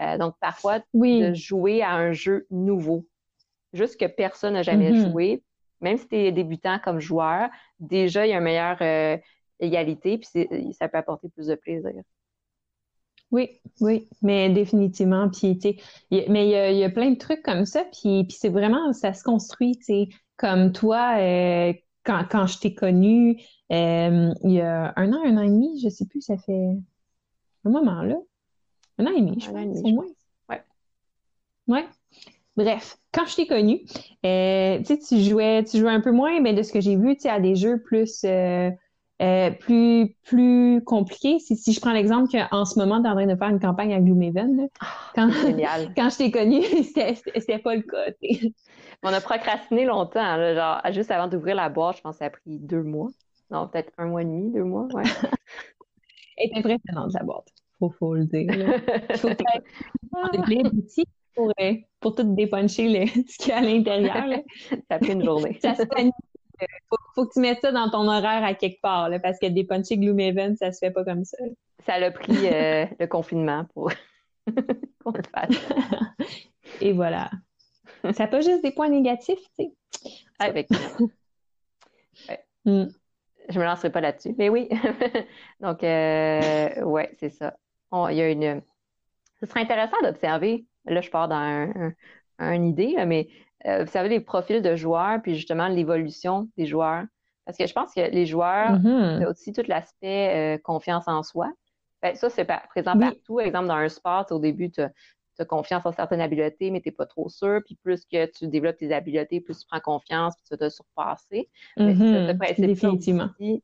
Euh, 0.00 0.16
donc 0.16 0.34
parfois, 0.40 0.80
de 0.94 1.34
jouer 1.34 1.82
à 1.82 1.92
un 1.92 2.12
jeu 2.12 2.46
nouveau, 2.50 3.06
juste 3.72 4.00
que 4.00 4.06
personne 4.06 4.54
n'a 4.54 4.62
jamais 4.62 4.92
mm-hmm. 4.92 5.10
joué, 5.10 5.42
même 5.80 5.98
si 5.98 6.08
tu 6.08 6.16
es 6.16 6.32
débutant 6.32 6.78
comme 6.82 7.00
joueur, 7.00 7.50
déjà 7.78 8.26
il 8.26 8.30
y 8.30 8.32
a 8.32 8.38
une 8.38 8.44
meilleure 8.44 8.78
euh, 8.80 9.18
égalité, 9.60 10.18
puis 10.18 10.28
ça 10.72 10.88
peut 10.88 10.98
apporter 10.98 11.28
plus 11.28 11.46
de 11.46 11.54
plaisir. 11.54 12.02
Oui, 13.30 13.60
oui, 13.80 14.08
mais 14.22 14.50
définitivement. 14.50 15.28
Puis, 15.28 15.58
mais 16.10 16.72
il 16.72 16.78
y 16.78 16.84
a, 16.84 16.90
plein 16.90 17.10
de 17.10 17.18
trucs 17.18 17.42
comme 17.42 17.64
ça. 17.64 17.84
Puis, 17.84 18.24
puis 18.24 18.36
c'est 18.38 18.48
vraiment, 18.48 18.92
ça 18.92 19.12
se 19.12 19.22
construit, 19.22 19.76
tu 19.76 19.84
sais. 19.84 20.08
Comme 20.36 20.72
toi, 20.72 21.16
euh, 21.18 21.72
quand, 22.04 22.24
quand 22.28 22.46
je 22.46 22.58
t'ai 22.58 22.74
connu, 22.74 23.40
euh, 23.72 24.32
il 24.42 24.52
y 24.52 24.60
a 24.60 24.92
un 24.96 25.12
an, 25.12 25.20
un 25.24 25.36
an 25.36 25.42
et 25.42 25.48
demi, 25.48 25.80
je 25.80 25.88
sais 25.88 26.06
plus, 26.06 26.22
ça 26.22 26.38
fait 26.38 26.76
un 27.64 27.70
moment 27.70 28.02
là. 28.02 28.16
Un 28.98 29.06
an 29.06 29.10
et 29.10 29.20
demi, 29.20 29.38
je 29.38 29.50
pense, 29.50 29.78
au 29.84 29.88
moins. 29.88 30.06
Ouais. 30.48 30.62
Ouais. 31.68 31.84
Bref, 32.56 32.98
quand 33.12 33.26
je 33.26 33.36
t'ai 33.36 33.46
connu, 33.46 33.82
euh, 34.26 34.82
tu 34.82 35.20
jouais, 35.20 35.62
tu 35.64 35.78
jouais 35.78 35.92
un 35.92 36.00
peu 36.00 36.10
moins, 36.10 36.40
mais 36.40 36.52
de 36.52 36.62
ce 36.62 36.72
que 36.72 36.80
j'ai 36.80 36.96
vu, 36.96 37.16
tu 37.16 37.28
à 37.28 37.38
des 37.38 37.54
jeux 37.54 37.80
plus 37.80 38.24
euh, 39.20 39.50
plus 39.50 40.16
plus 40.24 40.82
compliqué. 40.84 41.38
Si, 41.38 41.56
si 41.56 41.72
je 41.72 41.80
prends 41.80 41.92
l'exemple 41.92 42.30
qu'en 42.30 42.64
ce 42.64 42.78
moment, 42.78 43.02
tu 43.02 43.06
es 43.06 43.10
en 43.10 43.14
train 43.14 43.26
de 43.26 43.36
faire 43.36 43.48
une 43.48 43.60
campagne 43.60 43.92
à 43.92 44.00
Gloomhaven, 44.00 44.68
ah, 44.80 44.86
quand, 45.14 45.28
quand 45.96 46.10
je 46.10 46.16
t'ai 46.16 46.30
connu, 46.30 46.62
c'était 47.34 47.58
pas 47.58 47.76
le 47.76 47.82
cas. 47.82 48.12
On 49.02 49.12
a 49.12 49.20
procrastiné 49.20 49.84
longtemps, 49.84 50.54
genre 50.54 50.80
juste 50.92 51.10
avant 51.10 51.28
d'ouvrir 51.28 51.54
la 51.54 51.68
boîte, 51.68 51.98
je 51.98 52.02
pense 52.02 52.14
que 52.16 52.18
ça 52.20 52.26
a 52.26 52.30
pris 52.30 52.58
deux 52.58 52.82
mois. 52.82 53.10
Non, 53.50 53.68
peut-être 53.68 53.92
un 53.98 54.06
mois 54.06 54.22
et 54.22 54.24
demi, 54.24 54.50
deux 54.52 54.64
mois, 54.64 54.86
ouais. 54.94 55.02
Elle 56.36 56.50
est 56.50 56.58
impressionnante, 56.58 57.12
la 57.12 57.22
boîte. 57.22 57.48
Faut, 57.78 57.90
faut 57.90 58.14
le 58.14 58.24
dire. 58.24 58.46
Il 59.10 59.16
faut 59.18 59.28
d'outils 59.28 61.06
pour, 61.34 61.52
euh, 61.60 61.74
pour 62.00 62.14
tout 62.14 62.34
dépuncher 62.34 63.06
ce 63.06 63.38
qu'il 63.38 63.48
y 63.48 63.52
a 63.52 63.58
à 63.58 63.60
l'intérieur. 63.60 64.26
ça 64.70 64.96
a 64.96 64.98
pris 64.98 65.12
une 65.12 65.24
journée. 65.24 65.58
ça 65.60 65.74
se 65.74 65.82
faut, 66.88 66.96
faut 67.14 67.26
que 67.26 67.32
tu 67.32 67.40
mettes 67.40 67.60
ça 67.60 67.72
dans 67.72 67.90
ton 67.90 68.08
horaire 68.08 68.44
à 68.44 68.54
quelque 68.54 68.80
part, 68.80 69.08
là, 69.08 69.18
parce 69.18 69.38
que 69.38 69.46
des 69.46 69.64
punchés 69.64 69.98
Gloomhaven, 69.98 70.56
ça 70.56 70.72
se 70.72 70.78
fait 70.78 70.90
pas 70.90 71.04
comme 71.04 71.24
ça. 71.24 71.36
Ça 71.86 71.94
a 71.94 72.10
pris 72.10 72.46
euh, 72.46 72.86
le 73.00 73.06
confinement 73.06 73.66
pour 73.74 73.90
qu'on 75.04 75.12
le 75.12 75.22
fasse. 75.34 75.68
Et 76.80 76.92
voilà. 76.92 77.30
Ça 78.12 78.26
pas 78.26 78.40
juste 78.40 78.62
des 78.62 78.70
points 78.70 78.88
négatifs, 78.88 79.40
tu 79.58 79.64
sais? 79.64 79.72
Avec. 80.38 80.68
Mm. 82.64 82.86
Je 83.48 83.58
me 83.58 83.64
lancerai 83.64 83.90
pas 83.90 84.00
là-dessus, 84.00 84.34
mais 84.38 84.48
oui. 84.48 84.68
Donc, 85.60 85.82
euh, 85.82 86.82
ouais, 86.82 87.14
c'est 87.18 87.30
ça. 87.30 87.56
Il 87.92 88.16
y 88.16 88.22
a 88.22 88.30
une. 88.30 88.62
Ce 89.40 89.46
serait 89.46 89.60
intéressant 89.60 90.00
d'observer. 90.02 90.66
Là, 90.86 91.00
je 91.00 91.10
pars 91.10 91.28
dans 91.28 91.92
une 92.38 92.66
idée, 92.66 92.94
mais 93.06 93.28
euh, 93.66 93.82
observer 93.82 94.08
les 94.08 94.20
profils 94.20 94.62
de 94.62 94.74
joueurs, 94.74 95.20
puis 95.22 95.34
justement 95.34 95.68
l'évolution 95.68 96.48
des 96.56 96.66
joueurs. 96.66 97.04
Parce 97.44 97.58
que 97.58 97.66
je 97.66 97.72
pense 97.72 97.92
que 97.92 98.00
les 98.00 98.26
joueurs, 98.26 98.78
mm 98.78 99.24
aussi 99.28 99.52
tout 99.52 99.62
l'aspect 99.66 100.56
euh, 100.56 100.58
confiance 100.62 101.08
en 101.08 101.22
soi. 101.22 101.52
Ben, 102.02 102.14
ça, 102.14 102.30
c'est 102.30 102.46
présent 102.68 102.98
partout. 102.98 103.40
Exemple, 103.40 103.68
dans 103.68 103.74
un 103.74 103.88
sport, 103.88 104.24
au 104.30 104.38
début, 104.38 104.70
tu 104.70 104.80
as, 104.80 104.90
confiance 105.46 105.86
en 105.86 105.92
certaines 105.92 106.20
habiletés, 106.20 106.70
mais 106.70 106.80
tu 106.80 106.88
n'es 106.88 106.94
pas 106.94 107.06
trop 107.06 107.28
sûr. 107.28 107.60
Puis 107.64 107.74
plus 107.82 108.04
que 108.04 108.26
tu 108.26 108.46
développes 108.46 108.76
tes 108.76 108.92
habiletés, 108.92 109.40
plus 109.40 109.58
tu 109.58 109.66
prends 109.66 109.80
confiance, 109.80 110.34
puis 110.36 110.44
tu 110.48 110.54
vas 110.54 110.68
te 110.68 110.72
surpasser. 110.72 111.48
Mm 111.76 112.36
Définitivement. 112.58 113.28
Tu 113.38 113.62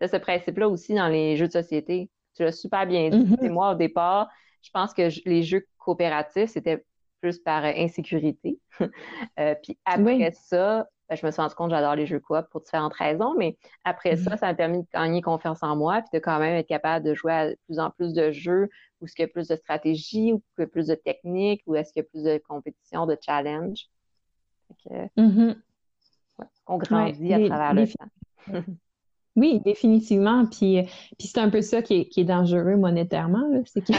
as 0.00 0.08
ce 0.08 0.16
principe-là 0.16 0.68
aussi 0.68 0.94
dans 0.94 1.08
les 1.08 1.36
jeux 1.36 1.46
de 1.46 1.52
société. 1.52 2.10
Tu 2.36 2.42
l'as 2.42 2.52
super 2.52 2.86
bien 2.86 3.10
dit. 3.10 3.18
Mm-hmm. 3.18 3.50
Moi, 3.50 3.72
au 3.72 3.74
départ, 3.74 4.28
je 4.62 4.70
pense 4.70 4.92
que 4.94 5.08
les 5.28 5.42
jeux 5.42 5.66
coopératifs, 5.78 6.50
c'était 6.50 6.84
plus 7.22 7.38
par 7.38 7.64
euh, 7.64 7.72
insécurité. 7.76 8.58
Euh, 9.38 9.54
puis 9.62 9.78
après 9.84 10.32
ça, 10.32 10.86
ben, 11.08 11.16
je 11.16 11.24
me 11.24 11.30
suis 11.30 11.40
rendu 11.40 11.54
compte 11.54 11.70
que 11.70 11.76
j'adore 11.76 11.94
les 11.94 12.06
jeux 12.06 12.20
coop 12.20 12.44
pour 12.50 12.60
différentes 12.60 12.92
raisons, 12.94 13.34
mais 13.38 13.56
après 13.84 14.16
ça, 14.16 14.32
mm-hmm. 14.32 14.38
ça 14.38 14.46
m'a 14.46 14.54
permis 14.54 14.82
de 14.82 14.86
gagner 14.92 15.22
confiance 15.22 15.62
en 15.62 15.76
moi, 15.76 16.00
puis 16.00 16.18
de 16.18 16.18
quand 16.18 16.38
même 16.38 16.54
être 16.56 16.66
capable 16.66 17.06
de 17.06 17.14
jouer 17.14 17.32
à 17.32 17.50
plus 17.66 17.78
en 17.78 17.90
plus 17.90 18.12
de 18.12 18.30
jeux 18.30 18.68
où 19.00 19.06
est-ce 19.06 19.14
qu'il 19.14 19.22
y 19.22 19.28
a 19.28 19.28
plus 19.28 19.48
de 19.48 19.56
stratégie, 19.56 20.32
ou 20.32 20.42
qu'il 20.54 20.60
y 20.60 20.62
a 20.62 20.66
plus 20.66 20.88
de 20.88 20.94
technique, 20.94 21.62
ou 21.66 21.76
est-ce 21.76 21.92
qu'il 21.92 22.02
y 22.02 22.06
a 22.06 22.08
plus 22.08 22.24
de 22.24 22.42
compétition, 22.46 23.06
de 23.06 23.16
challenge. 23.24 23.88
Mm-hmm. 25.16 25.56
on 26.66 26.78
grandit 26.78 27.34
à 27.34 27.46
travers 27.46 27.74
le 27.74 27.86
temps. 27.86 28.62
Oui, 29.36 29.60
définitivement. 29.64 30.46
Puis, 30.46 30.82
puis 31.18 31.28
c'est 31.28 31.38
un 31.38 31.48
peu 31.48 31.62
ça 31.62 31.82
qui 31.82 31.94
est, 31.94 32.04
qui 32.06 32.20
est 32.20 32.24
dangereux 32.24 32.76
monétairement. 32.76 33.48
C'est 33.64 33.82
qu'avec 33.82 33.96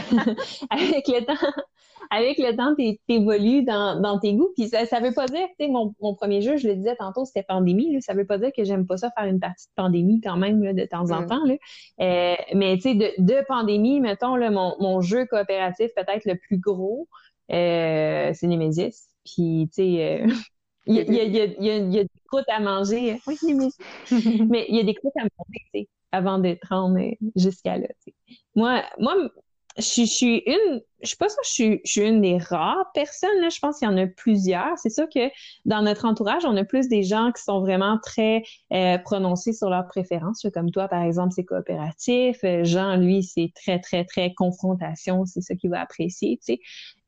le 1.08 1.24
temps, 1.24 1.62
avec 2.10 2.38
le 2.38 2.56
temps, 2.56 2.74
tu 2.76 2.98
évolues 3.08 3.64
dans, 3.64 4.00
dans, 4.00 4.18
tes 4.18 4.34
goûts. 4.34 4.50
Puis 4.56 4.68
ça, 4.68 4.86
ça 4.86 5.00
veut 5.00 5.12
pas 5.12 5.26
dire, 5.26 5.46
tu 5.58 5.66
sais, 5.66 5.68
mon, 5.68 5.94
mon, 6.00 6.14
premier 6.14 6.40
jeu, 6.40 6.56
je 6.56 6.68
le 6.68 6.76
disais 6.76 6.96
tantôt, 6.96 7.24
c'était 7.24 7.42
pandémie. 7.42 7.92
Là, 7.92 8.00
ça 8.00 8.14
veut 8.14 8.26
pas 8.26 8.38
dire 8.38 8.50
que 8.56 8.64
j'aime 8.64 8.86
pas 8.86 8.96
ça 8.96 9.10
faire 9.16 9.26
une 9.26 9.40
partie 9.40 9.66
de 9.66 9.72
pandémie 9.74 10.20
quand 10.20 10.36
même 10.36 10.62
là, 10.62 10.72
de 10.72 10.84
temps 10.84 11.10
en 11.10 11.22
mm. 11.22 11.26
temps. 11.26 11.44
Là. 11.44 11.54
Euh, 12.00 12.36
mais 12.54 12.76
tu 12.76 12.82
sais, 12.82 12.94
de, 12.94 13.10
de, 13.18 13.44
pandémie, 13.46 14.00
mettons, 14.00 14.36
là, 14.36 14.50
mon, 14.50 14.74
mon 14.80 15.00
jeu 15.00 15.26
coopératif 15.26 15.90
peut-être 15.96 16.24
le 16.24 16.36
plus 16.36 16.58
gros, 16.58 17.08
euh, 17.50 18.30
c'est 18.32 18.46
Nemesis. 18.46 19.08
Puis 19.24 19.68
tu 19.74 19.82
sais. 19.82 20.22
Euh, 20.22 20.32
il 20.86 20.96
y, 20.96 21.00
a, 21.00 21.02
il, 21.02 21.14
y 21.14 21.20
a, 21.20 21.24
il, 21.24 21.34
y 21.34 21.40
a, 21.70 21.76
il 21.76 21.94
y 21.94 21.98
a, 21.98 22.02
des 22.02 22.10
croûtes 22.26 22.48
à 22.48 22.60
manger. 22.60 23.20
Oui, 23.26 23.36
mais 24.48 24.66
il 24.68 24.76
y 24.76 24.80
a 24.80 24.84
des 24.84 24.94
croûtes 24.94 25.16
à 25.16 25.22
manger, 25.22 25.60
tu 25.72 25.80
sais, 25.80 25.88
avant 26.12 26.38
d'être 26.38 26.66
rendre 26.68 26.98
jusqu'à 27.36 27.78
là. 27.78 27.88
Moi, 28.54 28.82
moi, 28.98 29.14
je, 29.78 30.04
suis 30.04 30.42
une, 30.46 30.80
je 31.02 31.08
suis 31.08 31.16
pas 31.16 31.28
ça, 31.28 31.40
je 31.44 31.50
suis, 31.50 31.80
je 31.84 31.90
suis 31.90 32.02
une 32.02 32.20
des 32.20 32.38
rares 32.38 32.92
personnes, 32.92 33.40
là. 33.40 33.48
Je 33.48 33.58
pense 33.58 33.78
qu'il 33.78 33.88
y 33.88 33.90
en 33.90 33.96
a 33.96 34.06
plusieurs. 34.06 34.78
C'est 34.78 34.90
sûr 34.90 35.08
que 35.08 35.30
dans 35.64 35.82
notre 35.82 36.04
entourage, 36.04 36.44
on 36.44 36.56
a 36.56 36.64
plus 36.64 36.88
des 36.88 37.02
gens 37.02 37.32
qui 37.32 37.42
sont 37.42 37.60
vraiment 37.60 37.98
très 37.98 38.42
euh, 38.72 38.98
prononcés 38.98 39.52
sur 39.52 39.70
leurs 39.70 39.86
préférences. 39.86 40.46
Comme 40.52 40.70
toi, 40.70 40.86
par 40.88 41.02
exemple, 41.02 41.32
c'est 41.34 41.44
coopératif. 41.44 42.38
Euh, 42.44 42.62
Jean, 42.64 42.96
lui, 42.96 43.22
c'est 43.22 43.52
très, 43.54 43.80
très, 43.80 44.04
très 44.04 44.34
confrontation. 44.34 45.24
C'est 45.24 45.40
ça 45.40 45.54
qu'il 45.54 45.70
va 45.70 45.80
apprécier, 45.80 46.38
tu 46.44 46.54
sais. 46.54 46.60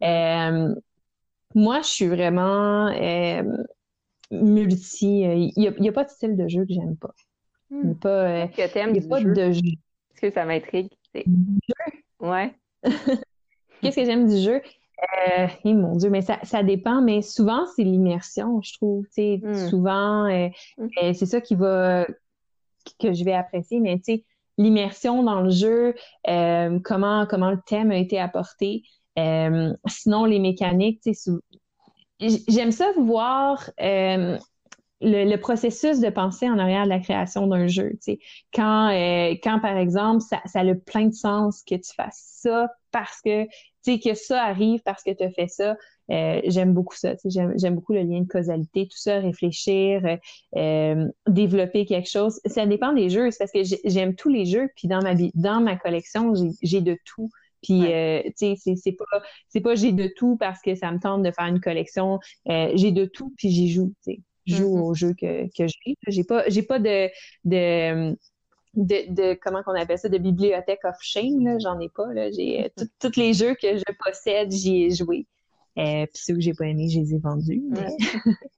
Euh, 0.03 0.75
moi, 1.57 1.81
je 1.81 1.89
suis 1.89 2.07
vraiment 2.07 2.87
euh, 2.89 3.43
multi. 4.31 5.23
Il 5.23 5.53
n'y 5.57 5.67
a, 5.67 5.73
a, 5.91 5.93
pas 5.93 6.05
de 6.05 6.11
style 6.11 6.37
de 6.37 6.47
jeu 6.47 6.65
que 6.65 6.73
j'aime 6.73 6.97
pas. 6.97 7.15
Il 7.71 7.79
n'y 7.79 7.91
a 7.91 7.95
pas, 7.95 8.47
que 8.49 8.61
y 8.61 8.63
a 8.63 9.09
pas 9.09 9.21
de 9.21 9.53
jeu. 9.53 9.61
Est-ce 10.13 10.21
que 10.21 10.31
ça 10.31 10.45
m'intrigue? 10.45 10.91
Ouais. 12.21 12.55
Qu'est-ce 13.83 13.97
que 13.97 14.05
j'aime 14.05 14.29
du 14.29 14.39
jeu? 14.39 14.63
Euh, 15.29 15.47
eh, 15.65 15.75
mon 15.75 15.97
Dieu, 15.97 16.09
mais 16.09 16.23
ça, 16.23 16.39
ça 16.43 16.63
dépend, 16.63 17.03
mais 17.03 17.21
souvent, 17.21 17.67
c'est 17.75 17.85
l'immersion, 17.85 18.63
je 18.63 18.75
trouve. 18.75 19.07
Hmm. 19.17 19.69
Souvent, 19.69 20.27
euh, 20.27 20.49
hmm. 20.79 20.89
euh, 21.03 21.13
c'est 21.13 21.27
ça 21.27 21.41
qui 21.41 21.55
va 21.55 22.07
que 23.01 23.13
je 23.13 23.25
vais 23.25 23.33
apprécier, 23.33 23.81
mais 23.81 24.01
l'immersion 24.59 25.23
dans 25.23 25.41
le 25.41 25.51
jeu, 25.51 25.95
euh, 26.29 26.79
comment, 26.85 27.27
comment 27.27 27.51
le 27.51 27.61
thème 27.67 27.91
a 27.91 27.97
été 27.97 28.19
apporté. 28.21 28.85
Sinon, 29.17 30.25
les 30.25 30.39
mécaniques, 30.39 31.01
j'aime 32.21 32.73
ça 32.73 32.93
voir 32.99 33.71
le, 35.01 35.37
processus 35.37 36.01
de 36.01 36.11
pensée 36.11 36.49
en 36.49 36.59
arrière 36.59 36.85
de 36.85 36.89
la 36.89 37.01
création 37.01 37.47
d'un 37.47 37.67
jeu. 37.67 37.93
Quand, 38.55 38.89
euh, 38.89 39.35
quand, 39.43 39.61
par 39.61 39.77
exemple, 39.77 40.23
ça, 40.23 40.41
ça 40.47 40.61
a 40.61 40.75
plein 40.75 41.07
de 41.07 41.15
sens 41.15 41.63
que 41.63 41.75
tu 41.75 41.93
fasses 41.95 42.41
ça 42.43 42.71
parce 42.93 43.21
que, 43.21 43.45
tu 43.45 43.51
sais, 43.83 43.99
que 43.99 44.15
ça 44.15 44.43
arrive 44.43 44.81
parce 44.85 45.03
que 45.03 45.11
tu 45.11 45.25
as 45.25 45.31
fait 45.31 45.49
ça. 45.49 45.77
Euh, 46.11 46.41
j'aime 46.47 46.73
beaucoup 46.73 46.95
ça. 46.95 47.15
J'aime 47.25 47.75
beaucoup 47.75 47.93
le 47.93 48.03
lien 48.03 48.21
de 48.21 48.29
causalité, 48.29 48.87
tout 48.87 48.97
ça, 48.97 49.19
réfléchir, 49.19 50.19
euh, 50.57 51.09
développer 51.27 51.85
quelque 51.85 52.09
chose. 52.09 52.41
Ça 52.47 52.65
dépend 52.65 52.93
des 52.93 53.11
jeux. 53.11 53.31
C'est 53.31 53.39
parce 53.39 53.53
que 53.53 53.79
j'aime 53.85 54.15
tous 54.15 54.29
les 54.29 54.47
jeux. 54.47 54.71
Puis 54.77 54.89
dans 54.89 55.03
ma, 55.03 55.15
dans 55.35 55.61
ma 55.61 55.77
collection, 55.77 56.33
j'ai 56.63 56.81
de 56.81 56.97
tout. 57.05 57.29
Puis, 57.67 57.83
tu 58.39 58.57
sais, 58.57 58.75
c'est 58.77 58.93
pas, 58.93 59.23
c'est 59.49 59.61
pas 59.61 59.75
j'ai 59.75 59.93
de 59.93 60.11
tout 60.17 60.37
parce 60.37 60.61
que 60.63 60.75
ça 60.75 60.93
me 60.93 60.99
tente 60.99 61.23
de 61.23 61.31
faire 61.31 61.47
une 61.47 61.61
collection. 61.61 62.19
j'ai 62.47 62.93
de 62.93 63.05
tout, 63.05 63.33
puis 63.37 63.51
j'y 63.51 63.71
joue, 63.71 63.93
tu 64.05 64.13
sais 64.13 64.21
joue 64.47 64.77
mm-hmm. 64.77 64.83
au 64.83 64.95
jeu 64.95 65.15
que, 65.15 65.47
que 65.57 65.67
j'ai. 65.67 65.97
J'ai 66.09 66.25
pas, 66.25 66.49
j'ai 66.49 66.63
pas 66.63 66.79
de, 66.79 67.09
de, 67.45 68.17
de, 68.75 69.39
comment 69.43 69.63
qu'on 69.63 69.75
appelle 69.75 69.99
ça, 69.99 70.09
de 70.09 70.19
bibliothèque 70.19 70.85
of 70.85 70.97
shame, 71.01 71.45
là. 71.45 71.59
J'en 71.59 71.79
ai 71.81 71.89
pas, 71.89 72.13
là. 72.13 72.31
J'ai, 72.31 72.65
euh, 72.65 72.69
mm-hmm. 72.79 72.89
tous 73.01 73.17
les 73.17 73.35
jeux 73.35 73.55
que 73.55 73.77
je 73.77 73.85
possède, 74.05 74.53
j'y 74.53 74.85
ai 74.85 74.91
joué. 74.91 75.27
Euh, 75.79 76.07
puis 76.07 76.23
ceux 76.23 76.35
que 76.35 76.41
j'ai 76.41 76.55
pas 76.55 76.67
aimés, 76.67 76.89
je 76.89 77.01
les 77.01 77.15
ai 77.15 77.19
vendus. 77.19 77.63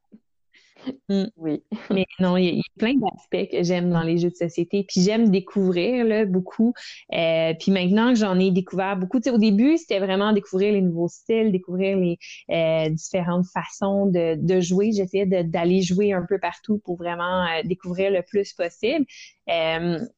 Mm. 1.09 1.25
Oui. 1.37 1.63
Mais 1.91 2.07
non, 2.21 2.37
il 2.37 2.57
y, 2.57 2.61
a 2.61 2.63
plein 2.79 2.95
d'aspects 2.95 3.51
que 3.51 3.63
j'aime 3.63 3.91
dans 3.91 4.03
les 4.03 4.19
jeux 4.19 4.31
de 4.31 4.35
société. 4.35 4.85
Puis 4.89 5.01
j'aime 5.03 5.31
découvrir 5.31 6.05
là, 6.05 6.25
beaucoup. 6.25 6.75
Euh, 7.13 7.55
puis 7.59 7.73
maintenant 7.73 8.11
que 8.11 8.19
j'en 8.19 8.39
ai 8.39 8.51
découvert 8.51 8.97
beaucoup, 8.97 9.19
au 9.19 9.39
début, 9.39 9.77
c'était 9.79 9.99
vraiment 9.99 10.33
découvrir 10.33 10.73
les 10.73 10.83
nouveaux 10.83 11.09
styles, 11.09 11.53
découvrir 11.53 11.97
les 11.99 12.19
euh, 12.51 12.91
différentes 12.91 13.47
façons 13.47 14.07
de, 14.07 14.37
de 14.37 14.61
jouer. 14.61 14.93
J'essayais 14.93 15.27
d'aller 15.27 15.83
jouer 15.83 16.13
un 16.13 16.25
peu 16.29 16.39
partout 16.39 16.79
pour 16.85 16.97
vraiment 16.97 17.45
euh, 17.45 17.63
découvrir 17.65 18.11
le 18.11 18.23
plus 18.23 18.53
possible. 18.53 19.05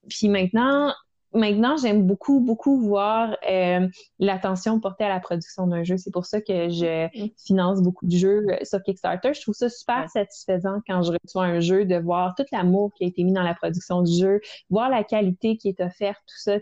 puis 0.08 0.28
maintenant, 0.28 0.92
maintenant, 1.32 1.76
j'aime 1.76 2.06
beaucoup, 2.06 2.40
beaucoup 2.40 2.80
voir 2.80 3.36
euh, 3.48 3.86
l'attention 4.18 4.80
portée 4.80 5.04
à 5.04 5.08
la 5.08 5.20
production 5.20 5.66
d'un 5.66 5.84
jeu. 5.84 5.96
C'est 5.96 6.12
pour 6.12 6.26
ça 6.26 6.40
que 6.40 6.68
je 6.68 7.06
mm. 7.06 7.28
finance 7.36 7.82
beaucoup 7.82 8.06
de 8.06 8.16
jeux 8.16 8.46
sur 8.62 8.82
Kickstarter. 8.82 9.34
Je 9.34 9.40
trouve 9.42 9.54
ça 9.54 9.68
super 9.68 10.08
satisfaisant 10.10 10.80
quand 10.86 11.02
je 11.02 11.12
reçois 11.12 11.44
un 11.44 11.60
jeu 11.60 11.84
de 11.84 11.96
voir 11.96 12.34
tout 12.34 12.44
l'amour 12.52 12.92
qui 12.94 13.04
a 13.04 13.06
été 13.06 13.22
mis 13.22 13.32
dans 13.32 13.42
la 13.42 13.54
production 13.54 14.02
du 14.02 14.12
jeu, 14.12 14.40
voir 14.70 14.90
la 14.90 15.04
qualité 15.04 15.56
qui 15.56 15.68
est 15.68 15.80
offerte, 15.80 16.20
tout 16.26 16.38
ça. 16.38 16.56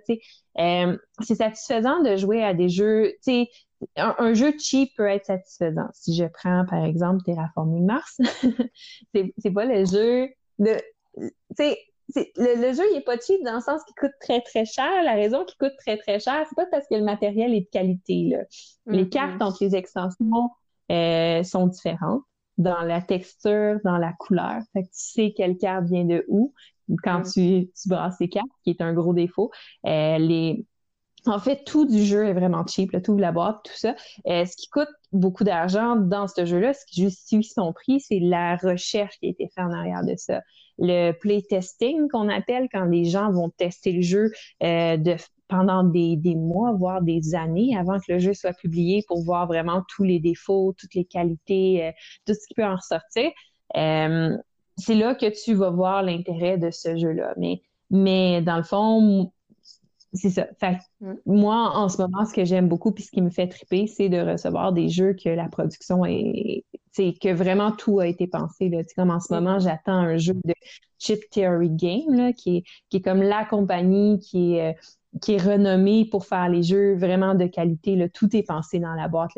Euh, 0.59 0.97
c'est 1.21 1.37
satisfaisant 1.37 2.03
de 2.03 2.17
jouer 2.17 2.43
à 2.43 2.53
des 2.55 2.69
jeux. 2.69 3.15
Un, 3.97 4.15
un, 4.19 4.35
jeu 4.35 4.53
cheap 4.59 4.91
peut 4.97 5.07
être 5.07 5.27
satisfaisant. 5.27 5.89
Si 5.93 6.17
je 6.17 6.25
prends 6.25 6.65
par 6.67 6.85
exemple 6.85 7.23
Terraforming 7.25 7.87
Mars, 7.87 8.19
c'est 9.15 9.51
pas 9.53 9.65
le 9.65 9.85
jeu 9.85 10.29
de. 10.59 10.77
Tu 11.17 11.31
sais, 11.57 11.79
le, 12.17 12.73
jeu, 12.73 12.83
il 12.93 12.99
est 12.99 13.05
pas 13.05 13.19
cheap 13.19 13.43
dans 13.45 13.55
le 13.55 13.61
sens 13.61 13.83
qu'il 13.85 13.95
coûte 13.95 14.13
très, 14.21 14.41
très 14.41 14.65
cher. 14.65 14.91
La 15.05 15.15
raison 15.15 15.45
qu'il 15.45 15.59
coûte 15.59 15.77
très, 15.79 15.99
très 15.99 16.19
cher, 16.19 16.45
c'est 16.49 16.57
pas 16.57 16.67
parce 16.71 16.87
que 16.89 16.95
le 16.95 17.05
matériel 17.05 17.55
est 17.55 17.61
de 17.61 17.69
qualité. 17.71 18.29
Là. 18.31 18.39
Les 18.87 19.05
mm-hmm. 19.05 19.09
cartes 19.09 19.43
entre 19.43 19.59
les 19.61 19.77
extensions 19.77 20.51
euh, 20.91 21.43
sont 21.43 21.67
différentes 21.67 22.23
dans 22.57 22.81
la 22.81 23.01
texture, 23.01 23.79
dans 23.85 23.99
la 23.99 24.13
couleur. 24.15 24.61
Fait 24.73 24.83
que 24.83 24.89
tu 24.89 24.93
sais 24.95 25.35
quelle 25.37 25.57
carte 25.59 25.85
vient 25.85 26.05
de 26.05 26.25
où 26.29 26.55
quand 27.03 27.21
mm. 27.21 27.33
tu, 27.33 27.71
tu 27.71 27.89
brasses 27.89 28.19
les 28.21 28.29
cartes, 28.29 28.49
qui 28.65 28.71
est 28.71 28.81
un 28.81 28.95
gros 28.95 29.13
défaut. 29.13 29.51
Euh, 29.87 30.19
les... 30.19 30.65
En 31.27 31.41
fait, 31.41 31.65
tout 31.65 31.85
du 31.85 32.05
jeu 32.05 32.27
est 32.27 32.33
vraiment 32.33 32.65
cheap, 32.67 32.93
là, 32.93 33.01
tout 33.01 33.17
la 33.19 33.33
boîte, 33.33 33.59
tout 33.65 33.77
ça. 33.77 33.95
Euh, 34.27 34.47
ce 34.47 34.57
qui 34.57 34.69
coûte 34.69 34.89
beaucoup 35.13 35.45
d'argent 35.45 35.97
dans 35.97 36.27
ce 36.27 36.47
jeu-là, 36.47 36.73
ce 36.73 36.87
qui 36.87 37.03
justifie 37.03 37.49
son 37.49 37.73
prix, 37.73 38.01
c'est 38.01 38.21
la 38.21 38.57
recherche 38.57 39.19
qui 39.19 39.27
a 39.27 39.31
été 39.31 39.49
faite 39.55 39.65
en 39.65 39.73
arrière 39.73 40.05
de 40.05 40.15
ça 40.17 40.41
le 40.79 41.13
playtesting 41.13 42.09
qu'on 42.09 42.29
appelle 42.29 42.69
quand 42.73 42.85
les 42.85 43.05
gens 43.05 43.31
vont 43.33 43.51
tester 43.51 43.93
le 43.93 44.03
jeu 44.03 44.31
euh, 44.63 44.97
de, 44.97 45.17
pendant 45.49 45.83
des, 45.83 46.17
des, 46.17 46.35
mois, 46.35 46.73
voire 46.73 47.03
des 47.03 47.35
années 47.35 47.77
avant 47.77 47.99
que 47.99 48.13
le 48.13 48.19
jeu 48.19 48.35
soit 48.35 48.53
publié 48.53 49.05
pour 49.09 49.23
voir 49.23 49.47
vraiment 49.47 49.83
tous 49.89 50.05
les 50.05 50.21
défauts, 50.21 50.75
toutes 50.79 50.95
les 50.95 51.05
qualités, 51.05 51.87
euh, 51.87 51.93
tout 52.27 52.35
ce 52.35 52.47
qui 52.47 52.55
peut 52.55 52.65
en 52.65 52.77
ressortir. 52.77 53.31
Euh, 53.77 54.37
c'est 54.77 54.95
là 54.95 55.15
que 55.15 55.27
tu 55.45 55.55
vas 55.55 55.71
voir 55.71 56.03
l'intérêt 56.03 56.59
de 56.59 56.71
ce 56.71 56.97
jeu-là. 56.97 57.35
Mais, 57.37 57.63
mais 57.91 58.43
dans 58.43 58.57
le 58.57 58.63
fond, 58.63 59.33
c'est 60.13 60.31
ça. 60.31 60.47
Fait, 60.59 60.79
mm. 61.01 61.15
Moi, 61.27 61.73
en 61.75 61.89
ce 61.89 61.99
moment, 62.01 62.25
ce 62.25 62.33
que 62.33 62.45
j'aime 62.45 62.69
beaucoup 62.69 62.93
puis 62.93 63.05
ce 63.05 63.11
qui 63.11 63.23
me 63.23 63.31
fait 63.31 63.49
triper, 63.49 63.87
c'est 63.87 64.09
de 64.09 64.19
recevoir 64.19 64.73
des 64.73 64.89
jeux 64.89 65.15
que 65.15 65.29
la 65.29 65.49
production 65.49 66.05
est, 66.05 66.65
que 66.97 67.33
vraiment 67.33 67.73
tout 67.73 68.01
a 68.01 68.07
été 68.07 68.27
pensé. 68.27 68.69
Là. 68.69 68.83
Comme 68.97 69.11
en 69.11 69.21
ce 69.21 69.33
moment, 69.33 69.59
j'attends 69.59 69.93
un 69.93 70.17
jeu 70.17 70.35
de 70.35 70.55
Chip 70.99 71.21
Theory 71.31 71.71
Game, 71.71 72.15
là, 72.15 72.33
qui, 72.33 72.59
est, 72.59 72.63
qui 72.91 72.97
est 72.97 73.01
comme 73.01 73.23
la 73.23 73.45
compagnie 73.45 74.19
qui 74.19 74.57
est, 74.57 74.71
euh, 74.71 74.79
qui 75.23 75.35
est 75.35 75.43
renommée 75.43 76.05
pour 76.05 76.27
faire 76.27 76.49
les 76.49 76.63
jeux 76.63 76.95
vraiment 76.97 77.35
de 77.35 77.47
qualité. 77.47 77.97
Là. 77.97 78.09
Tout 78.09 78.35
est 78.37 78.43
pensé 78.43 78.79
dans 78.79 78.95
la 78.95 79.09
boîte. 79.09 79.31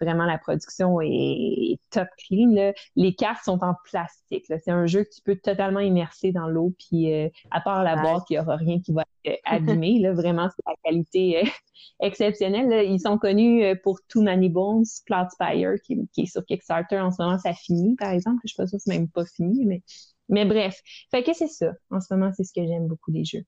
Vraiment, 0.00 0.24
la 0.24 0.38
production 0.38 1.00
est 1.02 1.78
top 1.90 2.08
clean. 2.26 2.52
Là. 2.52 2.72
Les 2.96 3.14
cartes 3.14 3.44
sont 3.44 3.62
en 3.62 3.74
plastique. 3.84 4.46
C'est 4.46 4.70
un 4.70 4.86
jeu 4.86 5.04
que 5.04 5.10
tu 5.10 5.20
peux 5.22 5.36
totalement 5.36 5.80
immerser 5.80 6.32
dans 6.32 6.48
l'eau. 6.48 6.74
Puis, 6.78 7.12
euh, 7.12 7.28
à 7.50 7.60
part 7.60 7.84
la 7.84 7.96
boîte, 7.96 8.24
il 8.30 8.34
n'y 8.34 8.38
aura 8.38 8.56
rien 8.56 8.80
qui 8.80 8.92
va 8.92 9.04
être 9.24 9.34
euh, 9.34 9.40
abîmé. 9.44 9.98
là. 10.00 10.12
Vraiment, 10.12 10.48
c'est 10.48 10.62
la 10.66 10.74
qualité 10.84 11.42
euh, 11.42 11.48
exceptionnelle. 12.00 12.86
Ils 12.88 13.00
sont 13.00 13.18
connus 13.18 13.76
pour 13.82 14.00
Too 14.08 14.22
Many 14.22 14.48
Bones, 14.48 14.84
Cloudspire, 15.06 15.74
qui, 15.84 16.08
qui 16.12 16.22
est 16.22 16.32
sur 16.32 16.44
Kickstarter 16.46 16.98
en 16.98 17.10
ce 17.10 17.22
moment. 17.22 17.38
Ça 17.38 17.52
finit, 17.52 17.94
par 17.96 18.10
exemple. 18.10 18.40
Je 18.44 18.46
ne 18.46 18.48
suis 18.48 18.56
pas 18.56 18.64
que 18.64 18.82
c'est 18.82 18.98
même 18.98 19.08
pas 19.08 19.26
fini. 19.26 19.66
Mais, 19.66 19.82
mais 20.30 20.46
bref. 20.46 20.80
Fait 21.10 21.22
que 21.22 21.34
c'est 21.34 21.48
ça. 21.48 21.72
En 21.90 22.00
ce 22.00 22.12
moment, 22.14 22.30
c'est 22.34 22.44
ce 22.44 22.52
que 22.54 22.66
j'aime 22.66 22.86
beaucoup 22.86 23.12
des 23.12 23.24
jeux. 23.24 23.44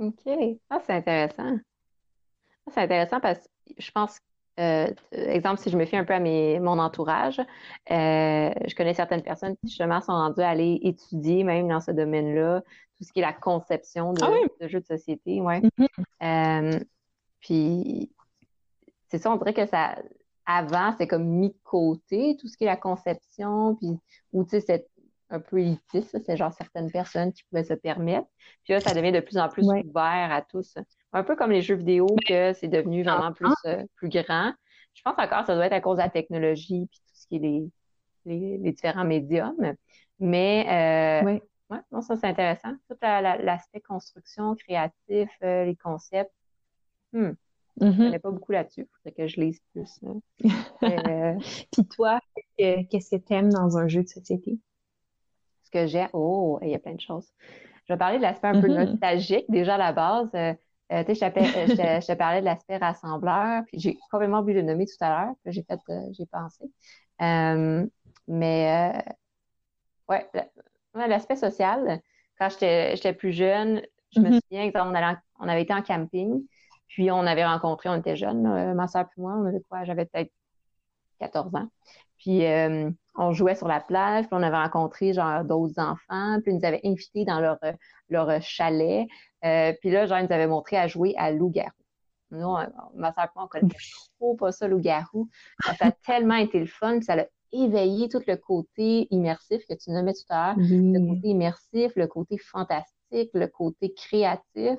OK. 0.00 0.58
Ah, 0.70 0.80
c'est 0.84 0.94
intéressant. 0.94 1.58
Ah, 2.66 2.70
c'est 2.72 2.80
intéressant 2.80 3.20
parce 3.20 3.38
que 3.38 3.74
je 3.78 3.90
pense, 3.90 4.18
euh, 4.58 4.88
exemple, 5.12 5.60
si 5.60 5.70
je 5.70 5.76
me 5.76 5.84
fie 5.84 5.96
un 5.96 6.04
peu 6.04 6.14
à 6.14 6.20
mes, 6.20 6.58
mon 6.58 6.78
entourage, 6.78 7.38
euh, 7.38 7.44
je 8.66 8.74
connais 8.74 8.94
certaines 8.94 9.22
personnes 9.22 9.56
qui 9.56 9.68
justement 9.68 10.00
sont 10.00 10.12
rendues 10.12 10.40
à 10.40 10.48
aller 10.48 10.80
étudier 10.82 11.44
même 11.44 11.68
dans 11.68 11.80
ce 11.80 11.90
domaine-là, 11.90 12.62
tout 12.96 13.04
ce 13.04 13.12
qui 13.12 13.20
est 13.20 13.22
la 13.22 13.34
conception 13.34 14.14
de, 14.14 14.22
ah 14.22 14.68
jeux 14.68 14.80
de 14.80 14.86
société. 14.86 15.40
Ouais. 15.40 15.60
Mm-hmm. 15.60 16.74
Euh, 16.74 16.80
puis, 17.40 18.10
c'est 19.08 19.18
ça, 19.18 19.30
on 19.30 19.36
dirait 19.36 19.54
que 19.54 19.66
ça, 19.66 19.96
avant, 20.46 20.94
c'est 20.96 21.06
comme 21.06 21.26
mis 21.26 21.50
de 21.50 21.58
côté, 21.62 22.36
tout 22.40 22.48
ce 22.48 22.56
qui 22.56 22.64
est 22.64 22.68
la 22.68 22.76
conception, 22.76 23.76
puis, 23.76 23.98
ou 24.32 24.44
tu 24.44 24.50
sais, 24.50 24.60
cette 24.60 24.89
un 25.30 25.40
peu 25.40 25.60
élitiste. 25.60 26.18
C'est 26.24 26.36
genre 26.36 26.52
certaines 26.52 26.90
personnes 26.90 27.32
qui 27.32 27.44
pouvaient 27.44 27.64
se 27.64 27.74
permettre. 27.74 28.26
Puis 28.64 28.72
là, 28.72 28.80
ça 28.80 28.94
devient 28.94 29.12
de 29.12 29.20
plus 29.20 29.38
en 29.38 29.48
plus 29.48 29.64
ouvert 29.64 30.28
à 30.32 30.42
tous. 30.42 30.76
Un 31.12 31.22
peu 31.22 31.36
comme 31.36 31.52
les 31.52 31.62
jeux 31.62 31.76
vidéo, 31.76 32.06
que 32.26 32.52
c'est 32.52 32.68
devenu 32.68 33.02
vraiment 33.02 33.32
plus, 33.32 33.52
euh, 33.66 33.84
plus 33.96 34.08
grand. 34.08 34.52
Je 34.94 35.02
pense 35.02 35.14
encore 35.18 35.40
que 35.40 35.46
ça 35.46 35.54
doit 35.54 35.66
être 35.66 35.72
à 35.72 35.80
cause 35.80 35.96
de 35.96 36.02
la 36.02 36.10
technologie 36.10 36.86
puis 36.90 36.98
tout 36.98 37.14
ce 37.14 37.26
qui 37.26 37.36
est 37.36 37.70
les, 38.26 38.58
les, 38.58 38.72
différents 38.72 39.04
médiums. 39.04 39.74
Mais 40.18 41.22
euh, 41.24 41.38
ouais, 41.70 41.80
non, 41.92 42.02
ça 42.02 42.16
c'est 42.16 42.26
intéressant. 42.26 42.74
Tout 42.88 42.96
l'aspect 43.00 43.80
construction, 43.80 44.54
créatif, 44.56 45.30
euh, 45.42 45.64
les 45.64 45.76
concepts. 45.76 46.32
Hmm. 47.12 47.32
Je 47.80 47.86
ne 47.86 47.92
mm-hmm. 47.92 47.96
connais 47.96 48.18
pas 48.18 48.30
beaucoup 48.30 48.52
là-dessus. 48.52 48.82
Il 48.82 48.88
faudrait 48.96 49.12
que 49.12 49.26
je 49.26 49.40
lise 49.40 49.60
plus. 49.72 50.00
Puis 51.72 51.86
toi, 51.86 52.20
qu'est-ce 52.58 53.16
que 53.16 53.22
tu 53.22 53.32
aimes 53.32 53.50
dans 53.50 53.78
un 53.78 53.88
jeu 53.88 54.02
de 54.02 54.08
société? 54.08 54.58
Que 55.70 55.86
j'ai. 55.86 56.06
Oh, 56.12 56.58
il 56.62 56.68
y 56.68 56.74
a 56.74 56.78
plein 56.78 56.94
de 56.94 57.00
choses. 57.00 57.28
Je 57.86 57.94
vais 57.94 57.98
parler 57.98 58.18
de 58.18 58.22
l'aspect 58.22 58.48
un 58.48 58.60
peu 58.60 58.68
mm-hmm. 58.68 58.90
nostalgique. 58.90 59.44
Déjà, 59.48 59.74
à 59.74 59.78
la 59.78 59.92
base, 59.92 60.30
euh, 60.34 60.54
Euh, 60.92 61.04
tu 61.04 61.14
sais, 61.14 61.32
je, 61.32 62.06
te 62.06 62.12
parlais 62.14 62.40
de 62.40 62.44
l'aspect 62.44 62.76
rassembleur, 62.76 63.62
puis 63.66 63.78
j'ai 63.78 63.98
complètement 64.10 64.40
oublié 64.40 64.60
de 64.60 64.66
le 64.66 64.72
nommer 64.72 64.86
tout 64.86 65.04
à 65.04 65.08
l'heure, 65.08 65.34
puis 65.44 65.52
j'ai 65.52 65.62
fait, 65.62 65.78
j'ai 66.12 66.26
pensé. 66.26 66.64
mais, 68.26 69.04
ouais, 70.08 70.28
l'aspect 70.94 71.36
social, 71.36 72.00
quand 72.38 72.48
j'étais 72.50 73.12
plus 73.12 73.32
jeune, 73.32 73.82
je 74.10 74.20
me 74.20 74.30
mm-hmm. 74.30 74.40
souviens, 74.42 74.64
exemple, 74.64 74.98
on, 74.98 75.44
on, 75.44 75.48
avait 75.48 75.62
été 75.62 75.72
en 75.72 75.82
camping, 75.82 76.44
puis 76.88 77.10
on 77.12 77.20
avait 77.20 77.46
rencontré, 77.46 77.88
on 77.88 77.96
était 77.96 78.16
jeunes, 78.16 78.74
ma 78.74 78.88
soeur 78.88 79.04
et 79.16 79.20
moi, 79.20 79.34
on 79.38 79.46
avait 79.46 79.62
quoi, 79.68 79.84
j'avais 79.84 80.06
peut-être 80.06 80.32
14 81.20 81.54
ans. 81.54 81.68
Puis 82.20 82.46
euh, 82.46 82.90
on 83.16 83.32
jouait 83.32 83.54
sur 83.54 83.66
la 83.66 83.80
plage, 83.80 84.26
puis 84.26 84.34
on 84.38 84.42
avait 84.42 84.56
rencontré 84.56 85.12
genre 85.12 85.44
d'autres 85.44 85.80
enfants, 85.80 86.38
puis 86.42 86.52
ils 86.52 86.58
nous 86.58 86.64
avaient 86.64 86.80
invités 86.84 87.24
dans 87.24 87.40
leur, 87.40 87.58
leur 88.08 88.40
chalet. 88.42 89.08
Euh, 89.44 89.72
puis 89.80 89.90
là, 89.90 90.06
genre, 90.06 90.18
ils 90.18 90.26
nous 90.26 90.32
avaient 90.32 90.46
montré 90.46 90.76
à 90.76 90.86
jouer 90.86 91.14
à 91.16 91.30
loup-garou. 91.32 91.70
Nous, 92.30 92.54
ma 92.94 93.12
soeur 93.12 93.28
on 93.34 93.48
connaissait 93.48 93.76
trop 94.18 94.36
pas 94.36 94.52
ça, 94.52 94.68
loup-garou. 94.68 95.28
Ça 95.64 95.86
a 95.86 95.90
tellement 96.06 96.36
été 96.36 96.60
le 96.60 96.66
fun, 96.66 96.96
puis 96.98 97.04
ça 97.04 97.14
a 97.14 97.24
éveillé 97.52 98.08
tout 98.08 98.22
le 98.26 98.36
côté 98.36 99.08
immersif 99.10 99.62
que 99.68 99.74
tu 99.74 99.90
nommais 99.90 100.12
tout 100.12 100.20
à 100.28 100.54
l'heure. 100.54 100.56
Le 100.58 101.14
côté 101.14 101.28
immersif, 101.28 101.92
le 101.96 102.06
côté 102.06 102.38
fantastique, 102.38 103.30
le 103.34 103.48
côté 103.48 103.92
créatif. 103.94 104.78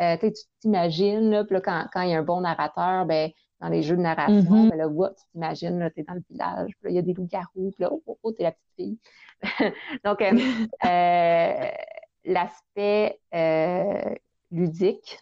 Euh, 0.00 0.16
tu 0.20 0.30
t'imagines, 0.60 1.30
là, 1.30 1.44
puis 1.44 1.54
là, 1.54 1.60
quand, 1.62 1.86
quand 1.92 2.02
il 2.02 2.10
y 2.10 2.14
a 2.14 2.18
un 2.18 2.22
bon 2.22 2.42
narrateur, 2.42 3.06
ben 3.06 3.30
dans 3.66 3.72
les 3.72 3.82
jeux 3.82 3.96
de 3.96 4.02
narration, 4.02 4.66
mm-hmm. 4.66 4.70
ben 4.70 4.76
là, 4.76 5.08
tu 5.10 5.24
t'imagines, 5.32 5.78
là, 5.78 5.90
t'es 5.90 6.04
dans 6.04 6.14
le 6.14 6.22
village, 6.30 6.70
il 6.84 6.92
y 6.92 6.98
a 6.98 7.02
des 7.02 7.14
loups-garous, 7.14 7.72
puis 7.72 7.82
là, 7.82 7.88
oh, 7.90 8.02
oh, 8.06 8.18
oh 8.22 8.32
t'es 8.32 8.44
la 8.44 8.52
petite 8.52 8.74
fille. 8.76 8.98
Donc, 10.04 10.22
euh, 10.22 10.32
euh, 10.86 11.70
l'aspect 12.24 13.18
euh, 13.34 14.14
ludique 14.52 15.18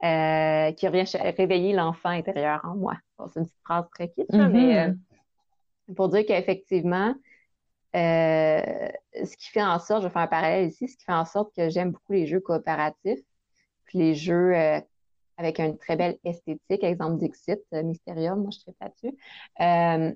qui 0.00 0.88
revient 0.88 1.04
réveiller 1.36 1.74
l'enfant 1.74 2.08
intérieur 2.08 2.60
en 2.64 2.74
moi. 2.74 2.94
c'est 3.32 3.38
une 3.38 3.46
petite 3.46 3.60
phrase 3.62 3.84
très 3.94 4.08
quitte, 4.08 4.32
mais 4.32 4.88
mm-hmm. 4.88 5.94
pour 5.94 6.08
dire 6.08 6.24
qu'effectivement, 6.26 7.14
ce 7.94 9.36
qui 9.36 9.50
fait 9.50 9.62
en 9.62 9.78
sorte, 9.78 10.02
je 10.02 10.08
vais 10.08 10.12
faire 10.12 10.22
un 10.22 10.26
parallèle 10.26 10.68
ici, 10.68 10.88
ce 10.88 10.96
qui 10.96 11.04
fait 11.04 11.12
en 11.12 11.24
sorte 11.24 11.54
que 11.54 11.68
j'aime 11.68 11.92
beaucoup 11.92 12.14
les 12.14 12.26
jeux 12.26 12.40
coopératifs, 12.40 13.20
puis 13.84 13.98
les 13.98 14.14
jeux 14.14 14.54
avec 15.42 15.58
une 15.58 15.76
très 15.76 15.96
belle 15.96 16.18
esthétique, 16.24 16.84
exemple 16.84 17.18
Dixit, 17.18 17.60
euh, 17.74 17.82
Mysterium, 17.82 18.42
moi 18.42 18.50
je 18.52 18.58
serais 18.58 18.74
là-dessus. 18.80 19.16
Euh, 19.60 20.12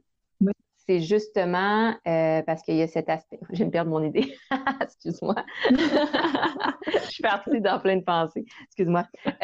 c'est 0.86 1.00
justement 1.00 1.96
euh, 2.06 2.42
parce 2.42 2.62
qu'il 2.62 2.76
y 2.76 2.82
a 2.82 2.86
cet 2.86 3.08
aspect. 3.08 3.40
Je 3.50 3.58
vais 3.58 3.64
me 3.64 3.70
perdre 3.70 3.90
mon 3.90 4.04
idée. 4.04 4.36
Excuse-moi. 4.80 5.34
je 5.70 7.10
suis 7.10 7.22
partie 7.22 7.60
dans 7.60 7.80
plein 7.80 7.96
de 7.96 8.04
pensées. 8.04 8.44
Excuse-moi. 8.66 9.04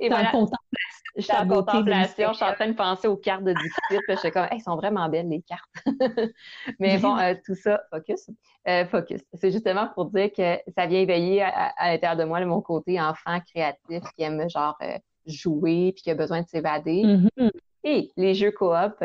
Et 0.00 0.08
voilà. 0.08 0.32
Je 1.16 1.22
suis 1.22 1.32
en 1.36 1.46
contemplation, 1.46 2.28
je 2.30 2.36
suis 2.36 2.44
en 2.44 2.54
train 2.54 2.68
de 2.68 2.74
penser 2.74 3.06
aux 3.06 3.16
cartes 3.16 3.44
de 3.44 3.52
Dixit. 3.52 4.00
Je 4.08 4.16
suis 4.16 4.30
comme, 4.30 4.46
elles 4.50 4.60
sont 4.60 4.76
vraiment 4.76 5.08
belles, 5.08 5.28
les 5.28 5.42
cartes. 5.42 5.70
Mais 6.80 6.98
bon, 6.98 7.16
euh, 7.18 7.34
tout 7.44 7.54
ça, 7.54 7.82
focus. 7.90 8.30
Euh, 8.66 8.86
focus. 8.86 9.20
C'est 9.34 9.50
justement 9.50 9.88
pour 9.94 10.06
dire 10.06 10.30
que 10.32 10.58
ça 10.74 10.86
vient 10.86 11.00
éveiller 11.00 11.42
à, 11.42 11.90
l'intérieur 11.92 12.16
de 12.16 12.24
moi 12.24 12.42
mon 12.46 12.62
côté 12.62 13.00
enfant 13.00 13.40
créatif 13.40 14.02
qui 14.16 14.22
aime 14.22 14.48
genre 14.48 14.76
euh, 14.82 14.96
jouer 15.26 15.92
puis 15.94 16.02
qui 16.02 16.10
a 16.10 16.14
besoin 16.14 16.42
de 16.42 16.48
s'évader. 16.48 17.02
Mm-hmm. 17.02 17.50
Et 17.84 18.10
les 18.16 18.34
jeux 18.34 18.52
coop, 18.52 19.04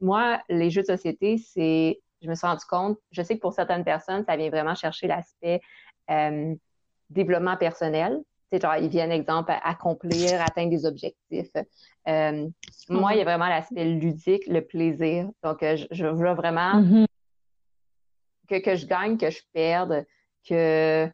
moi, 0.00 0.40
les 0.48 0.70
jeux 0.70 0.82
de 0.82 0.86
société, 0.86 1.38
c'est, 1.38 1.98
je 2.22 2.28
me 2.28 2.34
suis 2.34 2.46
rendu 2.46 2.64
compte, 2.68 2.98
je 3.10 3.22
sais 3.22 3.36
que 3.36 3.40
pour 3.40 3.52
certaines 3.52 3.84
personnes, 3.84 4.24
ça 4.24 4.36
vient 4.36 4.50
vraiment 4.50 4.74
chercher 4.74 5.08
l'aspect 5.08 5.60
développement 7.10 7.56
personnel 7.56 8.20
c'est 8.50 8.62
genre, 8.62 8.76
ils 8.76 8.88
viennent, 8.88 9.10
exemple, 9.10 9.52
accomplir, 9.62 10.40
atteindre 10.40 10.70
des 10.70 10.86
objectifs. 10.86 11.50
Euh, 12.08 12.48
moi, 12.88 13.14
il 13.14 13.18
y 13.18 13.20
a 13.20 13.24
vraiment 13.24 13.48
l'aspect 13.48 13.84
ludique, 13.84 14.46
le 14.46 14.60
plaisir. 14.60 15.28
Donc, 15.42 15.62
euh, 15.62 15.76
je, 15.90 16.06
veux 16.06 16.32
vraiment 16.34 16.80
mm-hmm. 16.80 17.06
que, 18.48 18.58
que 18.60 18.76
je 18.76 18.86
gagne, 18.86 19.18
que 19.18 19.30
je 19.30 19.40
perde, 19.52 20.04
que 20.48 21.10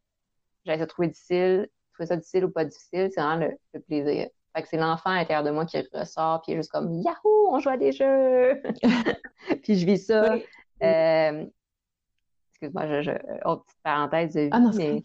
j'aille 0.64 0.78
se 0.78 0.84
trouver 0.84 1.08
difficile, 1.08 1.68
trouver 1.94 2.06
ça 2.06 2.16
difficile 2.16 2.44
ou 2.44 2.50
pas 2.50 2.64
difficile, 2.64 3.08
c'est 3.14 3.20
vraiment 3.20 3.46
le, 3.72 3.80
plaisir. 3.80 4.28
Fait 4.54 4.62
que 4.62 4.68
c'est 4.68 4.76
l'enfant 4.76 5.10
à 5.10 5.14
l'intérieur 5.16 5.44
de 5.44 5.50
moi 5.50 5.64
qui 5.64 5.78
ressort, 5.94 6.42
puis 6.42 6.52
il 6.52 6.54
est 6.54 6.58
juste 6.58 6.70
comme 6.70 6.92
Yahoo, 6.92 7.48
on 7.50 7.58
joue 7.58 7.70
à 7.70 7.78
des 7.78 7.92
jeux! 7.92 8.62
puis 9.62 9.76
je 9.76 9.86
vis 9.86 10.06
ça. 10.06 10.34
Euh, 10.82 11.46
excuse-moi, 12.50 12.86
je, 12.86 13.02
je, 13.02 13.12
autre 13.46 13.64
petite 13.64 13.82
parenthèse 13.82 14.34
de 14.34 14.40
vie, 14.42 14.48
ah 14.52 14.60
mais 14.76 15.02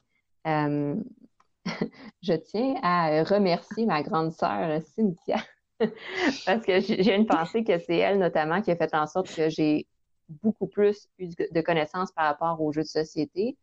je 2.21 2.33
tiens 2.33 2.75
à 2.81 3.23
remercier 3.23 3.85
ma 3.85 4.01
grande 4.03 4.31
sœur 4.31 4.81
Cynthia 4.95 5.37
parce 6.45 6.65
que 6.65 6.79
j'ai 6.79 7.15
une 7.15 7.25
pensée 7.25 7.63
que 7.63 7.77
c'est 7.79 7.97
elle 7.97 8.19
notamment 8.19 8.61
qui 8.61 8.71
a 8.71 8.75
fait 8.75 8.93
en 8.93 9.07
sorte 9.07 9.33
que 9.33 9.49
j'ai 9.49 9.87
beaucoup 10.29 10.67
plus 10.67 11.07
eu 11.19 11.27
de 11.27 11.61
connaissances 11.61 12.11
par 12.11 12.25
rapport 12.25 12.61
aux 12.61 12.71
jeux 12.71 12.81
de 12.81 12.87
société. 12.87 13.57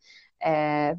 Euh, 0.46 0.94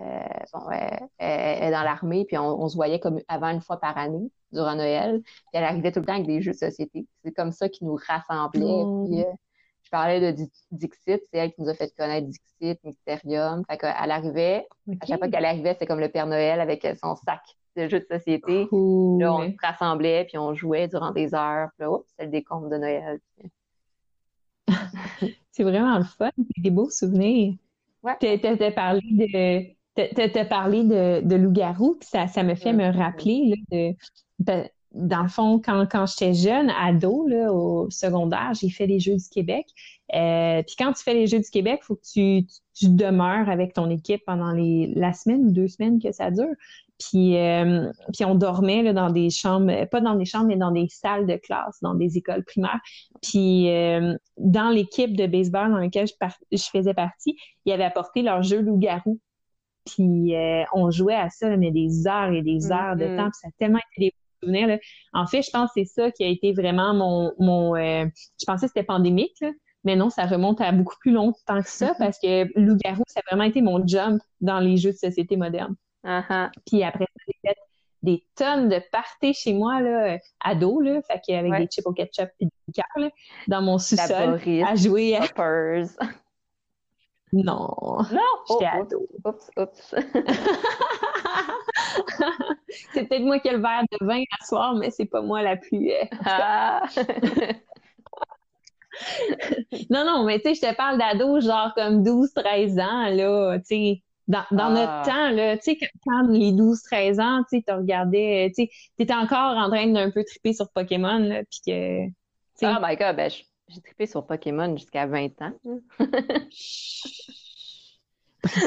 euh, 0.00 1.06
elle, 1.18 1.64
est 1.64 1.70
dans 1.72 1.82
l'armée, 1.82 2.24
puis 2.24 2.38
on, 2.38 2.68
se 2.68 2.76
voyait 2.76 3.00
comme 3.00 3.20
avant 3.26 3.48
une 3.48 3.60
fois 3.60 3.80
par 3.80 3.98
année 3.98 4.30
durant 4.52 4.76
Noël. 4.76 5.20
Puis 5.22 5.34
elle 5.52 5.64
arrivait 5.64 5.90
tout 5.90 6.00
le 6.00 6.06
temps 6.06 6.14
avec 6.14 6.26
des 6.26 6.40
jeux 6.40 6.52
de 6.52 6.56
société. 6.56 7.06
C'est 7.24 7.32
comme 7.32 7.50
ça 7.50 7.68
qui 7.68 7.84
nous 7.84 7.98
rassemblait. 8.06 8.60
Puis, 8.60 9.24
euh, 9.24 9.32
je 9.88 9.90
parlais 9.90 10.20
de 10.20 10.46
Dixit, 10.70 11.22
c'est 11.32 11.38
elle 11.38 11.50
qui 11.54 11.62
nous 11.62 11.70
a 11.70 11.74
fait 11.74 11.90
connaître 11.96 12.26
Dixit, 12.26 12.78
Mysterium. 12.84 13.62
Fait 13.70 13.78
qu'elle 13.78 14.10
arrivait, 14.10 14.68
à 15.00 15.06
chaque 15.06 15.18
fois 15.18 15.28
qu'elle 15.28 15.46
arrivait, 15.46 15.74
c'est 15.78 15.86
comme 15.86 16.00
le 16.00 16.10
Père 16.10 16.26
Noël 16.26 16.60
avec 16.60 16.86
son 17.02 17.16
sac 17.16 17.40
de 17.74 17.88
jeux 17.88 18.00
de 18.00 18.06
société. 18.18 18.68
Là, 18.70 19.34
on 19.34 19.50
se 19.50 19.56
rassemblait, 19.62 20.26
puis 20.28 20.36
on 20.36 20.52
jouait 20.52 20.88
durant 20.88 21.12
des 21.12 21.34
heures. 21.34 21.70
Puis 21.78 21.86
là, 21.86 21.96
c'est 22.18 22.26
le 22.26 22.30
décompte 22.30 22.68
de 22.68 22.76
Noël. 22.76 23.18
c'est 25.50 25.62
vraiment 25.62 25.96
le 25.96 26.04
fun, 26.04 26.28
des 26.58 26.70
beaux 26.70 26.90
souvenirs. 26.90 27.54
Ouais. 28.02 28.16
T'as 28.20 28.70
parlé 28.72 29.00
de 29.02 29.78
t'as 30.28 30.44
parlé 30.44 30.84
de, 30.84 31.26
de 31.26 31.34
loup-garou, 31.34 31.96
puis 31.98 32.08
ça, 32.10 32.26
ça 32.26 32.42
me 32.42 32.54
fait 32.54 32.74
me 32.74 32.94
rappeler 32.94 33.54
là, 33.70 33.92
de, 34.38 34.68
dans 34.92 35.22
le 35.22 35.28
fond, 35.28 35.60
quand, 35.62 35.86
quand 35.90 36.06
j'étais 36.06 36.34
jeune, 36.34 36.70
ado, 36.70 37.26
là, 37.26 37.52
au 37.52 37.90
secondaire, 37.90 38.52
j'ai 38.58 38.70
fait 38.70 38.86
les 38.86 39.00
Jeux 39.00 39.16
du 39.16 39.28
Québec. 39.30 39.66
Euh, 40.14 40.62
puis 40.62 40.76
quand 40.78 40.92
tu 40.92 41.02
fais 41.02 41.14
les 41.14 41.26
Jeux 41.26 41.40
du 41.40 41.50
Québec, 41.50 41.80
il 41.82 41.84
faut 41.84 41.96
que 41.96 42.06
tu, 42.10 42.46
tu, 42.74 42.88
demeures 42.88 43.50
avec 43.50 43.74
ton 43.74 43.90
équipe 43.90 44.22
pendant 44.24 44.52
les, 44.52 44.92
la 44.96 45.12
semaine 45.12 45.46
ou 45.46 45.52
deux 45.52 45.68
semaines 45.68 46.00
que 46.00 46.10
ça 46.12 46.30
dure. 46.30 46.54
Puis, 46.98 47.36
euh, 47.36 47.92
puis 48.12 48.24
on 48.24 48.34
dormait 48.34 48.82
là, 48.82 48.92
dans 48.92 49.10
des 49.10 49.30
chambres, 49.30 49.84
pas 49.86 50.00
dans 50.00 50.14
des 50.14 50.24
chambres, 50.24 50.46
mais 50.46 50.56
dans 50.56 50.72
des 50.72 50.88
salles 50.88 51.26
de 51.26 51.36
classe, 51.36 51.78
dans 51.82 51.94
des 51.94 52.16
écoles 52.16 52.42
primaires. 52.44 52.80
Puis 53.22 53.70
euh, 53.70 54.16
dans 54.38 54.70
l'équipe 54.70 55.16
de 55.16 55.26
baseball 55.26 55.70
dans 55.70 55.78
laquelle 55.78 56.08
je, 56.08 56.14
je 56.50 56.64
faisais 56.72 56.94
partie, 56.94 57.36
ils 57.66 57.72
avaient 57.72 57.84
apporté 57.84 58.22
leur 58.22 58.42
jeu 58.42 58.60
loup-garou. 58.62 59.20
Puis 59.84 60.34
on 60.74 60.90
jouait 60.90 61.14
à 61.14 61.30
ça, 61.30 61.56
mais 61.56 61.70
des 61.70 62.06
heures 62.06 62.32
et 62.32 62.42
des 62.42 62.72
heures 62.72 62.96
de 62.96 63.04
mm-hmm. 63.04 63.16
temps. 63.16 63.30
Puis 63.30 63.38
ça 63.40 63.48
a 63.48 63.50
tellement 63.58 63.78
été 63.78 64.06
des 64.06 64.12
en 65.12 65.26
fait, 65.26 65.42
je 65.42 65.50
pense 65.50 65.70
que 65.74 65.84
c'est 65.84 65.84
ça 65.84 66.10
qui 66.10 66.24
a 66.24 66.28
été 66.28 66.52
vraiment 66.52 66.94
mon... 66.94 67.32
mon 67.38 67.76
euh, 67.76 68.06
je 68.40 68.46
pensais 68.46 68.66
que 68.66 68.72
c'était 68.74 68.86
pandémique, 68.86 69.42
mais 69.84 69.96
non, 69.96 70.10
ça 70.10 70.26
remonte 70.26 70.60
à 70.60 70.72
beaucoup 70.72 70.96
plus 71.00 71.12
longtemps 71.12 71.62
que 71.62 71.68
ça 71.68 71.94
parce 71.98 72.18
que 72.18 72.44
Loup-garou, 72.58 73.02
ça 73.06 73.20
a 73.20 73.22
vraiment 73.30 73.48
été 73.48 73.62
mon 73.62 73.86
jump 73.86 74.20
dans 74.40 74.60
les 74.60 74.76
jeux 74.76 74.92
de 74.92 74.96
société 74.96 75.36
moderne. 75.36 75.74
Uh-huh. 76.04 76.50
Puis 76.66 76.82
après, 76.82 77.06
j'ai 77.26 77.34
fait 77.42 77.56
des 78.02 78.24
tonnes 78.36 78.68
de 78.68 78.80
parties 78.92 79.34
chez 79.34 79.52
moi, 79.52 79.80
là, 79.80 80.18
ado, 80.40 80.80
là, 80.80 81.00
fait 81.02 81.20
qu'avec 81.26 81.52
des 81.52 81.66
chips 81.66 81.86
au 81.86 81.92
ketchup 81.92 82.30
et 82.40 82.46
du 82.46 82.72
cœur, 82.72 83.10
dans 83.48 83.62
mon 83.62 83.78
sous-sol, 83.78 84.40
à 84.64 84.74
jouer 84.76 85.16
à... 85.16 85.22
Non. 87.32 87.68
Non. 88.10 88.20
J'étais 88.48 88.70
oh, 88.74 88.82
ado. 88.82 89.06
Oups, 89.24 89.50
oups. 89.58 89.94
c'est 92.92 93.08
peut-être 93.08 93.22
moi 93.22 93.38
qui 93.38 93.48
ai 93.48 93.52
le 93.52 93.60
verre 93.60 93.84
de 93.92 94.06
vin 94.06 94.22
à 94.38 94.44
soir, 94.44 94.74
mais 94.74 94.90
c'est 94.90 95.06
pas 95.06 95.22
moi 95.22 95.42
la 95.42 95.56
plus. 95.56 95.90
Euh, 95.90 96.04
ah. 96.24 96.82
non, 99.90 100.04
non, 100.04 100.24
mais 100.24 100.40
tu 100.40 100.48
sais, 100.48 100.54
je 100.54 100.60
te 100.60 100.76
parle 100.76 100.98
d'ado, 100.98 101.40
genre 101.40 101.72
comme 101.74 102.02
12, 102.02 102.32
13 102.34 102.78
ans, 102.78 103.08
là, 103.08 103.58
tu 103.58 103.64
sais. 103.64 104.02
Dans, 104.26 104.44
dans 104.50 104.68
notre 104.68 104.92
ah. 104.92 105.02
temps, 105.06 105.30
là, 105.30 105.56
tu 105.56 105.72
sais, 105.72 105.78
quand 106.06 106.28
les 106.28 106.52
12, 106.52 106.82
13 106.82 107.18
ans, 107.18 107.42
tu 107.50 107.56
sais, 107.56 107.64
tu 107.66 107.72
regardais, 107.72 108.52
tu 108.54 108.64
sais, 108.64 108.70
t'étais 108.98 109.14
encore 109.14 109.56
en 109.56 109.70
train 109.70 109.86
d'un 109.86 110.10
peu 110.10 110.22
triper 110.22 110.52
sur 110.52 110.70
Pokémon, 110.70 111.18
là, 111.18 111.44
puis 111.44 111.60
que. 111.66 112.08
Oh 112.62 112.78
my 112.82 112.96
god, 112.96 113.16
ben, 113.16 113.30
j'ai 113.30 113.80
trippé 113.80 114.06
sur 114.06 114.26
Pokémon 114.26 114.76
jusqu'à 114.76 115.06
20 115.06 115.40
ans. 115.40 115.54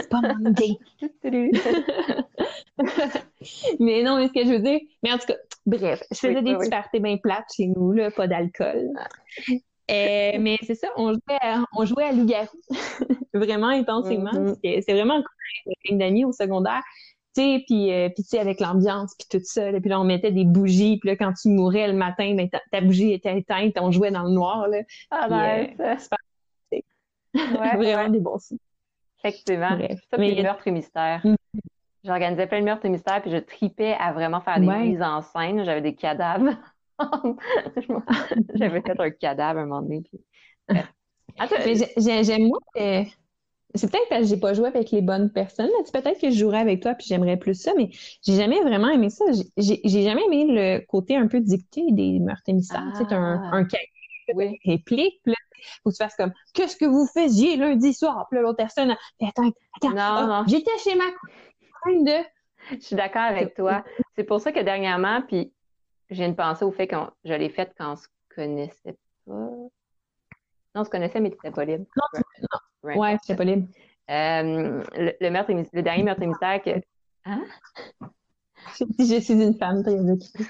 pas 0.09 0.21
mon 0.39 0.53
mais 3.79 4.03
non, 4.03 4.17
mais 4.17 4.27
ce 4.27 4.33
que 4.33 4.43
je 4.45 4.51
veux 4.53 4.59
dire, 4.59 4.79
mais 5.03 5.11
en 5.11 5.17
tout 5.17 5.27
cas, 5.27 5.37
bref, 5.65 6.03
je 6.11 6.17
faisais 6.17 6.41
des 6.41 6.55
oui. 6.55 6.67
bien 6.99 7.17
plates 7.17 7.53
chez 7.55 7.67
nous, 7.67 7.91
là, 7.91 8.11
pas 8.11 8.27
d'alcool. 8.27 8.91
Euh, 9.49 10.37
mais 10.39 10.57
c'est 10.63 10.75
ça, 10.75 10.87
on 10.95 11.13
jouait 11.13 11.39
à, 11.41 11.63
on 11.75 11.85
jouait 11.85 12.05
à 12.05 12.11
loup-garou. 12.11 12.47
vraiment 13.33 13.67
intensément. 13.67 14.31
Mm-hmm. 14.31 14.83
C'est 14.85 14.93
vraiment 14.93 15.23
une 15.85 15.97
d'amis 15.97 16.25
au 16.25 16.31
secondaire. 16.31 16.81
Tu 17.35 17.41
sais, 17.41 17.63
puis, 17.65 17.93
euh, 17.93 18.09
puis 18.09 18.23
tu 18.23 18.29
sais, 18.29 18.39
avec 18.39 18.59
l'ambiance, 18.59 19.15
puis 19.17 19.39
tout 19.39 19.45
ça, 19.45 19.71
puis 19.71 19.89
là, 19.89 20.01
on 20.01 20.03
mettait 20.03 20.33
des 20.33 20.43
bougies, 20.43 20.97
puis 20.97 21.09
là, 21.09 21.15
quand 21.15 21.31
tu 21.33 21.47
mourais 21.47 21.87
le 21.87 21.93
matin, 21.93 22.35
ben, 22.35 22.49
ta, 22.49 22.81
bougie 22.81 23.13
était 23.13 23.37
éteinte, 23.37 23.73
on 23.79 23.91
jouait 23.91 24.11
dans 24.11 24.23
le 24.23 24.31
noir, 24.31 24.67
là. 24.67 24.79
Ah, 25.11 25.29
ben, 25.29 25.97
ouais, 26.71 27.77
Vraiment 27.77 28.09
des 28.09 28.19
bons 28.19 28.39
sons. 28.39 28.57
Effectivement. 29.23 29.77
Ça, 30.09 30.17
puis 30.17 30.35
les 30.35 30.43
meurtres 30.43 30.67
et 30.67 30.71
mystères. 30.71 31.21
Mm. 31.23 31.35
J'organisais 32.03 32.47
plein 32.47 32.59
de 32.59 32.65
meurtres 32.65 32.85
et 32.85 32.89
mystères, 32.89 33.21
puis 33.21 33.31
je 33.31 33.37
tripais 33.37 33.95
à 33.99 34.11
vraiment 34.11 34.41
faire 34.41 34.59
des 34.59 34.65
mises 34.65 35.01
en 35.01 35.21
scène. 35.21 35.63
J'avais 35.63 35.81
des 35.81 35.95
cadavres. 35.95 36.49
J'avais 38.55 38.81
fait 38.81 38.99
un 38.99 39.09
cadavre 39.11 39.59
à 39.59 39.63
un 39.63 39.65
moment 39.65 39.81
donné. 39.81 40.03
J'aime 41.97 42.47
moi. 42.47 42.59
Euh, 42.77 43.03
c'est 43.75 43.89
peut-être 43.89 44.09
parce 44.09 44.21
que 44.21 44.27
j'ai 44.27 44.37
pas 44.37 44.53
joué 44.53 44.67
avec 44.67 44.91
les 44.91 45.01
bonnes 45.01 45.31
personnes. 45.31 45.69
Peut-être 45.93 46.19
que 46.19 46.29
je 46.29 46.37
jouerais 46.37 46.59
avec 46.59 46.81
toi 46.81 46.93
puis 46.93 47.05
j'aimerais 47.07 47.37
plus 47.37 47.55
ça, 47.55 47.71
mais 47.77 47.89
j'ai 48.21 48.35
jamais 48.35 48.59
vraiment 48.61 48.89
aimé 48.89 49.09
ça. 49.09 49.25
J'ai 49.57 50.03
jamais 50.03 50.23
aimé 50.25 50.45
le 50.49 50.85
côté 50.85 51.15
un 51.15 51.27
peu 51.27 51.39
dicté 51.39 51.83
des 51.91 52.19
meurtres 52.19 52.43
et 52.47 52.53
mystères. 52.53 52.91
C'est 52.97 53.13
un, 53.13 53.41
ah. 53.43 53.55
un 53.55 53.63
cahier, 53.63 53.87
oui. 54.35 54.59
réplique. 54.65 55.21
Puis 55.23 55.33
faut 55.83 55.89
que 55.89 55.95
tu 55.95 56.03
fasses 56.03 56.15
comme 56.15 56.33
Qu'est-ce 56.53 56.75
que 56.75 56.85
vous 56.85 57.07
faisiez 57.07 57.57
lundi 57.57 57.93
soir? 57.93 58.27
Puis 58.29 58.39
l'autre 58.39 58.57
personne, 58.57 58.95
attends, 59.21 59.51
attends, 59.81 59.95
non, 59.95 60.27
non. 60.27 60.43
j'étais 60.47 60.77
chez 60.83 60.95
ma 60.95 61.05
de. 61.85 62.25
Je 62.71 62.79
suis 62.79 62.95
d'accord 62.95 63.23
avec 63.23 63.55
toi. 63.55 63.83
C'est 64.15 64.23
pour 64.23 64.39
ça 64.39 64.51
que 64.51 64.59
dernièrement, 64.59 65.21
puis 65.21 65.51
j'ai 66.09 66.25
une 66.25 66.35
pensée 66.35 66.65
au 66.65 66.71
fait 66.71 66.87
que 66.87 66.95
je 67.23 67.33
l'ai 67.33 67.49
faite 67.49 67.73
quand 67.77 67.93
on 67.93 67.95
se 67.95 68.07
connaissait 68.35 68.97
pas. 69.25 69.33
Non, 69.33 69.69
on 70.75 70.83
se 70.83 70.89
connaissait, 70.89 71.19
mais 71.19 71.29
tu 71.29 71.37
n'étais 71.37 71.51
pas 71.51 71.65
libre. 71.65 71.85
Non, 71.95 72.21
non. 72.41 72.99
Ouais, 72.99 73.17
tu 73.25 73.35
pas 73.35 73.43
libre. 73.43 73.67
Euh, 74.09 74.83
le, 74.95 75.29
meurtre 75.29 75.51
le 75.73 75.81
dernier 75.81 76.03
meurtre 76.03 76.21
et 76.21 76.27
mystère 76.27 76.61
que. 76.61 76.69
Hein? 77.25 77.43
Je 78.99 79.19
suis 79.19 79.33
une 79.33 79.57
femme 79.57 79.83
très 79.83 79.99
occupée. 79.99 80.45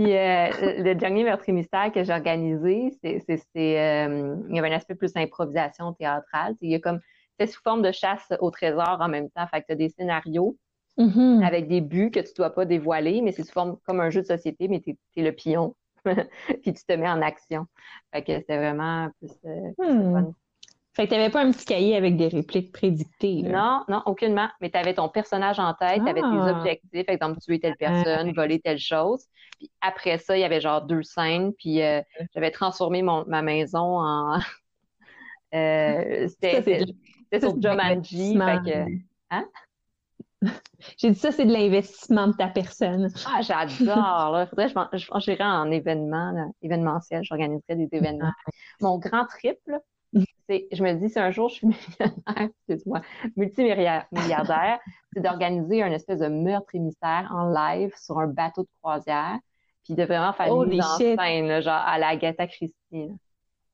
Puis 0.00 0.16
euh, 0.16 0.82
le 0.82 0.94
dernier 0.94 1.24
meurtre 1.24 1.50
mystère 1.52 1.92
que 1.92 2.02
j'ai 2.04 2.12
organisé, 2.12 2.96
c'est, 3.02 3.20
euh, 3.56 4.36
il 4.48 4.56
y 4.56 4.58
avait 4.58 4.70
un 4.70 4.76
aspect 4.76 4.94
plus 4.94 5.12
improvisation 5.14 5.92
théâtrale. 5.92 6.54
Il 6.62 6.70
y 6.70 6.74
a 6.74 6.80
comme 6.80 7.00
c'est 7.38 7.46
sous 7.46 7.60
forme 7.62 7.82
de 7.82 7.92
chasse 7.92 8.32
au 8.40 8.50
trésor 8.50 8.96
en 9.00 9.08
même 9.08 9.28
temps. 9.30 9.46
Fait 9.48 9.60
que 9.60 9.66
tu 9.66 9.72
as 9.72 9.76
des 9.76 9.90
scénarios 9.90 10.56
mm-hmm. 10.96 11.44
avec 11.44 11.68
des 11.68 11.82
buts 11.82 12.10
que 12.10 12.20
tu 12.20 12.32
dois 12.34 12.50
pas 12.50 12.64
dévoiler, 12.64 13.20
mais 13.20 13.32
c'est 13.32 13.42
sous 13.42 13.52
forme 13.52 13.76
comme 13.86 14.00
un 14.00 14.08
jeu 14.08 14.22
de 14.22 14.26
société, 14.26 14.68
mais 14.68 14.80
tu 14.80 14.96
es, 15.16 15.22
le 15.22 15.32
pion. 15.32 15.74
puis 16.04 16.72
tu 16.72 16.82
te 16.84 16.92
mets 16.94 17.08
en 17.08 17.20
action. 17.20 17.66
Fait 18.14 18.22
que 18.22 18.38
c'était 18.38 18.56
vraiment 18.56 19.10
plus, 19.18 19.32
euh, 19.44 19.70
hmm. 19.76 20.12
fun. 20.12 20.32
Fait 20.94 21.06
que 21.06 21.10
t'avais 21.10 21.30
pas 21.30 21.42
un 21.42 21.52
petit 21.52 21.66
cahier 21.66 21.96
avec 21.96 22.16
des 22.16 22.26
répliques 22.28 22.72
prédictées. 22.72 23.42
Non, 23.42 23.84
non, 23.88 24.02
aucunement. 24.06 24.48
Mais 24.60 24.70
tu 24.70 24.76
avais 24.76 24.94
ton 24.94 25.08
personnage 25.08 25.60
en 25.60 25.72
tête, 25.74 26.02
tu 26.02 26.08
avais 26.08 26.20
tes 26.20 26.26
ah. 26.26 26.58
objectifs, 26.58 27.08
exemple, 27.08 27.38
tuer 27.40 27.60
telle 27.60 27.76
personne, 27.76 28.32
voler 28.32 28.60
telle 28.60 28.78
chose. 28.78 29.24
Puis 29.58 29.70
après 29.80 30.18
ça, 30.18 30.36
il 30.36 30.40
y 30.40 30.44
avait 30.44 30.60
genre 30.60 30.82
deux 30.82 31.02
scènes, 31.02 31.52
puis 31.52 31.82
euh, 31.82 32.00
j'avais 32.34 32.50
transformé 32.50 33.02
mon, 33.02 33.24
ma 33.28 33.42
maison 33.42 34.00
en. 34.00 34.40
euh, 35.54 36.26
c'était 36.28 36.84
sur 37.38 37.60
Jumanji. 37.60 38.36
Fait 38.36 38.70
que... 38.70 38.92
Hein? 39.30 39.46
J'ai 40.96 41.10
dit 41.10 41.18
ça, 41.18 41.30
c'est 41.30 41.44
de 41.44 41.52
l'investissement 41.52 42.28
de 42.28 42.32
ta 42.32 42.48
personne. 42.48 43.08
Ah, 43.26 43.42
j'adore. 43.42 44.32
Là. 44.32 44.46
Faudrait 44.46 44.72
que 44.72 44.96
je, 44.96 45.06
j'irais 45.18 45.44
en 45.44 45.70
événement, 45.70 46.52
événementiel. 46.62 47.22
J'organiserais 47.22 47.76
des 47.76 47.88
événements. 47.92 48.32
Mon 48.80 48.98
grand 48.98 49.26
trip, 49.26 49.58
c'est, 50.50 50.66
je 50.72 50.82
me 50.82 50.92
dis, 50.94 51.08
si 51.08 51.18
un 51.18 51.30
jour 51.30 51.48
je 51.48 51.54
suis 51.54 51.66
millionnaire, 52.00 52.50
excuse-moi, 52.68 53.02
multimilliardaire, 53.36 54.80
c'est 55.12 55.20
d'organiser 55.20 55.82
un 55.82 55.92
espèce 55.92 56.18
de 56.18 56.26
meurtre 56.26 56.70
mystère 56.74 57.30
en 57.32 57.48
live 57.48 57.92
sur 57.96 58.18
un 58.18 58.26
bateau 58.26 58.62
de 58.62 58.68
croisière, 58.82 59.38
puis 59.84 59.94
de 59.94 60.02
vraiment 60.02 60.32
faire 60.32 60.52
une 60.52 60.68
mise 60.68 60.84
en 60.84 60.96
scène, 60.96 61.62
genre 61.62 61.82
à 61.86 61.98
la 61.98 62.08
Agatha 62.08 62.46
Christie. 62.48 63.12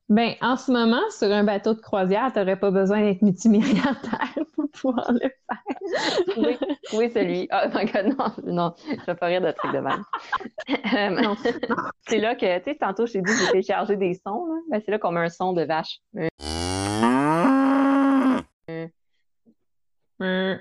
Ben, 0.09 0.35
en 0.39 0.55
ce 0.55 0.71
moment, 0.71 1.01
sur 1.09 1.29
un 1.33 1.43
bateau 1.43 1.73
de 1.73 1.81
croisière, 1.81 2.31
tu 2.31 2.39
n'aurais 2.39 2.55
pas 2.55 2.71
besoin 2.71 3.01
d'être 3.01 3.21
multimilliardaire 3.21 4.35
pour 4.55 4.69
pouvoir 4.69 5.11
le 5.11 5.19
faire. 5.19 6.37
oui, 6.37 6.57
oui, 6.93 7.11
celui. 7.13 7.49
Oh 7.51 7.67
my 7.73 7.85
God, 7.85 8.15
non, 8.17 8.53
non, 8.53 8.73
je 8.87 9.05
vais 9.05 9.15
pas 9.15 9.25
rire 9.25 9.41
de 9.41 9.51
truc 9.51 9.73
de 9.73 9.79
mal. 9.79 9.99
Euh, 10.69 11.35
c'est 12.07 12.19
là 12.19 12.35
que, 12.35 12.57
tu 12.59 12.63
sais, 12.63 12.77
tantôt, 12.77 13.05
je 13.05 13.13
t'ai 13.13 13.21
dit 13.21 13.33
que 13.33 13.39
j'ai 13.39 13.51
téléchargé 13.51 13.97
des 13.97 14.13
sons, 14.13 14.45
là. 14.45 14.55
Ben, 14.69 14.81
c'est 14.85 14.91
là 14.91 14.99
qu'on 14.99 15.11
met 15.11 15.19
un 15.19 15.29
son 15.29 15.51
de 15.51 15.63
vache. 15.63 15.99
Ouais, 20.19 20.59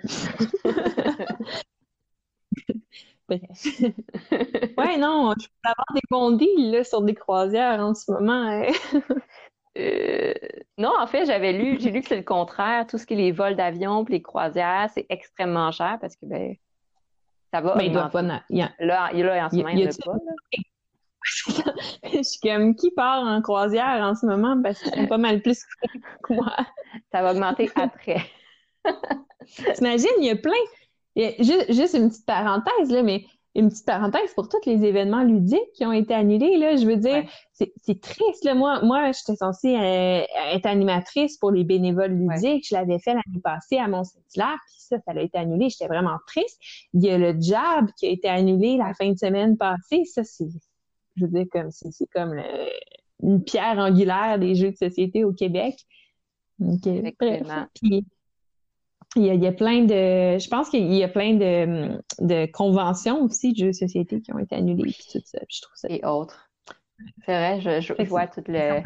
non, 4.98 5.34
je 5.38 5.46
peux 5.46 5.68
avoir 5.68 5.86
des 5.94 6.00
bons 6.10 6.32
deals 6.32 6.70
là, 6.70 6.84
sur 6.84 7.02
des 7.02 7.14
croisières 7.14 7.80
en 7.80 7.94
ce 7.94 8.10
moment. 8.10 8.62
Hein. 8.62 8.72
Euh, 9.78 10.32
non, 10.78 10.90
en 10.98 11.06
fait, 11.06 11.26
j'avais 11.26 11.52
lu, 11.52 11.78
j'ai 11.78 11.90
lu 11.90 12.00
que 12.00 12.08
c'est 12.08 12.16
le 12.16 12.22
contraire. 12.22 12.86
Tout 12.86 12.96
ce 12.96 13.04
qui 13.04 13.12
est 13.12 13.18
les 13.18 13.30
vols 13.32 13.56
d'avion 13.56 14.06
et 14.06 14.12
les 14.12 14.22
croisières, 14.22 14.88
c'est 14.94 15.04
extrêmement 15.10 15.70
cher 15.70 15.98
parce 16.00 16.16
que 16.16 16.24
ben 16.24 16.56
ça 17.52 17.60
va. 17.60 17.74
Mais 17.74 17.82
ben, 17.82 17.86
il 17.88 17.92
doit 17.92 18.08
pas. 18.08 18.22
Là, 18.22 18.42
là, 18.78 19.10
en 19.12 19.50
ce 19.50 19.56
moment, 19.56 19.68
il 19.68 19.76
n'y 19.76 19.86
a, 19.86 19.88
pas. 19.88 20.14
je 22.12 22.22
suis 22.22 22.40
comme 22.40 22.74
qui 22.74 22.90
part 22.92 23.24
en 23.24 23.42
croisière 23.42 24.00
en 24.02 24.14
ce 24.14 24.26
moment? 24.26 24.60
Parce 24.62 24.80
qu'ils 24.80 24.94
sont 24.94 25.06
pas 25.06 25.18
mal 25.18 25.42
plus 25.42 25.62
que 26.22 26.32
moi. 26.32 26.56
Ça 27.12 27.22
va 27.22 27.32
augmenter 27.32 27.70
après. 27.74 28.22
T'imagines, 29.74 30.08
il 30.18 30.26
y 30.26 30.30
a 30.30 30.36
plein, 30.36 30.52
juste, 31.16 31.94
une 31.94 32.08
petite 32.08 32.26
parenthèse, 32.26 32.90
là, 32.90 33.02
mais 33.02 33.24
une 33.54 33.70
petite 33.70 33.86
parenthèse 33.86 34.34
pour 34.34 34.48
tous 34.48 34.66
les 34.66 34.84
événements 34.84 35.22
ludiques 35.22 35.72
qui 35.74 35.86
ont 35.86 35.92
été 35.92 36.12
annulés. 36.12 36.58
Là, 36.58 36.76
je 36.76 36.86
veux 36.86 36.96
dire, 36.96 37.24
c'est 37.52 38.00
triste. 38.00 38.44
Là. 38.44 38.54
Moi, 38.54 38.82
moi 38.82 39.12
j'étais 39.12 39.36
censée 39.36 39.74
euh, 39.74 40.22
être 40.52 40.66
animatrice 40.66 41.38
pour 41.38 41.50
les 41.50 41.64
bénévoles 41.64 42.12
ludiques. 42.12 42.66
Je 42.68 42.74
l'avais 42.74 42.98
fait 42.98 43.14
l'année 43.14 43.40
passée 43.42 43.78
à 43.78 43.88
Mont-Saint-Hilaire, 43.88 44.58
puis 44.66 44.76
ça, 44.78 44.98
ça 45.00 45.12
a 45.12 45.20
été 45.20 45.38
annulé. 45.38 45.70
J'étais 45.70 45.86
vraiment 45.86 46.18
triste. 46.26 46.60
Il 46.92 47.02
y 47.02 47.08
a 47.08 47.16
le 47.16 47.40
job 47.40 47.88
qui 47.98 48.06
a 48.06 48.10
été 48.10 48.28
annulé 48.28 48.76
la 48.76 48.92
fin 48.92 49.10
de 49.10 49.18
semaine 49.18 49.56
passée. 49.56 50.04
Ça, 50.04 50.22
c'est, 50.22 50.48
je 51.16 51.24
veux 51.24 51.30
dire, 51.30 51.46
comme 51.50 51.70
c'est 51.70 52.10
comme 52.12 52.38
une 53.22 53.42
pierre 53.42 53.78
angulaire 53.78 54.38
des 54.38 54.54
jeux 54.54 54.72
de 54.72 54.76
société 54.76 55.24
au 55.24 55.32
Québec. 55.32 55.76
Donc, 56.58 56.80
il 59.16 59.42
y, 59.42 59.46
a, 59.46 59.52
plein 59.52 59.82
de. 59.82 60.38
Je 60.38 60.48
pense 60.48 60.68
qu'il 60.68 60.92
y 60.92 61.02
a 61.02 61.08
plein 61.08 61.34
de, 61.34 61.98
de, 62.20 62.46
conventions 62.52 63.22
aussi 63.22 63.52
de 63.52 63.58
jeux 63.58 63.66
de 63.68 63.72
société 63.72 64.20
qui 64.20 64.32
ont 64.32 64.38
été 64.38 64.56
annulées 64.56 64.92
puis 64.92 65.06
tout 65.12 65.20
ça. 65.24 65.38
je 65.48 65.60
trouve 65.62 65.76
ça. 65.76 65.88
Et 65.90 66.04
autres. 66.04 66.48
C'est 67.24 67.32
vrai, 67.32 67.60
je, 67.60 67.80
je 67.80 68.08
vois 68.08 68.26
toutes 68.26 68.48
les. 68.48 68.82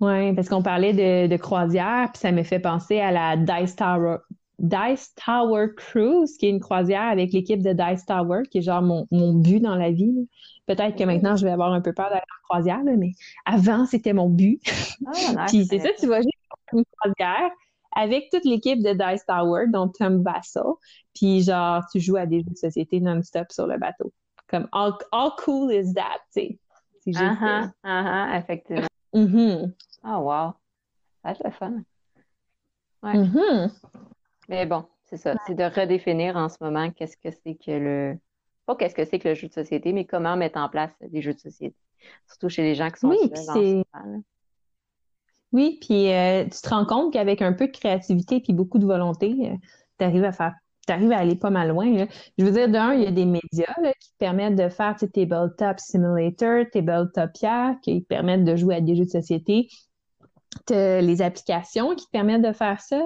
Oui, 0.00 0.34
parce 0.34 0.48
qu'on 0.48 0.62
parlait 0.62 0.92
de, 0.92 1.26
de 1.26 1.36
croisière, 1.38 2.10
puis 2.12 2.20
ça 2.20 2.30
me 2.30 2.42
fait 2.42 2.58
penser 2.58 3.00
à 3.00 3.10
la 3.10 3.36
Dice 3.36 3.76
Tower, 3.76 4.18
Dice 4.58 5.14
Tower 5.14 5.68
Cruise, 5.74 6.36
qui 6.36 6.46
est 6.46 6.50
une 6.50 6.60
croisière 6.60 7.08
avec 7.08 7.32
l'équipe 7.32 7.62
de 7.62 7.72
Dice 7.72 8.04
Tower, 8.04 8.42
qui 8.50 8.58
est 8.58 8.62
genre 8.62 8.82
mon, 8.82 9.06
mon 9.10 9.32
but 9.32 9.60
dans 9.60 9.74
la 9.74 9.90
vie. 9.90 10.28
Peut-être 10.66 10.96
que 10.96 11.04
maintenant, 11.04 11.36
je 11.36 11.44
vais 11.44 11.52
avoir 11.52 11.72
un 11.72 11.80
peu 11.80 11.94
peur 11.94 12.10
d'aller 12.10 12.20
en 12.20 12.48
croisière, 12.48 12.82
mais 12.84 13.12
avant, 13.46 13.86
c'était 13.86 14.12
mon 14.12 14.28
but. 14.28 14.60
Ah, 15.06 15.46
puis 15.48 15.64
c'est 15.64 15.78
ça, 15.78 15.88
tu 15.98 16.06
vois, 16.06 16.20
j'ai 16.20 16.28
une 16.74 16.84
croisière 16.98 17.50
avec 17.96 18.28
toute 18.30 18.44
l'équipe 18.44 18.82
de 18.82 18.92
Dice 18.92 19.24
Tower, 19.26 19.66
dont 19.68 19.88
Tom 19.88 20.22
Basso. 20.22 20.78
Puis 21.14 21.42
genre, 21.42 21.82
tu 21.90 21.98
joues 21.98 22.16
à 22.16 22.26
des 22.26 22.40
jeux 22.40 22.50
de 22.50 22.56
société 22.56 23.00
non-stop 23.00 23.50
sur 23.50 23.66
le 23.66 23.78
bateau. 23.78 24.12
Comme 24.48 24.68
all, 24.70 24.92
cool 25.38 25.72
is 25.72 25.94
that, 25.94 26.20
tu 26.32 26.40
sais. 26.40 26.58
C'est 27.00 27.12
juste. 27.12 27.40
Uh 27.42 27.72
-huh, 27.84 28.38
effectivement. 28.38 28.86
Mm 29.12 29.72
Oh 30.04 30.18
wow. 30.18 30.52
Ça 31.24 31.34
va 31.42 31.50
fun. 31.50 31.82
Ouais. 33.02 33.14
Mm-hmm. 33.14 33.70
Mais 34.48 34.66
bon, 34.66 34.84
c'est 35.06 35.16
ça. 35.16 35.34
C'est 35.46 35.54
de 35.54 35.64
redéfinir 35.64 36.36
en 36.36 36.48
ce 36.48 36.56
moment 36.60 36.90
qu'est-ce 36.90 37.16
que 37.16 37.30
c'est 37.42 37.54
que 37.54 37.70
le. 37.70 38.18
Pas 38.66 38.76
qu'est-ce 38.76 38.94
que 38.94 39.04
c'est 39.04 39.18
que 39.18 39.28
le 39.28 39.34
jeu 39.34 39.48
de 39.48 39.52
société, 39.52 39.92
mais 39.92 40.04
comment 40.04 40.36
mettre 40.36 40.58
en 40.58 40.68
place 40.68 40.92
des 41.00 41.22
jeux 41.22 41.34
de 41.34 41.40
société. 41.40 41.76
Surtout 42.28 42.48
chez 42.48 42.62
les 42.62 42.74
gens 42.74 42.90
qui 42.90 43.00
sont 43.00 43.08
oui, 43.08 43.30
seuls 43.34 43.82
oui, 45.56 45.78
puis 45.80 46.12
euh, 46.12 46.44
tu 46.44 46.60
te 46.60 46.68
rends 46.68 46.84
compte 46.84 47.14
qu'avec 47.14 47.40
un 47.40 47.54
peu 47.54 47.66
de 47.66 47.72
créativité 47.72 48.40
puis 48.40 48.52
beaucoup 48.52 48.78
de 48.78 48.84
volonté, 48.84 49.34
euh, 49.40 49.54
tu 49.98 50.04
arrives 50.04 50.24
à 50.24 50.32
faire 50.32 50.52
tu 50.86 50.92
à 50.92 51.18
aller 51.18 51.34
pas 51.34 51.50
mal 51.50 51.70
loin. 51.70 52.06
Je 52.38 52.44
veux 52.44 52.52
dire, 52.52 52.68
d'un, 52.68 52.92
il 52.92 53.02
y 53.02 53.06
a 53.06 53.10
des 53.10 53.24
médias 53.24 53.74
qui 53.98 54.12
te 54.12 54.18
permettent 54.18 54.54
de 54.54 54.68
faire 54.68 54.94
Tabletop 54.96 55.80
Simulator, 55.80 56.64
Tabletopia, 56.70 57.76
qui 57.82 58.02
te 58.02 58.06
permettent 58.06 58.44
de 58.44 58.54
jouer 58.54 58.76
à 58.76 58.80
des 58.80 58.94
jeux 58.94 59.06
de 59.06 59.10
société. 59.10 59.68
T'as 60.64 61.00
les 61.00 61.22
applications 61.22 61.96
qui 61.96 62.04
te 62.04 62.10
permettent 62.12 62.42
de 62.42 62.52
faire 62.52 62.80
ça. 62.80 63.02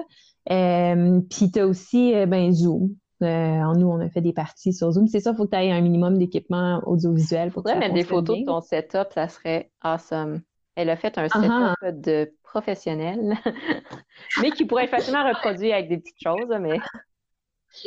Euh, 0.51 1.21
puis 1.31 1.49
tu 1.49 1.59
as 1.59 1.65
aussi 1.65 2.13
ben, 2.27 2.51
Zoom. 2.51 2.93
en 3.21 3.73
nous, 3.73 3.87
on 3.87 3.99
a 3.99 4.09
fait 4.09 4.21
des 4.21 4.33
parties 4.33 4.73
sur 4.73 4.91
Zoom. 4.91 5.07
C'est 5.07 5.21
ça, 5.21 5.31
il 5.31 5.37
faut 5.37 5.45
que 5.45 5.55
tu 5.55 5.57
aies 5.57 5.71
un 5.71 5.81
minimum 5.81 6.19
d'équipement 6.19 6.83
audiovisuel 6.85 7.51
pour 7.51 7.65
mettre 7.65 7.95
des 7.95 8.03
photos 8.03 8.37
de 8.37 8.45
ton 8.45 8.61
setup, 8.61 9.07
ça 9.11 9.27
serait 9.27 9.71
awesome. 9.81 10.41
Elle 10.75 10.89
a 10.89 10.95
fait 10.95 11.17
un 11.17 11.27
setup 11.27 12.01
de 12.01 12.31
professionnel, 12.51 13.35
mais 14.41 14.51
qui 14.51 14.65
pourrait 14.65 14.83
être 14.83 14.91
facilement 14.91 15.27
reproduit 15.27 15.71
avec 15.71 15.89
des 15.89 15.97
petites 15.97 16.21
choses, 16.21 16.53
mais. 16.59 16.79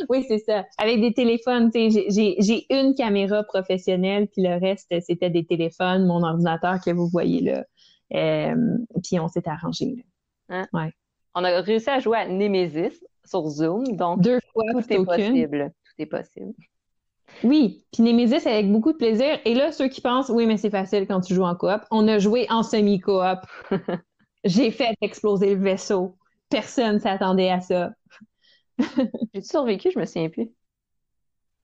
Oui, 0.08 0.24
c'est 0.26 0.38
ça. 0.38 0.64
Avec 0.78 1.02
des 1.02 1.12
téléphones, 1.12 1.70
tu 1.70 1.90
sais, 1.90 2.06
j'ai 2.08 2.66
une 2.70 2.94
caméra 2.94 3.42
professionnelle, 3.42 4.28
puis 4.28 4.40
le 4.40 4.58
reste, 4.58 4.90
c'était 5.02 5.28
des 5.28 5.44
téléphones, 5.44 6.06
mon 6.06 6.22
ordinateur 6.22 6.78
que 6.82 6.90
vous 6.90 7.06
voyez 7.06 7.42
là. 7.42 7.64
Euh, 8.14 8.78
puis 9.02 9.20
on 9.20 9.28
s'est 9.28 9.46
arrangé. 9.46 10.06
Hein? 10.48 10.66
Ouais. 10.72 10.90
On 11.34 11.44
a 11.44 11.60
réussi 11.60 11.90
à 11.90 11.98
jouer 11.98 12.16
à 12.16 12.26
Nemesis 12.26 12.98
sur 13.26 13.46
Zoom, 13.46 13.94
donc 13.94 14.22
Deux 14.22 14.38
fois, 14.54 14.64
tout 14.72 14.90
est 14.90 15.04
possible. 15.04 15.70
Tout 15.84 16.02
est 16.02 16.06
possible. 16.06 16.54
Oui, 17.42 17.84
puis 17.92 18.02
Nemesis 18.02 18.48
avec 18.48 18.72
beaucoup 18.72 18.92
de 18.92 18.96
plaisir. 18.96 19.38
Et 19.44 19.54
là, 19.54 19.70
ceux 19.70 19.88
qui 19.88 20.00
pensent, 20.00 20.30
oui, 20.30 20.46
mais 20.46 20.56
c'est 20.56 20.70
facile 20.70 21.06
quand 21.06 21.20
tu 21.20 21.34
joues 21.34 21.44
en 21.44 21.54
coop, 21.54 21.82
on 21.90 22.08
a 22.08 22.18
joué 22.18 22.46
en 22.48 22.62
semi-coop. 22.62 23.40
J'ai 24.44 24.70
fait 24.70 24.94
exploser 25.00 25.54
le 25.54 25.60
vaisseau. 25.60 26.16
Personne 26.50 27.00
s'attendait 27.00 27.50
à 27.50 27.60
ça. 27.60 27.90
J'ai-tu 29.34 29.48
survécu? 29.48 29.90
Je 29.90 29.98
me 29.98 30.04
souviens 30.04 30.28
plus. 30.28 30.50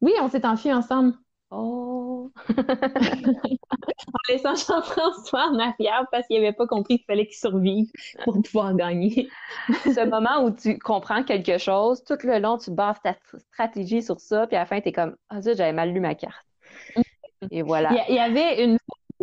Oui, 0.01 0.13
on 0.21 0.29
s'est 0.29 0.47
enfui 0.47 0.73
ensemble. 0.73 1.15
Oh! 1.51 2.31
en 2.59 4.33
laissant 4.33 4.55
Jean-François 4.55 5.49
en 5.49 5.59
arrière 5.59 6.07
parce 6.11 6.27
qu'il 6.27 6.41
n'avait 6.41 6.53
pas 6.53 6.67
compris 6.67 6.99
qu'il 6.99 7.07
fallait 7.07 7.27
qu'il 7.27 7.37
survive 7.37 7.91
pour 8.25 8.41
pouvoir 8.41 8.75
gagner. 8.75 9.29
Ce 9.85 10.09
moment 10.09 10.45
où 10.45 10.51
tu 10.53 10.79
comprends 10.79 11.25
quelque 11.25 11.59
chose, 11.59 12.05
tout 12.05 12.19
le 12.23 12.39
long, 12.39 12.57
tu 12.57 12.71
bases 12.71 13.01
ta 13.03 13.17
stratégie 13.53 14.03
sur 14.03 14.21
ça, 14.21 14.47
puis 14.47 14.57
à 14.57 14.61
la 14.61 14.67
fin, 14.67 14.81
tu 14.81 14.89
es 14.89 14.93
comme 14.93 15.17
Ah, 15.29 15.39
oh, 15.39 15.41
j'avais 15.43 15.73
mal 15.73 15.93
lu 15.93 16.01
ma 16.01 16.15
carte. 16.15 16.47
Et 17.51 17.63
voilà. 17.63 17.91
Il 18.09 18.15
y 18.15 18.19
avait 18.19 18.65
une 18.65 18.79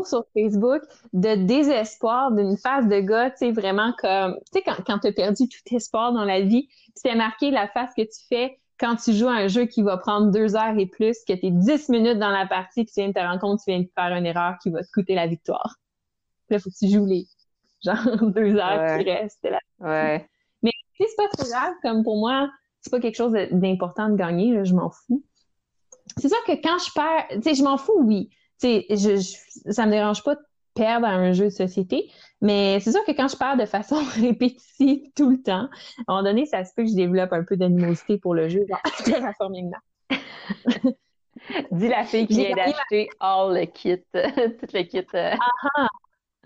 sur 0.06 0.26
Facebook 0.34 0.82
de 1.14 1.36
désespoir 1.36 2.32
d'une 2.32 2.58
face 2.58 2.88
de 2.88 3.00
gars, 3.00 3.32
tu 3.32 3.38
sais, 3.38 3.52
vraiment 3.52 3.94
comme, 4.00 4.36
tu 4.52 4.60
sais, 4.60 4.62
quand, 4.62 4.76
quand 4.86 5.00
tu 5.00 5.08
as 5.08 5.12
perdu 5.12 5.48
tout 5.48 5.76
espoir 5.76 6.14
dans 6.14 6.26
la 6.26 6.42
vie, 6.42 6.70
c'était 6.96 7.16
marqué 7.16 7.52
la 7.52 7.68
face 7.68 7.92
que 7.96 8.04
tu 8.04 8.26
fais 8.30 8.60
quand 8.80 8.96
tu 8.96 9.14
joues 9.14 9.28
à 9.28 9.34
un 9.34 9.48
jeu 9.48 9.66
qui 9.66 9.82
va 9.82 9.98
prendre 9.98 10.32
deux 10.32 10.56
heures 10.56 10.78
et 10.78 10.86
plus, 10.86 11.18
que 11.28 11.34
tu 11.34 11.48
es 11.48 11.52
dix 11.52 11.90
minutes 11.90 12.20
dans 12.20 12.30
la 12.30 12.46
partie, 12.46 12.84
puis 12.84 12.94
tu 12.94 13.02
viens 13.02 13.10
de 13.10 13.14
te 13.14 13.20
rendre 13.20 13.40
compte 13.40 13.60
tu 13.64 13.72
viens 13.72 13.82
de 13.82 13.90
faire 13.96 14.16
une 14.16 14.26
erreur 14.26 14.56
qui 14.62 14.70
va 14.70 14.84
te 14.84 14.92
coûter 14.94 15.16
la 15.16 15.28
victoire. 15.28 15.76
Là, 16.50 16.60
faut 16.60 16.70
que 16.70 16.76
tu 16.78 16.90
joues 16.90 17.06
les 17.06 17.28
genre 17.86 18.32
deux 18.32 18.56
heures 18.56 18.98
qui 18.98 19.10
restent. 19.10 19.50
Là. 19.50 19.60
Ouais. 19.80 20.30
Mais 20.62 20.72
c'est 20.98 21.16
pas 21.16 21.28
trop 21.30 21.48
grave, 21.50 21.74
comme 21.82 22.04
pour 22.04 22.18
moi, 22.18 22.50
c'est 22.82 22.92
pas 22.92 23.00
quelque 23.00 23.16
chose 23.16 23.34
d'important 23.52 24.10
de 24.10 24.16
gagner, 24.16 24.64
je 24.64 24.74
m'en 24.74 24.90
fous. 24.90 25.24
C'est 26.18 26.30
ça 26.30 26.38
que 26.46 26.54
quand 26.54 26.78
je 26.80 26.92
perds, 26.94 27.28
tu 27.32 27.42
sais, 27.42 27.56
je 27.56 27.64
m'en 27.64 27.78
fous, 27.78 28.00
oui. 28.00 28.30
Tu 28.60 28.68
sais, 28.68 28.86
je, 28.90 29.18
je, 29.18 29.72
ça 29.72 29.86
me 29.86 29.92
dérange 29.92 30.24
pas 30.24 30.36
de 30.36 30.42
perdre 30.74 31.08
à 31.08 31.12
un 31.12 31.34
jeu 31.34 31.46
de 31.46 31.50
société. 31.50 32.12
Mais 32.42 32.80
c'est 32.80 32.92
sûr 32.92 33.04
que 33.06 33.12
quand 33.12 33.28
je 33.28 33.36
parle 33.36 33.60
de 33.60 33.66
façon 33.66 33.96
répétitive 34.16 35.12
tout 35.16 35.32
le 35.32 35.42
temps, 35.42 35.70
à 36.08 36.12
un 36.12 36.14
moment 36.16 36.24
donné, 36.24 36.46
ça 36.46 36.64
se 36.64 36.74
peut 36.76 36.84
que 36.84 36.90
je 36.90 36.96
développe 36.96 37.34
un 37.34 37.44
peu 37.44 37.58
d'animosité 37.58 38.18
pour 38.18 38.34
le 38.36 38.48
jeu, 38.50 38.66
genre. 38.70 38.82
Dis 41.72 41.88
la 41.88 42.04
fille 42.04 42.28
qui 42.28 42.46
vient 42.46 42.56
d'acheter 42.56 43.10
all 43.20 43.54
le 43.54 43.66
kit, 43.66 43.98
tout 44.14 44.68
le 44.74 44.84
kit. 44.84 45.06
Euh. 45.14 45.34
Ah. 45.76 45.88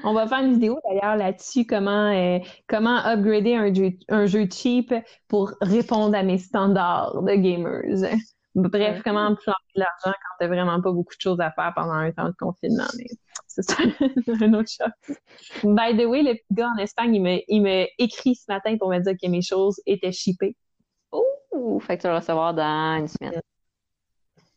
On 0.04 0.14
va 0.14 0.28
faire 0.28 0.40
une 0.40 0.54
vidéo 0.54 0.80
d'ailleurs 0.88 1.16
là-dessus, 1.16 1.66
comment, 1.66 2.12
euh, 2.12 2.40
comment 2.68 2.98
upgrader 3.06 3.56
un 3.56 3.74
jeu, 3.74 3.92
un 4.10 4.26
jeu 4.26 4.48
cheap 4.52 4.94
pour 5.28 5.54
répondre 5.62 6.16
à 6.16 6.24
mes 6.24 6.40
standards 6.40 7.22
de 7.22 7.36
gamers. 7.36 8.04
Bref, 8.54 9.02
comment 9.04 9.36
faire 9.38 9.60
de 9.76 9.80
l'argent 9.80 10.18
quand 10.18 10.36
t'as 10.40 10.48
vraiment 10.48 10.82
pas 10.82 10.92
beaucoup 10.92 11.16
de 11.16 11.22
choses 11.22 11.40
à 11.40 11.52
faire 11.52 11.72
pendant 11.76 11.94
un 11.94 12.12
temps 12.12 12.28
de 12.28 12.36
confinement. 12.38 12.88
Mais 12.98 13.06
c'est 13.48 13.64
ça, 13.64 13.78
un 14.46 14.54
autre 14.54 14.70
chose. 14.70 15.16
By 15.64 15.98
the 15.98 16.06
way, 16.06 16.22
le 16.22 16.34
petit 16.34 16.54
gars 16.54 16.70
en 16.76 16.78
Espagne, 16.78 17.16
il 17.48 17.62
m'a 17.62 17.86
écrit 17.98 18.36
ce 18.36 18.46
matin 18.50 18.78
pour 18.78 18.90
me 18.90 19.00
dire 19.00 19.14
que 19.22 19.30
mes 19.30 19.42
choses 19.42 19.80
étaient 19.86 20.12
shippées. 20.12 20.56
Oh! 21.12 21.80
Fait 21.80 21.98
que 21.98 22.02
tu 22.02 22.08
vas 22.08 22.18
recevoir 22.20 22.54
dans 22.54 23.00
une 23.00 23.08
semaine. 23.08 23.42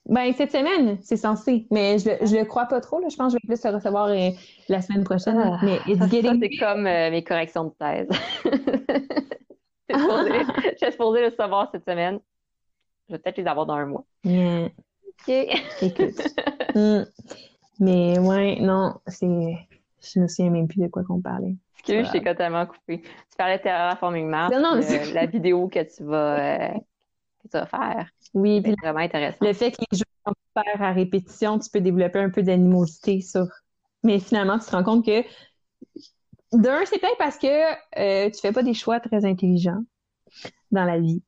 Ben, 0.06 0.32
cette 0.34 0.52
semaine, 0.52 0.98
c'est 1.00 1.16
censé. 1.16 1.66
Mais 1.70 1.98
je, 1.98 2.10
je 2.26 2.36
le 2.36 2.44
crois 2.44 2.66
pas 2.66 2.80
trop, 2.80 3.00
là. 3.00 3.08
Je 3.08 3.16
pense 3.16 3.32
que 3.32 3.38
je 3.38 3.46
vais 3.46 3.54
plus 3.56 3.64
le 3.64 3.74
recevoir 3.76 4.08
euh, 4.08 4.30
la 4.68 4.82
semaine 4.82 5.02
prochaine. 5.02 5.38
Ah, 5.38 5.58
mais 5.62 5.78
it's 5.86 6.06
getting... 6.10 6.40
c'est 6.42 6.58
comme 6.58 6.86
euh, 6.86 7.10
mes 7.10 7.24
corrections 7.24 7.64
de 7.64 7.72
thèse. 7.78 8.08
J'ai 9.88 10.90
supposé 10.90 11.22
le 11.22 11.30
savoir 11.30 11.70
cette 11.72 11.84
semaine. 11.84 12.20
Je 13.08 13.14
vais 13.14 13.18
peut-être 13.18 13.38
les 13.38 13.46
avoir 13.46 13.66
dans 13.66 13.74
un 13.74 13.86
mois. 13.86 14.04
OK. 14.24 15.28
Écoute. 15.82 16.20
Hmm. 16.74 17.02
Mais 17.80 18.18
ouais, 18.18 18.60
non, 18.60 18.94
c'est. 19.06 19.26
Je 20.00 20.20
me 20.20 20.28
souviens 20.28 20.50
même 20.50 20.68
plus 20.68 20.80
de 20.80 20.88
quoi 20.88 21.02
qu'on 21.02 21.20
parlait. 21.20 21.56
Excuse, 21.74 22.06
je 22.06 22.12
t'ai 22.12 22.22
totalement 22.22 22.66
coupé. 22.66 23.02
Tu 23.02 23.36
parlais 23.36 23.58
de 23.58 23.62
Terraforming 23.62 24.28
Mars, 24.28 24.54
non, 24.54 24.60
non, 24.60 24.82
euh, 24.82 25.12
la 25.12 25.26
vidéo 25.26 25.68
que 25.68 25.82
tu 25.82 26.04
vas, 26.04 26.38
euh, 26.38 26.72
que 27.42 27.48
tu 27.48 27.52
vas 27.52 27.66
faire. 27.66 28.08
Oui, 28.32 28.62
c'est 28.64 28.74
vraiment 28.80 29.00
intéressant. 29.00 29.44
Le 29.44 29.52
fait 29.52 29.72
que 29.72 29.82
les 29.90 29.98
jeux 29.98 30.04
sont 30.26 30.34
faire 30.54 30.82
à 30.82 30.92
répétition, 30.92 31.58
tu 31.58 31.68
peux 31.70 31.80
développer 31.80 32.20
un 32.20 32.30
peu 32.30 32.42
d'animosité 32.42 33.20
sur. 33.20 33.46
Mais 34.02 34.18
finalement, 34.18 34.58
tu 34.58 34.66
te 34.66 34.70
rends 34.70 34.84
compte 34.84 35.04
que 35.04 35.24
d'un, 36.52 36.84
c'est 36.84 36.98
peut-être 36.98 37.18
parce 37.18 37.38
que 37.38 37.46
euh, 37.98 38.30
tu 38.30 38.40
fais 38.40 38.52
pas 38.52 38.62
des 38.62 38.74
choix 38.74 39.00
très 39.00 39.24
intelligents 39.24 39.82
dans 40.70 40.84
la 40.84 40.98
vie. 40.98 41.22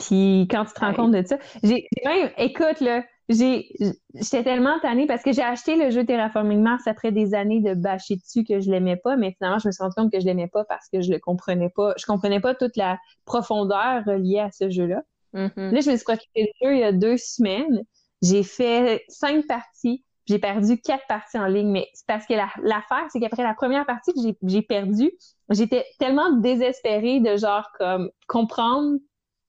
Puis 0.00 0.48
quand 0.50 0.64
tu 0.64 0.72
te 0.72 0.80
rends 0.80 0.94
compte 0.94 1.12
de 1.12 1.22
ça, 1.24 1.38
j'ai 1.62 1.86
même, 2.04 2.30
écoute, 2.38 2.80
là, 2.80 3.04
j'ai, 3.28 3.68
j'étais 4.14 4.42
tellement 4.42 4.80
tannée 4.80 5.06
parce 5.06 5.22
que 5.22 5.32
j'ai 5.32 5.42
acheté 5.42 5.76
le 5.76 5.90
jeu 5.90 6.04
Terraforming 6.04 6.60
Mars 6.60 6.86
après 6.86 7.12
des 7.12 7.34
années 7.34 7.60
de 7.60 7.74
bâcher 7.74 8.16
dessus 8.16 8.44
que 8.44 8.60
je 8.60 8.70
l'aimais 8.70 8.96
pas, 8.96 9.16
mais 9.16 9.32
finalement, 9.36 9.58
je 9.58 9.68
me 9.68 9.72
suis 9.72 9.82
rendu 9.82 9.94
compte 9.94 10.12
que 10.12 10.18
je 10.18 10.24
l'aimais 10.24 10.48
pas 10.48 10.64
parce 10.64 10.88
que 10.92 11.00
je 11.00 11.12
le 11.12 11.18
comprenais 11.20 11.70
pas. 11.70 11.94
Je 11.96 12.06
comprenais 12.06 12.40
pas 12.40 12.54
toute 12.54 12.76
la 12.76 12.98
profondeur 13.26 14.02
liée 14.06 14.40
à 14.40 14.50
ce 14.50 14.68
jeu-là. 14.68 15.02
Mm-hmm. 15.34 15.70
Là, 15.70 15.80
je 15.80 15.90
me 15.90 15.96
suis 15.96 16.04
procuré 16.04 16.26
le 16.36 16.66
jeu 16.66 16.74
il 16.74 16.80
y 16.80 16.84
a 16.84 16.92
deux 16.92 17.16
semaines. 17.16 17.84
J'ai 18.22 18.42
fait 18.42 19.04
cinq 19.08 19.46
parties. 19.46 20.04
J'ai 20.26 20.38
perdu 20.38 20.80
quatre 20.80 21.06
parties 21.08 21.38
en 21.38 21.46
ligne, 21.46 21.70
mais 21.70 21.88
c'est 21.94 22.06
parce 22.06 22.26
que 22.26 22.34
l'affaire, 22.34 23.04
c'est 23.10 23.18
qu'après 23.20 23.42
la 23.42 23.54
première 23.54 23.84
partie 23.84 24.12
que 24.12 24.20
j'ai 24.42 24.62
perdu, 24.62 25.10
j'étais 25.50 25.84
tellement 25.98 26.30
désespérée 26.36 27.20
de 27.20 27.36
genre 27.36 27.68
comme 27.78 28.10
comprendre 28.28 28.98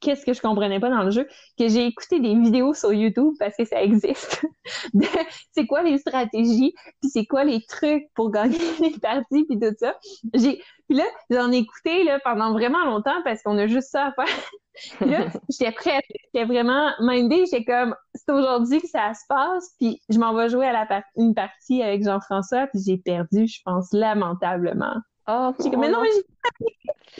qu'est-ce 0.01 0.25
que 0.25 0.33
je 0.33 0.41
comprenais 0.41 0.79
pas 0.79 0.89
dans 0.89 1.03
le 1.03 1.11
jeu, 1.11 1.27
que 1.57 1.67
j'ai 1.67 1.85
écouté 1.85 2.19
des 2.19 2.35
vidéos 2.35 2.73
sur 2.73 2.91
YouTube 2.91 3.33
parce 3.39 3.55
que 3.55 3.65
ça 3.65 3.81
existe. 3.81 4.45
c'est 5.51 5.65
quoi 5.67 5.83
les 5.83 5.97
stratégies, 5.99 6.73
puis 6.99 7.09
c'est 7.09 7.25
quoi 7.25 7.43
les 7.43 7.63
trucs 7.63 8.05
pour 8.13 8.31
gagner 8.31 8.57
les 8.81 8.99
parties, 8.99 9.45
puis 9.45 9.59
tout 9.59 9.73
ça. 9.79 9.95
J'ai, 10.33 10.61
puis 10.89 10.97
là, 10.97 11.05
j'en 11.29 11.51
ai 11.51 11.57
écouté 11.57 12.03
là, 12.03 12.19
pendant 12.23 12.51
vraiment 12.51 12.83
longtemps 12.83 13.21
parce 13.23 13.41
qu'on 13.43 13.57
a 13.57 13.67
juste 13.67 13.89
ça 13.91 14.07
à 14.07 14.11
faire. 14.11 14.37
puis 14.99 15.09
là, 15.09 15.27
j'étais 15.49 15.71
prête, 15.71 16.03
j'étais 16.33 16.45
vraiment 16.45 16.91
mindée, 16.99 17.45
j'étais 17.45 17.63
comme, 17.63 17.95
c'est 18.13 18.31
aujourd'hui 18.31 18.81
que 18.81 18.87
ça 18.87 19.13
se 19.13 19.23
passe, 19.29 19.75
puis 19.79 20.01
je 20.09 20.19
m'en 20.19 20.33
vais 20.33 20.49
jouer 20.49 20.67
à 20.67 20.73
la 20.73 21.03
une 21.15 21.33
partie 21.33 21.81
avec 21.81 22.03
Jean-François, 22.03 22.67
puis 22.67 22.81
j'ai 22.85 22.97
perdu, 22.97 23.47
je 23.47 23.61
pense, 23.63 23.93
lamentablement. 23.93 24.95
Oh, 25.27 25.53
comme, 25.57 25.79
mais 25.79 25.89
non, 25.89 26.01
mais 26.01 26.09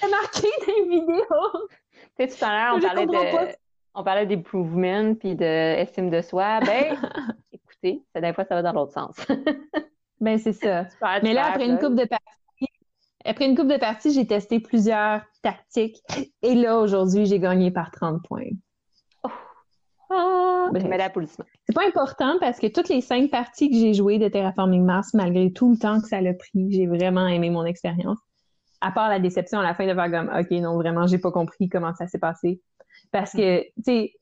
j'ai 0.02 0.10
marqué 0.10 0.48
des 0.66 0.90
vidéos 0.90 1.68
tout 2.28 2.46
à 2.46 2.52
l'heure, 2.52 2.76
on, 2.78 2.82
parlait 2.82 3.06
de, 3.06 3.56
on 3.94 4.04
parlait 4.04 4.26
d'improvement 4.26 5.16
puis 5.16 5.36
d'estime 5.36 6.10
de 6.10 6.22
soi. 6.22 6.60
Ben, 6.62 6.98
écoutez, 7.52 8.04
ça, 8.14 8.22
des 8.22 8.34
fois, 8.34 8.46
ça 8.46 8.56
va 8.56 8.62
dans 8.62 8.74
l'autre 8.74 8.94
sens. 8.94 9.16
ben, 10.20 10.38
c'est 10.38 10.54
ça. 10.54 10.86
Mais 11.24 11.34
là, 11.34 11.48
après 11.48 11.68
une 11.68 11.80
coupe 11.80 11.96
de 11.96 12.06
parties, 12.06 12.68
après 13.26 13.46
une 13.46 13.56
coupe 13.56 13.68
de 13.68 13.78
parties, 13.78 14.14
j'ai 14.14 14.26
testé 14.26 14.60
plusieurs 14.60 15.22
tactiques. 15.44 16.02
Et 16.42 16.56
là, 16.56 16.80
aujourd'hui, 16.80 17.26
j'ai 17.26 17.40
gagné 17.40 17.72
par 17.72 17.92
30 17.92 18.24
points. 18.24 18.50
Oh. 19.24 19.30
Ah, 20.10 20.70
ben, 20.74 20.82
c'est 20.82 21.74
pas 21.74 21.88
important 21.88 22.38
parce 22.40 22.60
que 22.60 22.68
toutes 22.68 22.90
les 22.90 23.02
cinq 23.02 23.30
parties 23.30 23.70
que 23.70 23.76
j'ai 23.76 23.94
jouées 23.94 24.18
de 24.18 24.28
Terraforming 24.28 24.84
Mars, 24.84 25.14
malgré 25.14 25.52
tout 25.54 25.72
le 25.72 25.78
temps 25.78 26.02
que 26.02 26.08
ça 26.08 26.20
l'a 26.20 26.34
pris, 26.34 26.72
j'ai 26.72 26.88
vraiment 26.88 27.28
aimé 27.28 27.50
mon 27.50 27.66
expérience 27.66 28.18
à 28.82 28.92
part 28.92 29.10
la 29.10 29.20
déception 29.20 29.60
à 29.60 29.64
la 29.64 29.74
fin 29.74 29.88
de 29.88 29.94
faire 29.94 30.12
comme 30.12 30.32
OK, 30.38 30.52
non, 30.52 30.76
vraiment, 30.76 31.08
j'ai 31.08 31.20
pas 31.20 31.32
compris 31.32 31.70
comment 31.70 31.94
ça 31.94 32.08
s'est 32.08 32.20
passé. 32.20 32.62
Parce 33.12 33.32
que, 33.32 33.62
tu 33.62 33.72
sais, 33.84 34.14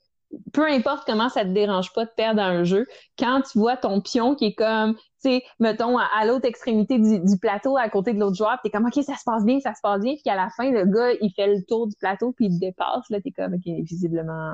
peu 0.54 0.68
importe 0.68 1.06
comment 1.06 1.30
ça 1.30 1.44
te 1.44 1.50
dérange 1.50 1.92
pas 1.94 2.06
de 2.06 2.12
perdre 2.16 2.42
un 2.42 2.64
jeu, 2.64 2.86
quand 3.18 3.42
tu 3.42 3.58
vois 3.58 3.78
ton 3.78 4.02
pion 4.02 4.36
qui 4.36 4.46
est 4.46 4.54
comme, 4.54 4.96
tu 4.96 5.02
sais, 5.18 5.44
mettons, 5.60 5.98
à, 5.98 6.26
l'autre 6.26 6.48
extrémité 6.48 7.00
du, 7.00 7.40
plateau, 7.40 7.78
à 7.78 7.90
côté 7.90 8.14
de 8.14 8.20
l'autre 8.20 8.36
joueur, 8.36 8.60
t'es 8.64 8.70
comme, 8.70 8.86
OK, 8.86 9.04
ça 9.04 9.16
se 9.16 9.24
passe 9.26 9.44
bien, 9.44 9.60
ça 9.60 9.74
se 9.74 9.82
passe 9.82 10.02
bien, 10.02 10.14
puis 10.14 10.24
qu'à 10.24 10.36
la 10.36 10.50
fin, 10.56 10.70
le 10.72 10.86
gars, 10.86 11.12
il 11.22 11.32
fait 11.36 11.48
le 11.48 11.64
tour 11.66 11.88
du 11.88 11.96
plateau, 11.96 12.32
puis 12.34 12.46
il 12.46 12.60
dépasse, 12.60 13.10
là, 13.10 13.20
t'es 13.22 13.32
comme, 13.32 13.56
OK, 13.56 13.66
visiblement, 13.66 14.54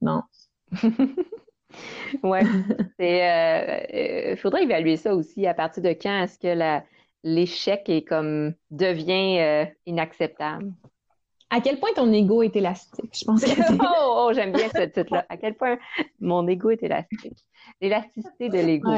non. 0.00 0.22
ouais. 2.22 2.42
C'est, 2.98 3.30
euh, 3.30 4.32
euh, 4.32 4.36
faudrait 4.36 4.64
évaluer 4.64 4.96
ça 4.96 5.14
aussi. 5.14 5.46
À 5.46 5.54
partir 5.54 5.82
de 5.82 5.90
quand 5.90 6.22
est-ce 6.22 6.38
que 6.38 6.48
la, 6.48 6.82
l'échec 7.22 7.88
est 7.88 8.02
comme 8.02 8.54
devient 8.70 9.38
euh, 9.38 9.64
inacceptable. 9.86 10.72
À 11.50 11.60
quel 11.60 11.80
point 11.80 11.90
ton 11.96 12.12
ego 12.12 12.42
est 12.42 12.54
élastique, 12.54 13.12
je 13.12 13.24
pense. 13.24 13.44
oh, 13.80 14.26
oh 14.28 14.30
j'aime 14.32 14.52
bien 14.52 14.68
ce 14.68 14.82
titre-là. 14.82 15.26
À 15.28 15.36
quel 15.36 15.54
point 15.54 15.78
mon 16.20 16.46
ego 16.46 16.70
est 16.70 16.82
élastique? 16.82 17.44
L'élasticité 17.80 18.48
de 18.48 18.58
l'ego. 18.58 18.90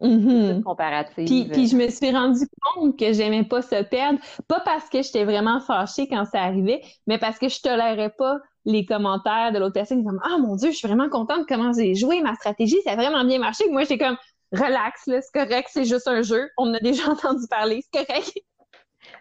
Mhm. 0.00 0.62
comparative. 0.64 1.26
Puis, 1.26 1.44
puis 1.44 1.68
je 1.68 1.76
me 1.76 1.88
suis 1.88 2.10
rendu 2.10 2.44
compte 2.60 2.98
que 2.98 3.12
j'aimais 3.12 3.44
pas 3.44 3.62
se 3.62 3.82
perdre, 3.84 4.18
pas 4.48 4.60
parce 4.60 4.88
que 4.88 5.02
j'étais 5.02 5.24
vraiment 5.24 5.60
fâchée 5.60 6.08
quand 6.08 6.24
ça 6.26 6.42
arrivait, 6.42 6.82
mais 7.06 7.18
parce 7.18 7.38
que 7.38 7.48
je 7.48 7.60
tolérais 7.62 8.10
pas 8.10 8.38
les 8.64 8.84
commentaires 8.84 9.52
de 9.52 9.58
l'autre 9.58 9.74
personne 9.74 10.04
comme 10.04 10.20
ah 10.24 10.38
mon 10.38 10.56
dieu 10.56 10.70
je 10.70 10.76
suis 10.76 10.88
vraiment 10.88 11.10
contente 11.10 11.40
de 11.40 11.44
comment 11.44 11.72
j'ai 11.72 11.94
joué 11.94 12.22
ma 12.22 12.34
stratégie 12.34 12.80
ça 12.82 12.92
a 12.92 12.96
vraiment 12.96 13.22
bien 13.22 13.38
marché 13.38 13.64
moi 13.70 13.82
j'étais 13.82 13.98
comme 13.98 14.16
relax 14.54 15.02
c'est 15.04 15.20
correct 15.32 15.68
c'est 15.72 15.84
juste 15.84 16.08
un 16.08 16.22
jeu. 16.22 16.48
On 16.58 16.72
a 16.74 16.80
déjà 16.80 17.08
entendu 17.10 17.46
parler 17.48 17.82
c'est 17.92 18.06
correct. 18.06 18.32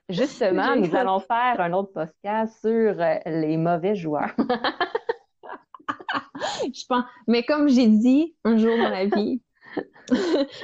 Justement 0.10 0.76
nous 0.78 0.96
allons 0.96 1.20
faire 1.20 1.60
un 1.60 1.74
autre 1.74 1.92
podcast 1.94 2.54
sur 2.62 2.70
euh, 3.02 3.16
les 3.26 3.58
mauvais 3.58 3.96
joueurs. 3.96 4.34
Je 6.64 6.86
pense 6.88 7.04
mais 7.28 7.44
comme 7.44 7.68
j'ai 7.70 7.88
dit 7.88 8.36
un 8.44 8.58
jour 8.58 8.78
dans 8.78 8.90
la 8.90 9.06
vie 9.06 9.42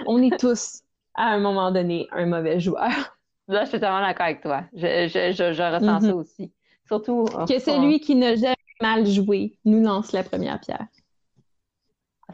on 0.06 0.22
est 0.22 0.38
tous 0.40 0.82
à 1.16 1.28
un 1.34 1.40
moment 1.40 1.72
donné 1.72 2.08
un 2.12 2.26
mauvais 2.26 2.60
joueur. 2.60 3.18
Là 3.48 3.64
je 3.64 3.70
suis 3.70 3.80
totalement 3.80 4.06
d'accord 4.06 4.26
avec 4.28 4.42
toi. 4.42 4.64
Je, 4.74 5.08
je, 5.08 5.32
je, 5.32 5.54
je 5.54 5.64
ressens 5.76 6.02
ça 6.02 6.08
Mhm. 6.08 6.14
aussi. 6.14 6.54
Surtout 6.88 7.26
que 7.48 7.60
celui 7.60 8.00
qui 8.00 8.16
n'a 8.16 8.36
jamais 8.36 8.56
mal 8.82 9.06
joué 9.06 9.58
nous 9.66 9.82
lance 9.84 10.12
la 10.12 10.24
première 10.24 10.60
pierre 10.60 10.88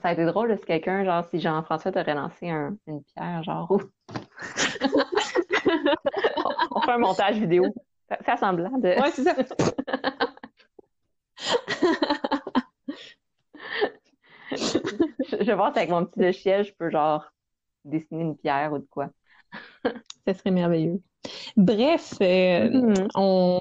Ça 0.02 0.10
a 0.10 0.14
été 0.14 0.26
drôle 0.26 0.50
là, 0.50 0.58
si 0.58 0.66
quelqu'un, 0.66 1.06
genre, 1.06 1.24
si 1.30 1.40
Jean-François 1.40 1.92
t'aurait 1.92 2.16
lancé 2.16 2.50
un- 2.50 2.76
une 2.88 3.04
pierre, 3.04 3.44
genre, 3.44 3.70
on 6.72 6.82
fait 6.82 6.92
un 6.92 6.98
montage 6.98 7.38
vidéo. 7.38 7.74
Fais- 8.24 8.38
semblant 8.38 8.78
de. 8.78 8.90
ouais 8.90 9.12
c'est 9.12 9.24
ça 9.24 9.36
Je, 14.52 14.56
je 15.32 15.44
vais 15.46 15.56
voir 15.56 15.72
si 15.74 15.80
avec 15.80 15.90
mon 15.90 16.06
petit 16.06 16.20
logiciel, 16.20 16.66
je 16.66 16.74
peux, 16.74 16.90
genre, 16.90 17.26
dessiner 17.84 18.22
une 18.24 18.38
pierre 18.38 18.74
ou 18.74 18.80
de 18.80 18.88
quoi. 18.90 19.10
Ça 20.28 20.34
serait 20.34 20.52
merveilleux. 20.52 21.02
Bref, 21.58 22.14
euh, 22.22 22.70
Mhm. 22.70 23.08
on, 23.16 23.60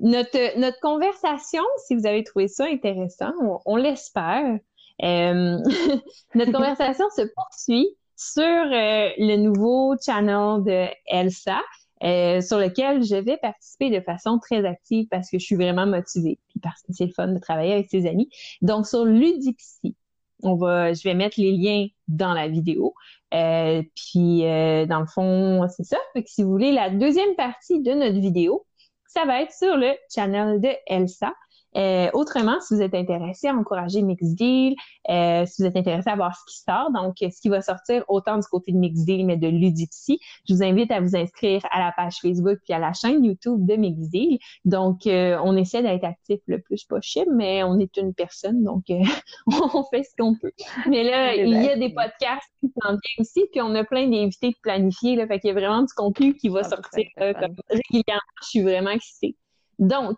notre, 0.00 0.58
notre 0.58 0.80
conversation, 0.80 1.62
si 1.86 1.94
vous 1.96 2.06
avez 2.06 2.24
trouvé 2.24 2.48
ça 2.48 2.64
intéressant, 2.66 3.32
on, 3.40 3.58
on 3.66 3.76
l'espère. 3.76 4.58
Euh, 5.02 5.58
notre 6.34 6.52
conversation 6.52 7.06
se 7.16 7.22
poursuit 7.34 7.88
sur 8.16 8.42
euh, 8.42 9.10
le 9.18 9.36
nouveau 9.36 9.96
channel 10.04 10.62
de 10.64 10.86
Elsa, 11.06 11.60
euh, 12.02 12.40
sur 12.40 12.58
lequel 12.58 13.02
je 13.02 13.16
vais 13.16 13.36
participer 13.36 13.90
de 13.90 14.00
façon 14.00 14.38
très 14.38 14.64
active 14.64 15.06
parce 15.10 15.30
que 15.30 15.38
je 15.38 15.44
suis 15.44 15.56
vraiment 15.56 15.86
motivée, 15.86 16.38
puis 16.48 16.60
parce 16.60 16.82
que 16.82 16.92
c'est 16.92 17.06
le 17.06 17.12
fun 17.12 17.28
de 17.28 17.38
travailler 17.38 17.72
avec 17.72 17.88
ses 17.90 18.06
amis. 18.06 18.28
Donc, 18.60 18.86
sur 18.86 19.04
Ludipsy, 19.04 19.96
on 20.42 20.56
va, 20.56 20.92
je 20.92 21.02
vais 21.04 21.14
mettre 21.14 21.40
les 21.40 21.52
liens 21.52 21.86
dans 22.08 22.32
la 22.32 22.48
vidéo. 22.48 22.94
Euh, 23.34 23.82
puis, 23.94 24.40
dans 24.42 25.00
le 25.00 25.06
fond, 25.06 25.66
c'est 25.68 25.84
ça. 25.84 25.98
Fait 26.12 26.24
que 26.24 26.30
si 26.30 26.42
vous 26.42 26.50
voulez 26.50 26.72
la 26.72 26.90
deuxième 26.90 27.34
partie 27.36 27.80
de 27.80 27.92
notre 27.92 28.18
vidéo, 28.18 28.66
ça 29.06 29.24
va 29.24 29.42
être 29.42 29.52
sur 29.52 29.76
le 29.76 29.92
channel 30.12 30.60
de 30.60 30.70
Elsa. 30.86 31.32
Euh, 31.76 32.10
autrement, 32.12 32.60
si 32.60 32.74
vous 32.74 32.82
êtes 32.82 32.94
intéressé 32.94 33.48
à 33.48 33.54
encourager 33.54 34.02
Mixdeal, 34.02 34.74
euh, 35.08 35.46
si 35.46 35.62
vous 35.62 35.68
êtes 35.68 35.76
intéressé 35.76 36.10
à 36.10 36.16
voir 36.16 36.36
ce 36.36 36.44
qui 36.52 36.60
sort, 36.60 36.90
donc 36.92 37.14
ce 37.20 37.40
qui 37.40 37.48
va 37.48 37.60
sortir 37.62 38.04
autant 38.08 38.36
du 38.38 38.46
côté 38.46 38.72
de 38.72 38.76
Mixdeal 38.76 39.24
mais 39.24 39.36
de 39.36 39.48
Ludipsy, 39.48 40.20
je 40.48 40.54
vous 40.54 40.62
invite 40.62 40.90
à 40.90 41.00
vous 41.00 41.16
inscrire 41.16 41.62
à 41.70 41.80
la 41.80 41.92
page 41.92 42.16
Facebook 42.20 42.58
puis 42.64 42.72
à 42.74 42.78
la 42.78 42.92
chaîne 42.92 43.24
YouTube 43.24 43.64
de 43.66 43.74
Mixdeal. 43.76 44.38
Donc, 44.64 45.06
euh, 45.06 45.38
on 45.42 45.56
essaie 45.56 45.82
d'être 45.82 46.04
actif 46.04 46.40
le 46.46 46.60
plus 46.60 46.84
possible, 46.84 47.30
mais 47.34 47.62
on 47.64 47.78
est 47.78 47.96
une 47.96 48.12
personne, 48.14 48.62
donc 48.62 48.84
euh, 48.90 49.00
on 49.74 49.84
fait 49.84 50.02
ce 50.02 50.10
qu'on 50.18 50.34
peut. 50.36 50.52
Mais 50.88 51.04
là, 51.04 51.34
il 51.34 51.48
y 51.62 51.68
a 51.68 51.76
des 51.76 51.88
podcasts 51.90 52.50
qui 52.60 52.68
s'en 52.82 52.90
viennent 52.90 53.20
aussi, 53.20 53.46
puis 53.50 53.60
on 53.62 53.74
a 53.74 53.84
plein 53.84 54.08
d'invités 54.08 54.50
de 54.50 54.56
planifier, 54.62 55.16
là, 55.16 55.26
fait 55.26 55.40
qu'il 55.40 55.48
y 55.48 55.50
a 55.50 55.54
vraiment 55.54 55.82
du 55.82 55.92
contenu 55.94 56.34
qui 56.34 56.48
va 56.48 56.60
Ah, 56.60 56.68
sortir 56.68 56.90
c'est 56.92 57.08
là, 57.16 57.32
fun. 57.34 57.40
comme 57.40 57.56
régulièrement. 57.70 58.20
Je 58.42 58.48
suis 58.48 58.60
vraiment 58.62 58.90
excitée. 58.90 59.36
Donc, 59.78 60.16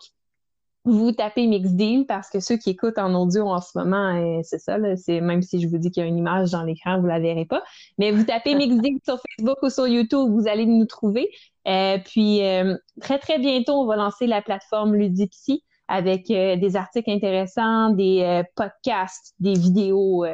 vous 0.85 1.12
tapez 1.12 1.47
Mixdeal 1.47 2.05
parce 2.07 2.28
que 2.28 2.41
ceux 2.41 2.57
qui 2.57 2.70
écoutent 2.70 2.99
en 2.99 3.14
audio 3.14 3.49
en 3.49 3.61
ce 3.61 3.76
moment, 3.78 4.14
euh, 4.16 4.41
c'est 4.43 4.59
ça, 4.59 4.78
là, 4.78 4.97
c'est 4.97 5.20
même 5.20 5.43
si 5.43 5.61
je 5.61 5.68
vous 5.68 5.78
dis 5.78 5.91
qu'il 5.91 6.03
y 6.03 6.07
a 6.07 6.09
une 6.09 6.18
image 6.18 6.51
dans 6.51 6.62
l'écran, 6.62 7.01
vous 7.01 7.07
la 7.07 7.20
verrez 7.20 7.47
pas. 7.47 7.62
Mais 7.99 8.11
vous 8.11 8.24
tapez 8.24 8.55
Mixdeal 8.57 8.99
sur 9.05 9.18
Facebook 9.20 9.62
ou 9.62 9.70
sur 9.70 9.87
YouTube, 9.87 10.30
vous 10.30 10.47
allez 10.47 10.66
nous 10.66 10.85
trouver. 10.85 11.30
Euh, 11.66 11.99
puis 12.05 12.45
euh, 12.45 12.76
très 13.01 13.18
très 13.18 13.39
bientôt, 13.39 13.72
on 13.74 13.87
va 13.87 13.97
lancer 13.97 14.26
la 14.26 14.43
plateforme 14.43 14.95
Ludipsy 14.95 15.64
avec 15.89 16.30
euh, 16.30 16.57
des 16.57 16.76
articles 16.76 17.11
intéressants, 17.11 17.91
des 17.91 18.43
podcasts, 18.57 19.35
des 19.39 19.55
vidéos 19.55 20.24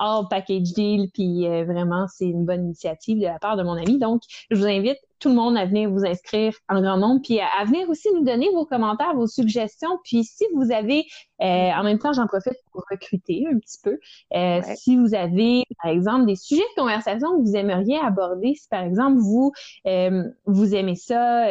all 0.00 0.26
package 0.28 0.72
deal. 0.72 1.10
Puis 1.12 1.46
euh, 1.46 1.64
vraiment, 1.64 2.06
c'est 2.08 2.26
une 2.26 2.44
bonne 2.44 2.64
initiative 2.64 3.18
de 3.18 3.24
la 3.24 3.38
part 3.38 3.56
de 3.56 3.62
mon 3.62 3.74
ami. 3.74 3.98
Donc, 3.98 4.22
je 4.50 4.56
vous 4.56 4.66
invite 4.66 4.98
tout 5.20 5.28
le 5.28 5.34
monde 5.36 5.56
à 5.56 5.66
venir 5.66 5.90
vous 5.90 6.04
inscrire 6.04 6.54
en 6.68 6.80
grand 6.80 6.96
nombre, 6.96 7.20
puis 7.22 7.40
à, 7.40 7.46
à 7.60 7.64
venir 7.64 7.88
aussi 7.88 8.08
nous 8.14 8.24
donner 8.24 8.48
vos 8.52 8.64
commentaires, 8.66 9.14
vos 9.14 9.26
suggestions. 9.26 9.98
Puis 10.04 10.24
si 10.24 10.44
vous 10.54 10.72
avez, 10.72 11.04
euh, 11.42 11.44
en 11.72 11.82
même 11.84 11.98
temps, 11.98 12.12
j'en 12.12 12.26
profite 12.26 12.54
pour 12.72 12.84
recruter 12.90 13.44
un 13.52 13.58
petit 13.58 13.78
peu. 13.82 13.98
Euh, 14.34 14.60
Ouais. 14.60 14.76
Si 14.76 14.96
vous 14.96 15.14
avez, 15.14 15.64
par 15.82 15.92
exemple, 15.92 16.26
des 16.26 16.36
sujets 16.36 16.62
de 16.76 16.80
conversation 16.80 17.36
que 17.36 17.42
vous 17.42 17.56
aimeriez 17.56 17.98
aborder, 17.98 18.54
si 18.54 18.68
par 18.68 18.82
exemple 18.82 19.18
vous 19.18 19.52
euh, 19.86 20.24
vous 20.46 20.74
aimez 20.74 20.96
ça. 20.96 21.46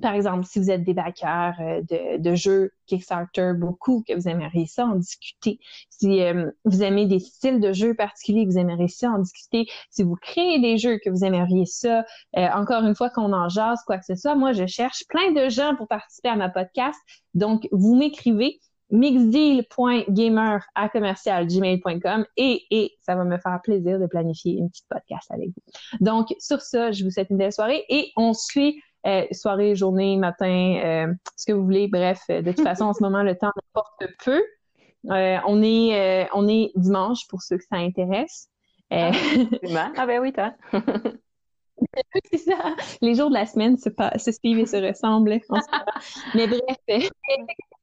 Par 0.00 0.14
exemple, 0.14 0.44
si 0.44 0.58
vous 0.58 0.70
êtes 0.70 0.84
des 0.84 0.94
backers 0.94 1.54
euh, 1.60 1.82
de, 1.82 2.18
de 2.18 2.34
jeux 2.34 2.72
Kickstarter 2.86 3.52
beaucoup, 3.56 4.02
que 4.06 4.14
vous 4.14 4.28
aimeriez 4.28 4.66
ça 4.66 4.86
en 4.86 4.96
discuter. 4.96 5.58
Si 5.90 6.22
euh, 6.22 6.50
vous 6.64 6.82
aimez 6.82 7.06
des 7.06 7.18
styles 7.18 7.60
de 7.60 7.72
jeux 7.72 7.94
particuliers, 7.94 8.46
que 8.46 8.52
vous 8.52 8.58
aimeriez 8.58 8.88
ça 8.88 9.10
en 9.10 9.18
discuter. 9.18 9.66
Si 9.90 10.02
vous 10.02 10.16
créez 10.16 10.60
des 10.60 10.78
jeux, 10.78 10.98
que 11.04 11.10
vous 11.10 11.24
aimeriez 11.24 11.66
ça. 11.66 12.04
euh, 12.36 12.48
encore 12.54 12.84
une 12.84 12.94
fois, 12.94 13.10
qu'on 13.10 13.32
en 13.32 13.48
jase, 13.48 13.80
quoi 13.86 13.98
que 13.98 14.04
ce 14.06 14.14
soit. 14.14 14.34
Moi, 14.34 14.52
je 14.52 14.66
cherche 14.66 15.04
plein 15.08 15.32
de 15.32 15.48
gens 15.48 15.74
pour 15.76 15.88
participer 15.88 16.28
à 16.28 16.36
ma 16.36 16.48
podcast. 16.48 16.98
Donc, 17.34 17.68
vous 17.72 17.94
m'écrivez 17.96 18.58
mixdeal.gamer 18.90 20.64
et, 22.36 22.64
et 22.70 22.92
ça 23.00 23.14
va 23.14 23.24
me 23.24 23.38
faire 23.38 23.60
plaisir 23.62 23.98
de 23.98 24.06
planifier 24.06 24.54
une 24.54 24.70
petite 24.70 24.88
podcast 24.88 25.30
avec 25.30 25.48
vous. 25.48 25.62
Donc, 26.00 26.34
sur 26.38 26.60
ça, 26.60 26.90
je 26.92 27.04
vous 27.04 27.10
souhaite 27.10 27.28
une 27.30 27.36
belle 27.36 27.52
soirée 27.52 27.84
et 27.88 28.12
on 28.16 28.32
suit 28.32 28.80
euh, 29.06 29.24
soirée, 29.32 29.74
journée, 29.76 30.16
matin, 30.16 30.80
euh, 30.84 31.14
ce 31.36 31.46
que 31.46 31.52
vous 31.52 31.64
voulez. 31.64 31.88
Bref, 31.88 32.20
euh, 32.30 32.42
de 32.42 32.52
toute 32.52 32.64
façon, 32.64 32.84
en 32.84 32.94
ce 32.94 33.02
moment, 33.02 33.22
le 33.22 33.36
temps 33.36 33.52
importe 33.74 34.04
peu. 34.24 34.42
Euh, 35.10 35.38
on 35.46 35.62
est 35.62 36.24
euh, 36.24 36.28
on 36.34 36.48
est 36.48 36.72
dimanche 36.74 37.26
pour 37.28 37.40
ceux 37.42 37.56
que 37.58 37.64
ça 37.70 37.76
intéresse. 37.76 38.48
Euh, 38.92 39.10
Absolument. 39.10 39.92
Ah 39.96 40.06
ben 40.06 40.20
oui, 40.20 40.32
toi. 40.32 40.52
c'est 42.32 42.38
ça. 42.38 42.74
Les 43.00 43.14
jours 43.14 43.28
de 43.28 43.34
la 43.34 43.46
semaine 43.46 43.76
se, 43.78 43.90
se 44.16 44.32
suivent 44.32 44.58
et 44.58 44.66
se 44.66 44.76
ressemblent. 44.76 45.38
en. 45.50 45.58
Mais 46.34 46.46
bref, 46.46 46.60
c'est 46.88 47.08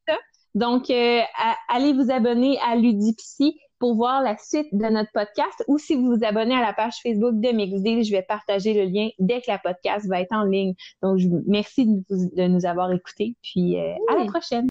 ça. 0.07 0.17
Donc, 0.53 0.89
euh, 0.89 1.21
à- 1.37 1.55
allez 1.69 1.93
vous 1.93 2.11
abonner 2.11 2.57
à 2.59 2.75
Ludipsy 2.75 3.57
pour 3.79 3.95
voir 3.95 4.21
la 4.21 4.37
suite 4.37 4.67
de 4.71 4.85
notre 4.85 5.11
podcast 5.13 5.63
ou 5.67 5.77
si 5.77 5.95
vous 5.95 6.15
vous 6.15 6.23
abonnez 6.25 6.55
à 6.55 6.61
la 6.61 6.73
page 6.73 6.93
Facebook 7.03 7.33
de 7.39 7.49
Mixdeal, 7.51 8.03
je 8.03 8.11
vais 8.11 8.21
partager 8.21 8.73
le 8.73 8.89
lien 8.89 9.09
dès 9.19 9.41
que 9.41 9.47
la 9.49 9.59
podcast 9.59 10.07
va 10.07 10.21
être 10.21 10.31
en 10.33 10.43
ligne. 10.43 10.73
Donc, 11.03 11.17
je 11.17 11.27
vous 11.27 11.43
merci 11.47 11.85
de, 11.85 12.03
vous- 12.09 12.31
de 12.35 12.47
nous 12.47 12.65
avoir 12.65 12.91
écoutés. 12.91 13.35
Puis, 13.41 13.77
euh, 13.77 13.93
à 14.07 14.15
la 14.15 14.25
prochaine. 14.25 14.63